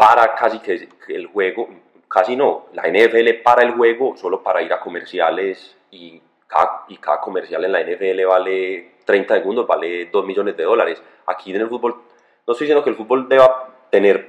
para 0.00 0.34
casi 0.34 0.60
que, 0.60 0.88
el 1.08 1.26
juego, 1.26 1.68
casi 2.08 2.34
no, 2.34 2.68
la 2.72 2.84
NFL 2.88 3.42
para 3.44 3.62
el 3.62 3.72
juego 3.72 4.16
solo 4.16 4.42
para 4.42 4.62
ir 4.62 4.72
a 4.72 4.80
comerciales 4.80 5.76
y 5.90 6.22
cada, 6.46 6.84
y 6.88 6.96
cada 6.96 7.20
comercial 7.20 7.62
en 7.66 7.72
la 7.72 7.82
NFL 7.82 8.24
vale 8.26 8.92
30 9.04 9.34
segundos, 9.34 9.66
vale 9.66 10.06
2 10.06 10.24
millones 10.24 10.56
de 10.56 10.62
dólares. 10.64 11.02
Aquí 11.26 11.54
en 11.54 11.60
el 11.60 11.68
fútbol, 11.68 11.96
no 12.46 12.52
estoy 12.52 12.64
diciendo 12.64 12.82
que 12.82 12.88
el 12.88 12.96
fútbol 12.96 13.28
deba 13.28 13.68
tener 13.90 14.26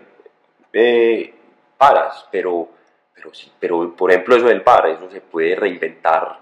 eh, 0.73 1.33
paras, 1.77 2.27
pero, 2.29 2.67
pero 3.15 3.33
sí, 3.33 3.49
pero 3.57 3.95
por 3.95 4.11
ejemplo 4.11 4.35
eso 4.35 4.47
del 4.47 4.63
par, 4.63 4.87
eso 4.87 5.09
se 5.09 5.21
puede 5.21 5.55
reinventar 5.55 6.37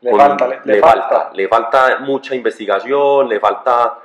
Le 0.00 0.10
con- 0.10 0.18
falta, 0.20 0.48
le, 0.48 0.60
le 0.64 0.80
falta. 0.80 1.30
le 1.32 1.46
falta 1.46 1.98
mucha 2.00 2.34
investigación, 2.34 3.28
le 3.28 3.38
falta 3.38 4.00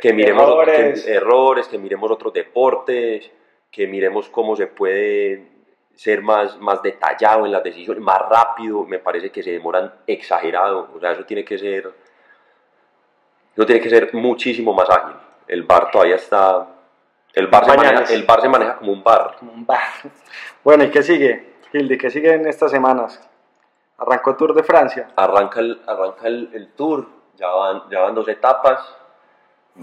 que 0.00 0.12
miremos 0.12 0.44
Errores. 0.48 1.04
que- 1.04 1.12
errores, 1.14 1.66
que 1.66 1.78
miremos 1.78 2.08
otros 2.12 2.32
deportes, 2.32 3.28
que 3.74 3.88
miremos 3.88 4.28
cómo 4.28 4.54
se 4.54 4.68
puede 4.68 5.48
ser 5.96 6.22
más, 6.22 6.56
más 6.58 6.80
detallado 6.80 7.44
en 7.44 7.50
las 7.50 7.64
decisiones, 7.64 8.00
más 8.04 8.20
rápido, 8.20 8.84
me 8.84 9.00
parece 9.00 9.30
que 9.30 9.42
se 9.42 9.50
demoran 9.50 9.92
exagerado, 10.06 10.90
o 10.94 11.00
sea, 11.00 11.10
eso 11.10 11.24
tiene 11.24 11.44
que 11.44 11.58
ser, 11.58 11.92
eso 13.52 13.66
tiene 13.66 13.80
que 13.80 13.90
ser 13.90 14.14
muchísimo 14.14 14.72
más 14.72 14.88
ágil. 14.88 15.16
El 15.48 15.64
bar 15.64 15.90
todavía 15.90 16.14
está, 16.14 16.68
el 17.32 17.48
bar, 17.48 17.64
se 17.64 17.76
maneja, 17.76 18.14
el 18.14 18.22
bar 18.22 18.40
se 18.40 18.48
maneja 18.48 18.76
como 18.76 18.92
un 18.92 19.02
bar. 19.02 19.36
Como 19.38 19.52
un 19.52 19.66
bar. 19.66 19.82
Bueno, 20.62 20.84
¿y 20.84 20.90
qué 20.90 21.02
sigue? 21.02 21.54
Hildy, 21.72 21.98
¿qué 21.98 22.10
sigue 22.10 22.32
en 22.32 22.46
estas 22.46 22.70
semanas? 22.70 23.20
Arrancó 23.98 24.36
Tour 24.36 24.54
de 24.54 24.62
Francia. 24.62 25.08
arranca 25.16 25.58
el, 25.60 25.82
arranca 25.86 26.28
el, 26.28 26.48
el 26.54 26.72
tour, 26.72 27.06
ya 27.34 27.48
van, 27.48 27.82
ya 27.90 28.00
van 28.00 28.14
dos 28.14 28.28
etapas, 28.28 28.96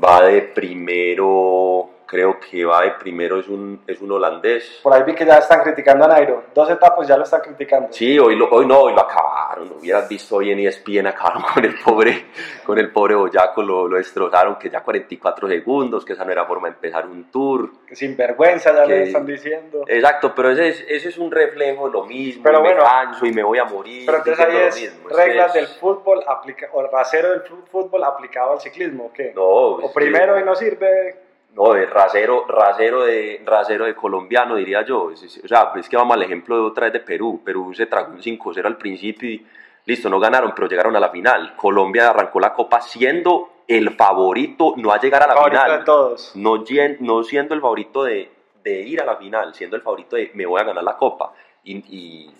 va 0.01 0.23
de 0.23 0.41
primero, 0.41 1.90
creo 2.11 2.37
que 2.41 2.65
va 2.65 2.81
de 2.81 2.91
primero 2.99 3.39
es 3.39 3.47
un, 3.47 3.81
es 3.87 4.01
un 4.01 4.11
holandés. 4.11 4.81
Por 4.83 4.91
ahí 4.93 5.03
vi 5.03 5.15
que 5.15 5.25
ya 5.25 5.37
están 5.37 5.61
criticando 5.63 6.03
a 6.03 6.09
Nairo. 6.09 6.43
Dos 6.53 6.69
etapas 6.69 7.07
ya 7.07 7.15
lo 7.15 7.23
están 7.23 7.39
criticando. 7.39 7.87
Sí, 7.93 8.19
hoy, 8.19 8.35
lo, 8.35 8.49
hoy 8.49 8.65
no, 8.65 8.79
hoy 8.81 8.93
lo 8.93 8.99
acabaron, 8.99 9.69
lo 9.69 9.75
hubieras 9.77 10.09
visto 10.09 10.35
hoy 10.35 10.51
en 10.51 10.59
ESPN, 10.59 11.07
acabaron 11.07 11.41
con 11.53 11.63
el 11.63 11.73
pobre, 11.79 12.25
con 12.65 12.77
el 12.77 12.91
pobre 12.91 13.15
Boyaco, 13.15 13.63
lo, 13.63 13.87
lo 13.87 13.95
destrozaron, 13.95 14.57
que 14.57 14.69
ya 14.69 14.81
44 14.83 15.47
segundos, 15.47 16.03
que 16.03 16.11
esa 16.11 16.25
no 16.25 16.33
era 16.33 16.45
forma 16.45 16.67
de 16.67 16.73
empezar 16.73 17.05
un 17.07 17.31
tour. 17.31 17.69
Sin 17.93 18.17
vergüenza 18.17 18.73
ya 18.75 18.83
Que- 18.83 18.89
le 18.89 19.03
están 19.03 19.25
diciendo. 19.25 19.85
Exacto, 19.87 20.33
pero 20.35 20.51
ese 20.51 20.67
es, 20.67 20.85
ese 20.89 21.07
es 21.09 21.17
un 21.17 21.31
reflejo 21.31 21.85
de 21.87 21.93
lo 21.93 22.03
mismo, 22.03 22.43
Pero 22.43 22.59
y 22.59 22.61
me 22.61 22.67
bueno, 22.73 22.83
canso 22.83 23.25
y 23.25 23.31
me 23.31 23.43
voy 23.43 23.57
a 23.59 23.63
morir. 23.63 24.03
Pero 24.05 24.17
entonces 24.17 24.45
ahí 24.45 24.57
es 24.57 24.81
mismo, 24.81 25.09
es 25.09 25.15
reglas 25.15 25.51
que 25.53 25.59
del 25.59 25.67
es- 25.69 25.77
fútbol 25.77 26.21
aplica 26.27 26.67
o 26.73 26.83
rasero 26.87 27.29
del 27.31 27.41
fútbol 27.71 28.03
aplicado 28.03 28.51
al 28.51 28.59
ciclismo, 28.59 29.05
¿o 29.05 29.13
qué? 29.13 29.31
No, 29.33 29.79
es 29.79 29.85
o 29.85 29.93
primero 29.93 30.37
y 30.37 30.43
no 30.43 30.55
sirve. 30.55 31.30
No, 31.53 31.73
de 31.73 31.85
rasero, 31.85 32.45
rasero 32.47 33.03
de, 33.03 33.41
rasero 33.45 33.85
de 33.85 33.93
colombiano, 33.95 34.55
diría 34.55 34.83
yo. 34.85 35.03
O 35.11 35.15
sea, 35.15 35.73
es 35.75 35.89
que 35.89 35.97
vamos 35.97 36.15
al 36.15 36.23
ejemplo 36.23 36.55
de 36.55 36.61
otra 36.61 36.85
vez 36.85 36.93
de 36.93 36.99
Perú. 37.01 37.41
Perú 37.43 37.73
se 37.73 37.87
tragó 37.87 38.13
un 38.13 38.21
5-0 38.21 38.65
al 38.65 38.77
principio 38.77 39.29
y 39.29 39.45
listo, 39.85 40.09
no 40.09 40.19
ganaron, 40.19 40.53
pero 40.55 40.67
llegaron 40.69 40.95
a 40.95 40.99
la 40.99 41.09
final. 41.09 41.55
Colombia 41.57 42.09
arrancó 42.09 42.39
la 42.39 42.53
copa 42.53 42.79
siendo 42.79 43.49
el 43.67 43.91
favorito, 43.91 44.73
no 44.77 44.91
a 44.91 44.99
llegar 44.99 45.23
a 45.23 45.27
la 45.27 45.33
Favorito 45.33 45.61
final. 45.61 45.79
de 45.79 45.85
todos. 45.85 46.31
No, 46.35 46.63
no 46.99 47.23
siendo 47.23 47.53
el 47.53 47.61
favorito 47.61 48.03
de, 48.03 48.31
de 48.63 48.81
ir 48.81 49.01
a 49.01 49.05
la 49.05 49.17
final, 49.17 49.53
siendo 49.53 49.75
el 49.75 49.81
favorito 49.81 50.15
de 50.15 50.31
me 50.33 50.45
voy 50.45 50.61
a 50.61 50.63
ganar 50.63 50.83
la 50.83 50.95
copa. 50.95 51.33
Y, 51.63 51.77
y, 51.77 52.31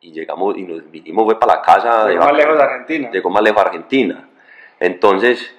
y 0.00 0.12
llegamos 0.12 0.56
y 0.58 0.62
nos 0.62 0.90
vinimos 0.90 1.24
fue 1.24 1.38
para 1.38 1.56
la 1.56 1.62
casa. 1.62 2.04
de 2.04 2.12
Llegó 2.12 2.24
más 2.24 2.36
lejos 2.36 2.56
de 2.56 2.62
Argentina. 2.62 3.10
llegó 3.10 3.30
más 3.30 3.42
lejos 3.42 3.62
Argentina. 3.62 4.28
Entonces, 4.78 5.55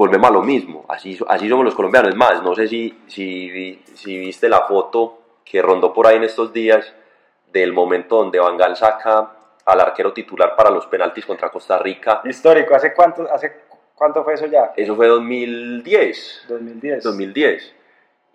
volvemos 0.00 0.30
a 0.30 0.32
lo 0.32 0.40
mismo. 0.40 0.86
Así, 0.88 1.18
así 1.28 1.46
somos 1.46 1.62
los 1.62 1.74
colombianos. 1.74 2.08
Es 2.08 2.16
más, 2.16 2.42
no 2.42 2.54
sé 2.54 2.66
si, 2.66 3.02
si, 3.06 3.82
si 3.92 4.16
viste 4.18 4.48
la 4.48 4.62
foto 4.62 5.18
que 5.44 5.60
rondó 5.60 5.92
por 5.92 6.06
ahí 6.06 6.16
en 6.16 6.24
estos 6.24 6.54
días 6.54 6.90
del 7.52 7.74
momento 7.74 8.16
donde 8.16 8.38
Bangal 8.38 8.76
saca 8.76 9.30
al 9.66 9.80
arquero 9.80 10.14
titular 10.14 10.56
para 10.56 10.70
los 10.70 10.86
penaltis 10.86 11.26
contra 11.26 11.50
Costa 11.50 11.78
Rica. 11.78 12.22
Histórico, 12.24 12.74
¿hace 12.74 12.94
cuánto, 12.94 13.30
hace 13.30 13.52
cuánto 13.94 14.24
fue 14.24 14.32
eso 14.32 14.46
ya? 14.46 14.72
Eso 14.74 14.96
fue 14.96 15.06
2010. 15.06 16.46
2010. 16.48 17.04
2010. 17.04 17.74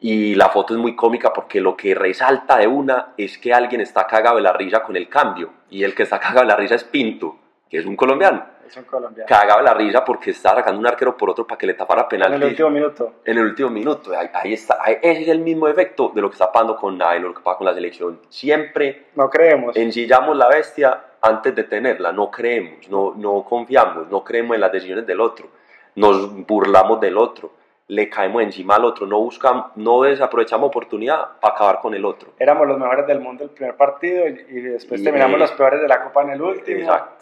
Y 0.01 0.35
la 0.35 0.49
foto 0.49 0.75
es 0.75 0.79
muy 0.79 0.95
cómica 0.95 1.33
porque 1.33 1.61
lo 1.61 1.75
que 1.75 1.95
resalta 1.95 2.57
de 2.57 2.67
una 2.67 3.13
es 3.17 3.39
que 3.39 3.51
alguien 3.55 3.81
está 3.81 4.05
cagado 4.05 4.35
de 4.35 4.43
la 4.43 4.53
risa 4.53 4.83
con 4.83 4.95
el 4.95 5.09
cambio. 5.09 5.51
Y 5.71 5.83
el 5.83 5.95
que 5.95 6.03
está 6.03 6.19
cagado 6.19 6.41
de 6.41 6.47
la 6.47 6.57
risa 6.57 6.75
es 6.75 6.83
Pinto, 6.83 7.39
que 7.69 7.77
es 7.79 7.85
un 7.85 7.95
colombiano. 7.95 8.45
Es 8.67 8.75
un 8.77 8.83
colombiano. 8.83 9.27
Cagado 9.27 9.59
de 9.59 9.65
la 9.65 9.73
risa 9.73 10.03
porque 10.03 10.31
está 10.31 10.55
sacando 10.55 10.79
un 10.79 10.87
arquero 10.87 11.15
por 11.15 11.29
otro 11.29 11.45
para 11.45 11.57
que 11.57 11.67
le 11.67 11.73
tapara 11.75 12.03
En 12.03 12.07
penalti 12.07 12.35
el 12.37 12.43
último 12.43 12.69
minuto. 12.69 13.13
en 13.23 13.37
el 13.37 13.43
último 13.45 13.69
minuto. 13.69 14.11
Ahí, 14.17 14.27
ahí 14.33 14.53
está. 14.53 14.77
Ahí- 14.81 14.97
ese 15.01 15.21
es 15.23 15.27
el 15.27 15.39
mismo 15.39 15.67
efecto 15.67 16.11
de 16.13 16.21
lo 16.21 16.29
que 16.29 16.33
está 16.33 16.51
pasando 16.51 16.75
con 16.75 16.97
Nailo, 16.97 17.29
lo 17.29 17.33
que 17.35 17.41
pasa 17.41 17.57
con 17.57 17.65
la 17.65 17.73
selección. 17.73 18.19
Siempre 18.29 19.07
No 19.15 19.29
creemos. 19.29 19.75
ensillamos 19.75 20.35
la 20.35 20.47
bestia 20.47 20.99
antes 21.21 21.53
de 21.55 21.63
tenerla. 21.63 22.11
No 22.11 22.31
creemos, 22.31 22.89
no, 22.89 23.13
no 23.15 23.43
confiamos, 23.43 24.07
no 24.09 24.23
creemos 24.23 24.55
en 24.55 24.61
las 24.61 24.71
decisiones 24.71 25.05
del 25.05 25.21
otro. 25.21 25.47
Nos 25.95 26.45
burlamos 26.45 26.99
del 26.99 27.17
otro, 27.17 27.51
le 27.87 28.09
caemos 28.09 28.41
encima 28.41 28.75
al 28.75 28.85
otro, 28.85 29.05
no 29.05 29.19
buscamos, 29.19 29.67
no 29.75 30.01
desaprovechamos 30.01 30.67
oportunidad 30.69 31.37
para 31.39 31.53
acabar 31.53 31.79
con 31.79 31.93
el 31.93 32.03
otro. 32.03 32.31
Éramos 32.39 32.67
los 32.67 32.77
mejores 32.79 33.05
del 33.07 33.19
mundo 33.21 33.43
el 33.43 33.51
primer 33.51 33.75
partido 33.77 34.27
y, 34.27 34.31
y 34.49 34.61
después 34.61 34.99
Y- 34.99 35.03
terminamos 35.03 35.39
los 35.39 35.51
peores 35.51 35.81
de 35.81 35.87
la 35.87 36.03
Copa 36.03 36.23
en 36.23 36.31
el 36.31 36.41
último. 36.41 36.79
Exacto. 36.79 37.14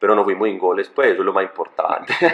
Pero 0.00 0.14
nos 0.16 0.24
fuimos 0.24 0.48
en 0.48 0.58
goles, 0.58 0.88
pues, 0.92 1.10
eso 1.10 1.20
es 1.20 1.26
lo 1.26 1.32
más 1.32 1.44
importante. 1.44 2.12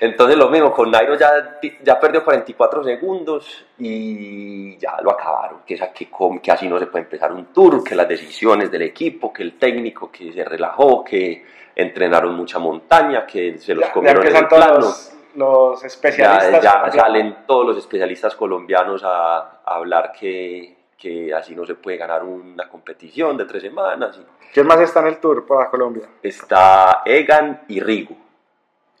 Entonces 0.00 0.36
lo 0.36 0.48
mismo, 0.48 0.72
con 0.72 0.90
Nairo 0.90 1.14
ya, 1.16 1.60
ya 1.82 2.00
perdió 2.00 2.24
44 2.24 2.82
segundos 2.82 3.64
y 3.78 4.76
ya 4.76 4.96
lo 5.00 5.12
acabaron, 5.12 5.60
que, 5.64 5.76
que, 5.94 6.08
que 6.42 6.50
así 6.52 6.68
no 6.68 6.78
se 6.80 6.86
puede 6.88 7.04
empezar 7.04 7.32
un 7.32 7.46
tour, 7.52 7.84
que 7.84 7.94
las 7.94 8.08
decisiones 8.08 8.68
del 8.70 8.82
equipo, 8.82 9.32
que 9.32 9.44
el 9.44 9.58
técnico 9.58 10.10
que 10.10 10.32
se 10.32 10.44
relajó, 10.44 11.04
que 11.04 11.44
entrenaron 11.76 12.34
mucha 12.34 12.58
montaña, 12.58 13.24
que 13.24 13.58
se 13.58 13.74
los 13.74 13.82
Ya, 13.82 13.88
ya 13.88 13.92
comieron 13.92 14.26
en 14.26 14.36
el 14.36 14.48
plano. 14.48 14.74
los, 14.80 15.12
los 15.36 15.80
Ya, 15.80 15.86
especialistas. 15.86 16.62
ya 16.64 16.80
con- 16.82 16.92
salen 16.92 17.36
todos 17.46 17.64
los 17.66 17.76
especialistas 17.78 18.34
colombianos 18.34 19.04
a, 19.04 19.36
a 19.64 19.74
hablar 19.76 20.10
que, 20.18 20.81
que 21.02 21.34
así 21.34 21.56
no 21.56 21.66
se 21.66 21.74
puede 21.74 21.96
ganar 21.96 22.22
una 22.22 22.68
competición 22.68 23.36
de 23.36 23.44
tres 23.44 23.60
semanas. 23.60 24.20
¿Quién 24.54 24.68
más 24.68 24.80
está 24.80 25.00
en 25.00 25.08
el 25.08 25.18
tour 25.18 25.44
para 25.44 25.68
Colombia? 25.68 26.08
Está 26.22 27.02
Egan 27.04 27.62
y 27.66 27.80
Rigo. 27.80 28.16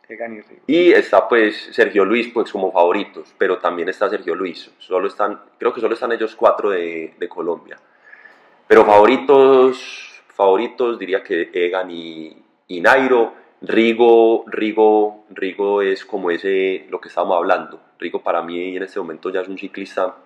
Egan 0.08 0.34
y 0.34 0.40
Rigo. 0.40 0.62
Y 0.66 0.90
está 0.90 1.28
pues 1.28 1.68
Sergio 1.70 2.04
Luis 2.04 2.26
pues 2.34 2.50
como 2.50 2.72
favoritos, 2.72 3.32
pero 3.38 3.58
también 3.58 3.88
está 3.88 4.10
Sergio 4.10 4.34
Luis. 4.34 4.68
Solo 4.78 5.06
están, 5.06 5.40
creo 5.56 5.72
que 5.72 5.80
solo 5.80 5.94
están 5.94 6.10
ellos 6.10 6.34
cuatro 6.34 6.70
de, 6.70 7.14
de 7.16 7.28
Colombia. 7.28 7.78
Pero 8.66 8.84
favoritos, 8.84 10.24
favoritos 10.34 10.98
diría 10.98 11.22
que 11.22 11.50
Egan 11.52 11.88
y, 11.88 12.36
y 12.66 12.80
Nairo. 12.80 13.40
Rigo, 13.60 14.42
Rigo, 14.48 15.24
Rigo 15.30 15.82
es 15.82 16.04
como 16.04 16.32
ese, 16.32 16.84
lo 16.90 17.00
que 17.00 17.06
estábamos 17.06 17.36
hablando. 17.36 17.78
Rigo 17.96 18.20
para 18.20 18.42
mí 18.42 18.76
en 18.76 18.82
este 18.82 18.98
momento 18.98 19.30
ya 19.30 19.42
es 19.42 19.46
un 19.46 19.56
ciclista 19.56 20.16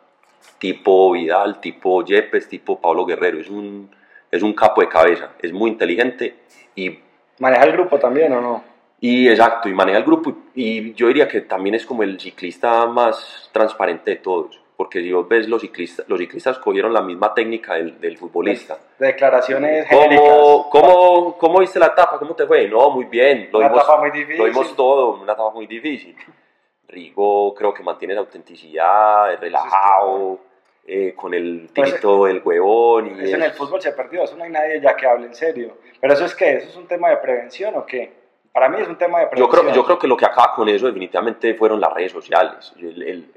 tipo 0.59 1.13
Vidal, 1.13 1.61
tipo 1.61 2.05
Yepes, 2.05 2.49
tipo 2.49 2.81
Pablo 2.81 3.05
Guerrero. 3.05 3.39
Es 3.41 3.49
un, 3.51 3.91
es 4.31 4.43
un 4.43 4.53
capo 4.55 4.81
de 4.81 4.89
cabeza, 4.89 5.31
es 5.43 5.53
muy 5.53 5.71
inteligente 5.71 6.37
y 6.75 6.99
¿Maneja 7.39 7.65
el 7.65 7.73
grupo 7.73 7.99
también 7.99 8.33
o 8.33 8.41
no? 8.41 8.65
y 8.99 9.29
exacto, 9.29 9.69
y 9.69 9.75
maneja 9.75 9.99
el 9.99 10.05
grupo. 10.05 10.33
Y 10.55 10.95
yo 10.95 11.09
diría 11.09 11.29
que 11.29 11.43
también 11.43 11.75
es 11.75 11.85
como 11.85 12.03
el 12.03 12.19
ciclista 12.19 12.87
más 12.87 13.51
transparente 13.53 14.13
de 14.13 14.17
todos. 14.17 14.61
Porque 14.77 15.01
si 15.03 15.11
vos 15.11 15.27
ves, 15.27 15.49
los 15.49 15.63
ciclistas, 15.63 16.07
los 16.07 16.19
ciclistas 16.19 16.59
cogieron 16.59 16.93
la 16.93 17.01
misma 17.01 17.33
técnica 17.33 17.75
del, 17.75 17.99
del 17.99 18.19
futbolista. 18.19 18.77
Declaraciones 18.99 19.87
genéricas. 19.87 20.21
¿Cómo, 20.29 20.69
cómo, 20.71 21.39
¿Cómo 21.39 21.61
viste 21.61 21.79
la 21.79 21.87
etapa? 21.87 22.19
¿Cómo 22.19 22.35
te 22.35 22.47
fue? 22.47 22.69
No, 22.69 22.91
muy 22.91 23.07
bien. 23.07 23.49
Lo 23.53 23.59
Una 23.59 23.69
vimos, 23.69 23.83
etapa 23.85 24.01
muy 24.01 24.11
difícil. 24.11 24.39
lo 24.39 24.45
vimos 24.45 24.77
todo, 24.77 25.15
una 25.23 25.33
etapa 25.33 25.51
muy 25.51 25.67
difícil. 25.67 26.15
Rigo 26.89 27.55
creo 27.55 27.75
que 27.75 27.83
mantiene 27.83 28.15
la 28.15 28.21
autenticidad, 28.21 29.33
es 29.33 29.41
relajado, 29.41 30.39
eh, 30.87 31.15
con 31.17 31.35
el 31.35 31.69
Pues, 31.75 31.91
tirito 31.91 32.25
del 32.27 32.41
huevón. 32.45 33.07
Y 33.19 33.25
Eso 33.25 33.37
en 33.37 33.43
el 33.43 33.53
fútbol 33.53 33.83
se 33.83 33.93
perdió, 33.93 34.23
eso 34.23 34.37
no 34.37 34.45
hay 34.45 34.51
nadie 34.51 34.81
ya 34.81 34.95
que 34.97 35.07
hable 35.07 35.27
en 35.27 35.35
serio. 35.35 35.79
Pero 36.01 36.13
eso 36.15 36.25
es 36.25 36.35
que 36.35 36.55
eso 36.59 36.69
es 36.69 36.77
un 36.77 36.87
tema 36.87 37.11
de 37.11 37.17
prevención 37.17 37.75
o 37.77 37.85
qué? 37.85 38.13
Para 38.53 38.69
mí 38.69 38.81
es 38.81 38.89
un 38.89 38.97
tema 38.97 39.19
de 39.19 39.25
Yo 39.25 39.31
prevención. 39.31 39.63
creo, 39.65 39.75
yo 39.75 39.85
creo 39.85 39.99
que 39.99 40.07
lo 40.09 40.17
que 40.17 40.25
acaba 40.27 40.55
con 40.55 40.69
eso 40.69 40.87
definitivamente 40.87 41.55
fueron 41.55 41.81
las 41.81 41.93
redes 41.93 42.13
sociales. 42.13 42.73
El- 42.79 43.03
el- 43.03 43.33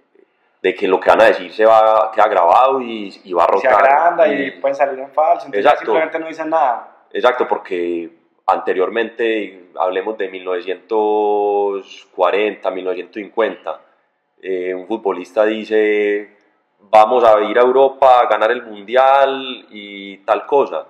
de 0.61 0.75
que 0.75 0.87
lo 0.89 0.99
que 0.99 1.09
van 1.09 1.21
a 1.21 1.25
decir 1.25 1.51
se 1.53 1.65
va 1.65 2.11
queda 2.13 2.27
grabado 2.27 2.81
y, 2.81 3.17
y 3.23 3.31
va 3.31 3.45
a 3.45 3.47
se 3.47 3.51
rotar. 3.69 3.73
agranda 3.81 4.27
y 4.27 4.51
pueden 4.59 4.75
salir 4.75 4.99
en 4.99 5.09
falso, 5.11 5.45
entonces 5.45 5.63
Exacto. 5.65 5.85
simplemente 5.85 6.19
no 6.19 6.27
dicen 6.27 6.49
nada. 6.49 6.97
Exacto, 7.13 7.47
porque 7.47 8.09
anteriormente, 8.51 9.69
hablemos 9.75 10.17
de 10.17 10.29
1940, 10.29 12.71
1950, 12.71 13.81
eh, 14.41 14.73
un 14.73 14.87
futbolista 14.87 15.45
dice, 15.45 16.37
vamos 16.79 17.23
a 17.23 17.39
ir 17.41 17.59
a 17.59 17.61
Europa 17.61 18.21
a 18.21 18.27
ganar 18.27 18.51
el 18.51 18.63
Mundial 18.63 19.67
y 19.69 20.17
tal 20.19 20.45
cosa. 20.45 20.87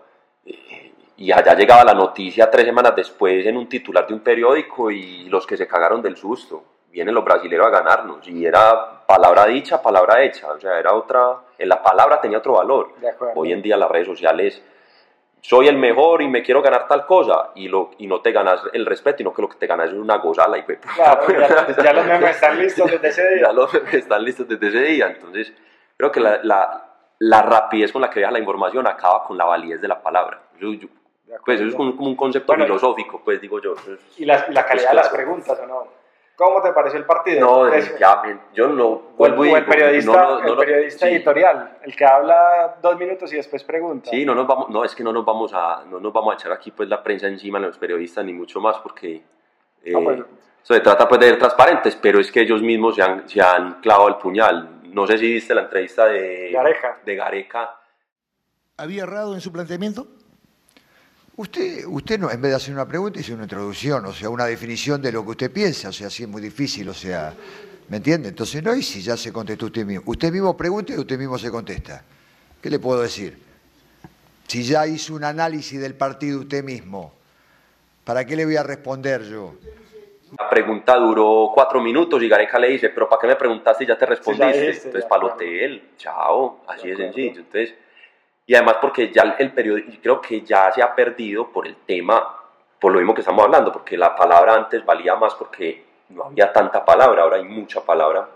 Y 1.17 1.31
allá 1.31 1.53
llegaba 1.53 1.83
la 1.83 1.93
noticia 1.93 2.49
tres 2.49 2.65
semanas 2.65 2.95
después 2.95 3.45
en 3.45 3.57
un 3.57 3.67
titular 3.67 4.07
de 4.07 4.13
un 4.13 4.21
periódico 4.21 4.89
y 4.89 5.25
los 5.25 5.45
que 5.45 5.57
se 5.57 5.67
cagaron 5.67 6.01
del 6.01 6.15
susto. 6.15 6.63
Vienen 6.91 7.13
los 7.13 7.25
brasileños 7.25 7.67
a 7.67 7.69
ganarnos 7.69 8.27
y 8.27 8.45
era 8.45 9.05
palabra 9.05 9.45
dicha, 9.45 9.81
palabra 9.81 10.23
hecha. 10.23 10.51
O 10.51 10.59
sea, 10.59 10.79
era 10.79 10.93
otra, 10.93 11.39
en 11.57 11.67
la 11.67 11.83
palabra 11.83 12.21
tenía 12.21 12.37
otro 12.37 12.53
valor. 12.53 12.93
Hoy 13.35 13.51
en 13.51 13.61
día 13.61 13.75
las 13.75 13.91
redes 13.91 14.07
sociales, 14.07 14.63
soy 15.41 15.67
el 15.67 15.77
mejor 15.77 16.21
y 16.21 16.27
me 16.27 16.43
quiero 16.43 16.61
ganar 16.61 16.87
tal 16.87 17.05
cosa 17.05 17.51
y, 17.55 17.67
lo, 17.67 17.91
y 17.97 18.07
no 18.07 18.21
te 18.21 18.31
ganas 18.31 18.61
el 18.73 18.85
respeto, 18.85 19.21
y 19.21 19.25
no 19.25 19.33
que 19.33 19.41
lo 19.41 19.49
que 19.49 19.57
te 19.57 19.67
ganas 19.67 19.87
es 19.89 19.93
una 19.93 20.17
gozala 20.17 20.57
y 20.57 20.63
pues, 20.63 20.79
Claro, 20.95 21.21
ya, 21.29 21.83
ya 21.83 21.93
los 21.93 22.05
memes 22.05 22.31
están 22.31 22.59
listos 22.59 22.91
desde 22.91 23.07
ese 23.07 23.29
día. 23.35 23.41
ya 23.47 23.53
los 23.53 23.73
están 23.73 24.23
listos 24.23 24.47
desde 24.47 24.67
ese 24.67 24.79
día. 24.81 25.07
Entonces, 25.07 25.53
creo 25.97 26.11
que 26.11 26.19
la, 26.19 26.39
la, 26.43 26.85
la 27.19 27.41
rapidez 27.41 27.91
con 27.91 28.01
la 28.01 28.09
que 28.09 28.19
deja 28.19 28.31
la 28.31 28.39
información 28.39 28.85
acaba 28.87 29.23
con 29.23 29.37
la 29.37 29.45
validez 29.45 29.81
de 29.81 29.87
la 29.87 30.01
palabra. 30.01 30.41
Yo- 30.59 30.73
yo- 30.73 30.87
pues 31.45 31.59
eso 31.59 31.69
es 31.69 31.75
como, 31.75 31.95
como 31.95 32.09
un 32.09 32.15
concepto 32.15 32.47
Bueno, 32.53 32.65
filosófico, 32.65 33.21
pues 33.23 33.39
digo 33.39 33.61
yo. 33.61 33.73
Eso 33.73 33.93
es- 33.93 34.19
Y 34.19 34.25
la, 34.25 34.45
la 34.49 34.65
calidad 34.65 34.67
Pues 34.67 34.89
de 34.89 34.93
las 34.95 35.09
claro. 35.09 35.15
preguntas, 35.15 35.59
¿o 35.63 35.67
no? 35.67 35.98
¿Cómo 36.39 36.61
te 36.61 36.71
pareció 36.71 36.97
el 36.97 37.05
partido? 37.05 37.41
No, 37.41 37.67
Eso. 37.67 37.75
definitivamente. 37.75 38.43
Yo 38.53 38.69
no 38.69 38.93
el, 39.09 39.15
vuelvo 39.17 39.43
el 39.43 39.49
digo, 39.55 39.65
periodista, 39.67 40.11
no, 40.23 40.39
no, 40.39 40.39
no, 40.39 40.47
el 40.53 40.57
periodista 40.57 41.05
sí. 41.05 41.11
editorial, 41.13 41.77
el 41.83 41.93
que 41.97 42.05
habla 42.05 42.77
dos 42.81 42.97
minutos 42.97 43.33
y 43.33 43.35
después 43.35 43.61
pregunta. 43.65 44.09
Sí, 44.09 44.23
no 44.25 44.33
nos 44.33 44.47
vamos, 44.47 44.69
no, 44.69 44.85
es 44.85 44.95
que 44.95 45.03
no 45.03 45.11
nos 45.11 45.25
vamos 45.25 45.51
a, 45.53 45.83
no 45.89 45.99
nos 45.99 46.13
vamos 46.13 46.31
a 46.31 46.35
echar 46.35 46.53
aquí 46.53 46.71
pues 46.71 46.87
la 46.87 47.03
prensa 47.03 47.27
encima, 47.27 47.59
los 47.59 47.77
periodistas, 47.77 48.23
ni 48.23 48.31
mucho 48.31 48.61
más, 48.61 48.77
porque 48.77 49.21
eh, 49.83 49.91
No, 49.91 50.01
pues- 50.01 50.23
se 50.63 50.79
trata 50.79 51.09
pues 51.09 51.19
de 51.19 51.27
ser 51.27 51.39
transparentes, 51.39 51.97
pero 51.97 52.21
es 52.21 52.31
que 52.31 52.39
ellos 52.39 52.61
mismos 52.61 52.95
se 52.95 53.01
han, 53.01 53.27
se 53.27 53.41
han 53.41 53.81
clavado 53.81 54.07
el 54.07 54.15
puñal. 54.15 54.79
No 54.93 55.05
sé 55.07 55.17
si 55.17 55.33
viste 55.33 55.53
la 55.53 55.63
entrevista 55.63 56.05
de 56.05 56.51
Gareca. 56.53 56.99
de 57.03 57.15
Gareca. 57.17 57.75
¿Había 58.77 59.03
errado 59.03 59.33
en 59.33 59.41
su 59.41 59.51
planteamiento? 59.51 60.07
Usted, 61.39 61.85
usted 61.87 62.19
no, 62.19 62.29
en 62.29 62.41
vez 62.41 62.51
de 62.51 62.57
hacer 62.57 62.73
una 62.73 62.85
pregunta, 62.85 63.17
hizo 63.17 63.33
una 63.33 63.43
introducción, 63.43 64.05
o 64.05 64.11
sea, 64.11 64.29
una 64.29 64.43
definición 64.43 65.01
de 65.01 65.09
lo 65.09 65.23
que 65.23 65.29
usted 65.29 65.49
piensa, 65.49 65.87
o 65.87 65.93
sea, 65.93 66.07
así 66.07 66.23
es 66.23 66.27
muy 66.27 66.41
difícil, 66.41 66.89
o 66.89 66.93
sea, 66.93 67.33
¿me 67.87 67.95
entiende? 67.95 68.27
Entonces 68.27 68.61
no, 68.61 68.75
y 68.75 68.83
si 68.83 69.01
ya 69.01 69.15
se 69.15 69.31
contestó 69.31 69.67
usted 69.67 69.85
mismo. 69.85 70.03
Usted 70.05 70.33
mismo 70.33 70.57
pregunta 70.57 70.91
y 70.91 70.97
usted 70.97 71.17
mismo 71.17 71.37
se 71.37 71.49
contesta. 71.49 72.03
¿Qué 72.61 72.69
le 72.69 72.77
puedo 72.77 73.01
decir? 73.01 73.37
Si 74.49 74.63
ya 74.63 74.85
hizo 74.85 75.13
un 75.13 75.23
análisis 75.23 75.79
del 75.79 75.93
partido 75.93 76.41
usted 76.41 76.61
mismo, 76.61 77.13
¿para 78.03 78.25
qué 78.25 78.35
le 78.35 78.43
voy 78.43 78.57
a 78.57 78.63
responder 78.63 79.23
yo? 79.23 79.55
La 80.37 80.49
pregunta 80.49 80.97
duró 80.97 81.51
cuatro 81.55 81.79
minutos 81.79 82.21
y 82.21 82.27
Gareca 82.27 82.59
le 82.59 82.71
dice, 82.71 82.89
pero 82.89 83.07
¿para 83.07 83.21
qué 83.21 83.27
me 83.27 83.37
preguntaste 83.37 83.85
y 83.85 83.87
ya 83.87 83.97
te 83.97 84.07
respondiste? 84.07 84.71
Entonces, 84.71 85.05
para 85.05 85.25
el 85.25 85.31
hotel, 85.31 85.83
chao, 85.95 86.65
así 86.67 86.87
de, 86.87 86.93
acuerdo. 86.95 87.13
sencillo. 87.13 87.39
Entonces, 87.39 87.75
y 88.49 88.55
además 88.55 88.77
porque 88.81 89.11
ya 89.11 89.35
el 89.37 89.51
periodismo, 89.51 89.93
creo 90.01 90.19
que 90.19 90.41
ya 90.41 90.71
se 90.71 90.81
ha 90.81 90.95
perdido 90.95 91.51
por 91.51 91.67
el 91.67 91.75
tema, 91.85 92.35
por 92.79 92.91
lo 92.91 92.97
mismo 92.97 93.13
que 93.13 93.21
estamos 93.21 93.45
hablando, 93.45 93.71
porque 93.71 93.95
la 93.95 94.15
palabra 94.15 94.55
antes 94.55 94.83
valía 94.83 95.15
más 95.15 95.35
porque 95.35 95.85
no 96.09 96.23
había 96.23 96.51
tanta 96.51 96.83
palabra, 96.83 97.21
ahora 97.21 97.35
hay 97.35 97.43
mucha 97.43 97.81
palabra 97.81 98.27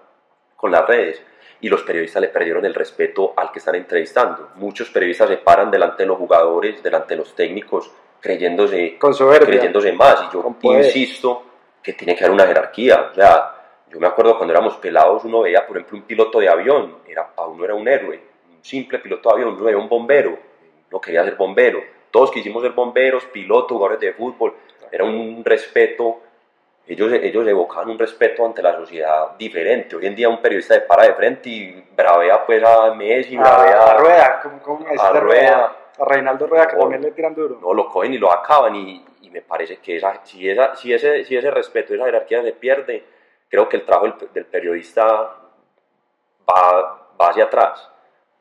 con 0.55 0.71
las 0.71 0.85
redes. 0.85 1.19
Y 1.61 1.67
los 1.67 1.81
periodistas 1.81 2.21
le 2.21 2.27
perdieron 2.27 2.63
el 2.63 2.75
respeto 2.75 3.33
al 3.35 3.51
que 3.51 3.57
están 3.57 3.73
entrevistando. 3.73 4.51
Muchos 4.57 4.91
periodistas 4.91 5.29
se 5.29 5.37
paran 5.37 5.71
delante 5.71 6.03
de 6.03 6.07
los 6.07 6.19
jugadores, 6.19 6.83
delante 6.83 7.15
de 7.15 7.17
los 7.17 7.33
técnicos, 7.33 7.89
creyéndose 8.19 8.99
Con 8.99 9.15
soberbia. 9.15 9.47
creyéndose 9.47 9.93
más. 9.93 10.25
Y 10.29 10.33
yo 10.35 10.55
insisto 10.61 11.43
que 11.81 11.93
tiene 11.93 12.15
que 12.15 12.23
haber 12.23 12.35
una 12.35 12.45
jerarquía. 12.45 13.09
O 13.11 13.15
sea, 13.15 13.55
yo 13.89 13.99
me 13.99 14.05
acuerdo 14.05 14.37
cuando 14.37 14.53
éramos 14.53 14.77
pelados, 14.77 15.23
uno 15.23 15.41
veía, 15.41 15.65
por 15.65 15.77
ejemplo, 15.77 15.97
un 15.97 16.03
piloto 16.03 16.39
de 16.39 16.49
avión, 16.49 16.97
era, 17.07 17.33
para 17.33 17.47
uno 17.47 17.65
era 17.65 17.73
un 17.73 17.87
héroe, 17.87 18.32
simple 18.63 18.99
piloto 18.99 19.29
de 19.29 19.35
avión, 19.35 19.53
uno 19.53 19.63
veía 19.63 19.77
un 19.77 19.89
bombero, 19.89 20.39
no 20.89 20.99
quería 20.99 21.23
ser 21.23 21.35
bombero. 21.35 21.83
Todos 22.09 22.31
quisimos 22.31 22.63
ser 22.63 22.71
bomberos, 22.71 23.25
pilotos, 23.25 23.71
jugadores 23.71 23.99
de 23.99 24.13
fútbol. 24.13 24.55
Era 24.91 25.03
un 25.03 25.43
respeto, 25.43 26.21
ellos, 26.87 27.11
ellos 27.13 27.47
evocaban 27.47 27.89
un 27.89 27.99
respeto 27.99 28.45
ante 28.45 28.61
la 28.61 28.75
sociedad 28.75 29.35
diferente. 29.37 29.95
Hoy 29.95 30.05
en 30.05 30.15
día 30.15 30.29
un 30.29 30.41
periodista 30.41 30.75
se 30.75 30.81
para 30.81 31.03
de 31.03 31.13
frente 31.13 31.49
y 31.49 31.83
bravea 31.95 32.45
pues 32.45 32.63
a 32.63 32.93
Messi, 32.93 33.35
a, 33.35 33.41
bravea 33.41 33.83
a 33.83 33.97
Rueda, 33.97 34.39
¿cómo, 34.41 34.61
cómo 34.61 34.85
a 34.87 35.13
de 35.13 35.19
Rueda? 35.19 35.19
Rueda. 35.19 35.75
A 35.99 36.05
Reinaldo 36.05 36.47
Rueda, 36.47 36.67
que 36.67 36.75
también 36.75 37.01
le 37.03 37.11
tiran 37.11 37.35
duro. 37.35 37.59
no 37.61 37.71
lo 37.71 37.87
cogen 37.87 38.13
y 38.13 38.17
lo 38.17 38.31
acaban 38.31 38.75
y, 38.75 39.05
y 39.21 39.29
me 39.29 39.41
parece 39.41 39.77
que 39.77 39.97
esa, 39.97 40.25
si, 40.25 40.49
esa, 40.49 40.75
si, 40.75 40.91
ese, 40.91 41.23
si 41.23 41.37
ese 41.37 41.51
respeto, 41.51 41.93
esa 41.93 42.05
jerarquía 42.05 42.41
se 42.41 42.51
pierde, 42.51 43.03
creo 43.47 43.69
que 43.69 43.77
el 43.77 43.85
trabajo 43.85 44.07
del, 44.07 44.33
del 44.33 44.45
periodista 44.45 45.03
va, 46.49 47.09
va 47.19 47.29
hacia 47.29 47.43
atrás, 47.43 47.92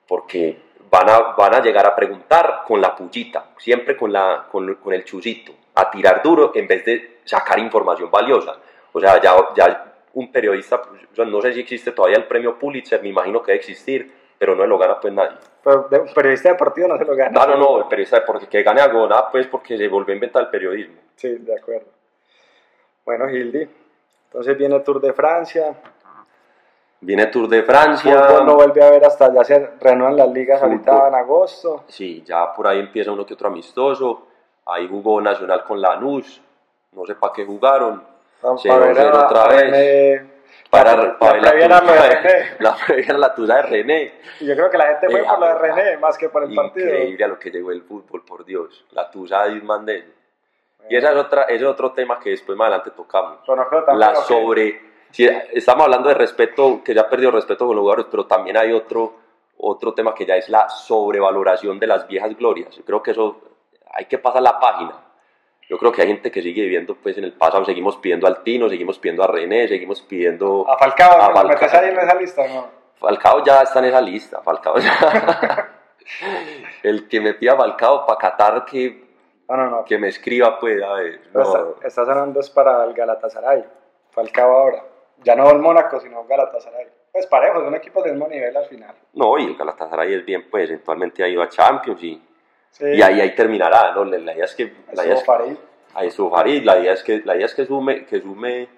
porque 0.06 0.56
van 0.90 1.08
a, 1.08 1.18
van 1.36 1.54
a 1.54 1.60
llegar 1.62 1.86
a 1.86 1.94
preguntar 1.96 2.62
con 2.66 2.80
la 2.80 2.94
pullita, 2.94 3.46
siempre 3.58 3.96
con, 3.96 4.12
la, 4.12 4.46
con, 4.50 4.74
con 4.74 4.92
el 4.92 5.04
chusito, 5.04 5.52
a 5.74 5.90
tirar 5.90 6.22
duro 6.22 6.52
en 6.54 6.66
vez 6.66 6.84
de 6.84 7.18
sacar 7.24 7.58
información 7.58 8.10
valiosa. 8.10 8.56
O 8.92 9.00
sea, 9.00 9.20
ya, 9.20 9.34
ya 9.56 9.94
un 10.14 10.30
periodista, 10.30 10.82
yo 11.14 11.24
no 11.24 11.40
sé 11.40 11.54
si 11.54 11.60
existe 11.60 11.92
todavía 11.92 12.18
el 12.18 12.24
premio 12.24 12.58
Pulitzer, 12.58 13.00
me 13.02 13.08
imagino 13.08 13.40
que 13.42 13.52
debe 13.52 13.60
existir, 13.60 14.12
pero 14.38 14.54
no 14.54 14.66
lo 14.66 14.76
gana 14.76 15.00
pues 15.00 15.14
nadie. 15.14 15.36
Pero 15.64 15.86
de- 15.90 16.00
un 16.00 16.12
periodista 16.12 16.50
deportivo 16.50 16.88
no 16.88 16.98
se 16.98 17.04
lo 17.04 17.14
gana. 17.16 17.30
No, 17.30 17.46
no, 17.46 17.56
no, 17.56 17.78
el 17.78 17.88
periodista, 17.88 18.22
porque 18.26 18.46
que 18.48 18.62
gane 18.62 18.80
algo, 18.82 19.06
nada, 19.06 19.30
pues 19.30 19.46
porque 19.46 19.78
se 19.78 19.88
volvió 19.88 20.12
a 20.12 20.16
inventar 20.16 20.42
el 20.42 20.48
periodismo. 20.48 20.96
Sí, 21.16 21.28
de 21.36 21.56
acuerdo. 21.56 21.86
Bueno, 23.04 23.28
Gildi, 23.28 23.66
entonces 24.26 24.58
viene 24.58 24.78
Tour 24.80 25.00
de 25.00 25.12
Francia. 25.12 25.74
Viene 27.02 27.26
Tour 27.26 27.48
de 27.48 27.62
Francia. 27.64 28.22
Fútbol 28.24 28.46
no 28.46 28.54
vuelve 28.54 28.82
a 28.82 28.90
ver 28.90 29.04
hasta 29.04 29.32
ya 29.34 29.42
se 29.44 29.70
reanudan 29.80 30.16
las 30.16 30.28
ligas 30.28 30.60
Fútbol. 30.60 30.72
ahorita 30.72 31.08
en 31.08 31.14
agosto. 31.16 31.84
Sí, 31.88 32.22
ya 32.24 32.52
por 32.54 32.66
ahí 32.68 32.78
empieza 32.78 33.10
uno 33.10 33.26
que 33.26 33.34
otro 33.34 33.48
amistoso. 33.48 34.28
Ahí 34.66 34.86
jugó 34.88 35.20
Nacional 35.20 35.64
con 35.64 35.80
Lanús. 35.80 36.40
No 36.92 37.04
sé 37.04 37.16
para 37.16 37.32
qué 37.32 37.44
jugaron. 37.44 38.04
0-0 38.40 38.68
para 38.68 38.86
ver 38.92 38.98
a- 39.00 39.26
otra 39.26 39.42
a 39.44 39.48
vez. 39.48 39.62
René. 39.62 40.32
Para, 40.70 40.96
la, 40.96 41.18
para 41.18 41.38
la 41.38 41.52
la 41.52 41.80
lo 41.80 41.86
de 41.92 41.92
tusa 41.92 42.08
René. 42.20 42.46
la 42.60 42.76
previa 42.86 43.18
la 43.18 43.34
tusa 43.34 43.56
de 43.56 43.62
René. 43.62 44.14
Yo 44.40 44.54
creo 44.54 44.70
que 44.70 44.78
la 44.78 44.86
gente 44.86 45.10
fue 45.10 45.20
Eh, 45.20 45.24
por 45.28 45.38
lo 45.40 45.46
de 45.46 45.52
ah, 45.52 45.58
René 45.58 45.96
más 45.98 46.16
que 46.16 46.28
por 46.28 46.44
el 46.44 46.54
partido. 46.54 46.86
Increíble 46.86 47.24
a 47.24 47.28
lo 47.28 47.38
que 47.38 47.50
llegó 47.50 47.72
el 47.72 47.82
fútbol, 47.82 48.24
por 48.24 48.44
Dios. 48.44 48.84
La 48.92 49.10
tusa 49.10 49.42
de 49.44 49.56
Isman 49.56 49.84
Deng. 49.84 50.04
Y 50.88 50.96
esa 50.96 51.10
es 51.10 51.16
otra, 51.16 51.42
ese 51.44 51.56
es 51.64 51.70
otro 51.70 51.92
tema 51.92 52.18
que 52.18 52.30
después 52.30 52.56
más 52.56 52.66
adelante 52.68 52.90
tocamos. 52.92 53.38
Pero 53.46 53.56
no 53.56 53.68
creo 53.68 53.84
La 53.96 54.14
sobre. 54.14 54.91
Si 55.12 55.26
estamos 55.52 55.84
hablando 55.84 56.08
de 56.08 56.14
respeto, 56.14 56.82
que 56.84 56.94
ya 56.94 57.02
ha 57.02 57.08
perdido 57.08 57.30
respeto 57.30 57.66
con 57.66 57.76
los 57.76 57.82
jugadores, 57.82 58.06
pero 58.10 58.26
también 58.26 58.56
hay 58.56 58.72
otro, 58.72 59.14
otro 59.58 59.94
tema 59.94 60.14
que 60.14 60.26
ya 60.26 60.36
es 60.36 60.48
la 60.48 60.68
sobrevaloración 60.68 61.78
de 61.78 61.86
las 61.86 62.06
viejas 62.08 62.36
glorias. 62.36 62.74
Yo 62.76 62.84
creo 62.84 63.02
que 63.02 63.12
eso 63.12 63.40
hay 63.92 64.06
que 64.06 64.18
pasar 64.18 64.42
la 64.42 64.58
página. 64.58 64.94
Yo 65.68 65.78
creo 65.78 65.92
que 65.92 66.02
hay 66.02 66.08
gente 66.08 66.30
que 66.30 66.42
sigue 66.42 66.62
viviendo 66.62 66.96
pues 66.96 67.16
en 67.18 67.24
el 67.24 67.32
pasado. 67.34 67.64
Seguimos 67.64 67.96
pidiendo 67.98 68.26
al 68.26 68.42
Tino, 68.42 68.68
seguimos 68.68 68.98
pidiendo 68.98 69.22
a 69.22 69.26
René, 69.28 69.68
seguimos 69.68 70.02
pidiendo. 70.02 70.66
A 70.68 70.76
Falcao, 70.76 71.12
A 71.12 71.28
¿lo 71.28 71.34
Falcao. 71.34 71.48
metes 71.48 71.74
ahí 71.74 71.88
en 71.90 71.98
esa 71.98 72.14
lista? 72.14 72.48
No. 72.48 72.66
Falcao 72.98 73.44
ya 73.44 73.62
está 73.62 73.78
en 73.78 73.84
esa 73.86 74.00
lista. 74.00 74.42
Falcao 74.42 74.78
ya. 74.78 75.70
el 76.82 77.08
que 77.08 77.20
me 77.20 77.34
pida 77.34 77.56
Falcao 77.56 78.06
para 78.06 78.18
Qatar 78.18 78.64
que, 78.64 79.04
No, 79.48 79.56
no, 79.56 79.66
no. 79.70 79.84
que 79.84 79.98
me 79.98 80.08
escriba, 80.08 80.58
pues, 80.58 80.82
a 80.82 80.92
ver. 80.94 81.20
No. 81.32 81.42
está, 81.42 81.86
está 81.86 82.04
sonando 82.04 82.40
es 82.40 82.50
para 82.50 82.84
el 82.84 82.92
Galatasaray. 82.92 83.64
Falcao 84.10 84.56
ahora. 84.56 84.84
Ya 85.24 85.34
no 85.34 85.50
el 85.50 85.58
Mónaco, 85.58 86.00
sino 86.00 86.24
Galatasaray. 86.24 86.86
Pues 87.12 87.26
parejo, 87.26 87.60
son 87.60 87.74
equipos 87.74 88.02
del 88.04 88.14
mismo 88.14 88.28
nivel 88.28 88.56
al 88.56 88.66
final. 88.66 88.94
No, 89.12 89.38
y 89.38 89.44
el 89.46 89.56
Galatasaray 89.56 90.14
es 90.14 90.24
bien, 90.24 90.48
pues, 90.50 90.68
eventualmente 90.70 91.22
ha 91.22 91.28
ido 91.28 91.42
a 91.42 91.48
Champions 91.48 92.02
y, 92.02 92.22
Sí. 92.70 92.86
y 92.86 93.02
ahí, 93.02 93.20
ahí 93.20 93.34
terminará, 93.34 93.92
¿no? 93.92 94.04
La, 94.04 94.32
idea 94.32 94.46
es 94.46 94.54
que... 94.54 94.72
La 94.92 95.04
idea 95.04 95.14
es 95.14 95.22
que 95.22 95.32
ahí 95.94 96.10
Farid, 96.10 96.62
la 96.64 96.78
idea 96.78 96.92
es 96.94 97.02
que, 97.02 97.20
la 97.22 97.36
idea 97.36 97.44
es 97.44 97.54
que 97.54 97.66
sume, 97.66 98.06
que 98.06 98.20
sume, 98.20 98.68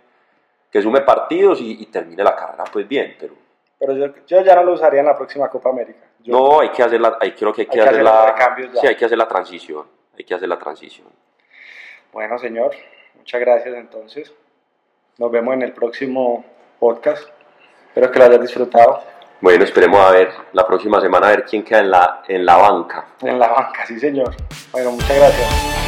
que 0.71 0.83
sume 0.83 1.01
partidos 1.03 1.61
y, 1.61 1.81
y 1.81 1.87
termine 1.87 2.25
la 2.25 2.35
carrera, 2.35 2.65
pues 2.73 2.89
bien, 2.89 3.17
pero... 3.19 3.35
Pero 3.79 3.93
yo, 3.93 4.07
yo 4.27 4.41
ya 4.41 4.57
no 4.57 4.65
lo 4.65 4.73
usaría 4.73 5.01
en 5.01 5.07
la 5.07 5.17
próxima 5.17 5.49
Copa 5.49 5.71
América. 5.71 6.01
Yo- 6.21 6.33
no, 6.35 6.61
hay 6.61 6.71
que 6.71 6.83
hacer 6.83 7.01
la, 7.01 7.19
hay, 7.21 7.33
creo 7.33 7.53
que 7.53 7.63
hay 7.63 7.67
que, 7.67 7.79
Hay 7.81 7.85
que 7.85 7.91
hacer 7.91 8.07
hacer 8.07 8.65
los 8.65 8.75
la... 8.75 8.81
Sí, 8.81 8.87
hay 8.89 8.97
que 8.97 9.05
hacer 9.05 9.19
la 9.19 9.29
transición, 9.29 9.87
hay 10.19 10.25
que 10.25 10.35
hacer 10.35 10.49
la 10.49 10.59
transición. 10.59 11.07
Bueno, 12.13 12.37
señor, 12.39 12.75
muchas 13.17 13.41
gracias 13.41 13.75
entonces. 13.77 14.35
Nos 15.17 15.31
vemos 15.31 15.55
en 15.55 15.63
el 15.63 15.73
próximo 15.73 16.45
podcast. 16.81 17.29
Espero 17.89 18.11
que 18.11 18.19
lo 18.19 18.25
hayas 18.25 18.41
disfrutado. 18.41 19.01
Bueno, 19.41 19.63
esperemos 19.63 20.01
a 20.01 20.11
ver 20.11 20.31
la 20.53 20.67
próxima 20.67 21.01
semana 21.01 21.29
a 21.29 21.31
ver 21.31 21.45
quién 21.45 21.63
queda 21.63 21.81
en 21.81 21.91
la, 21.91 22.23
en 22.27 22.45
la 22.45 22.57
banca. 22.57 23.07
En 23.21 23.39
la 23.39 23.49
banca, 23.49 23.87
sí, 23.87 24.01
señor. 24.01 24.35
Bueno, 24.73 24.91
muchas 24.91 25.17
gracias. 25.17 25.84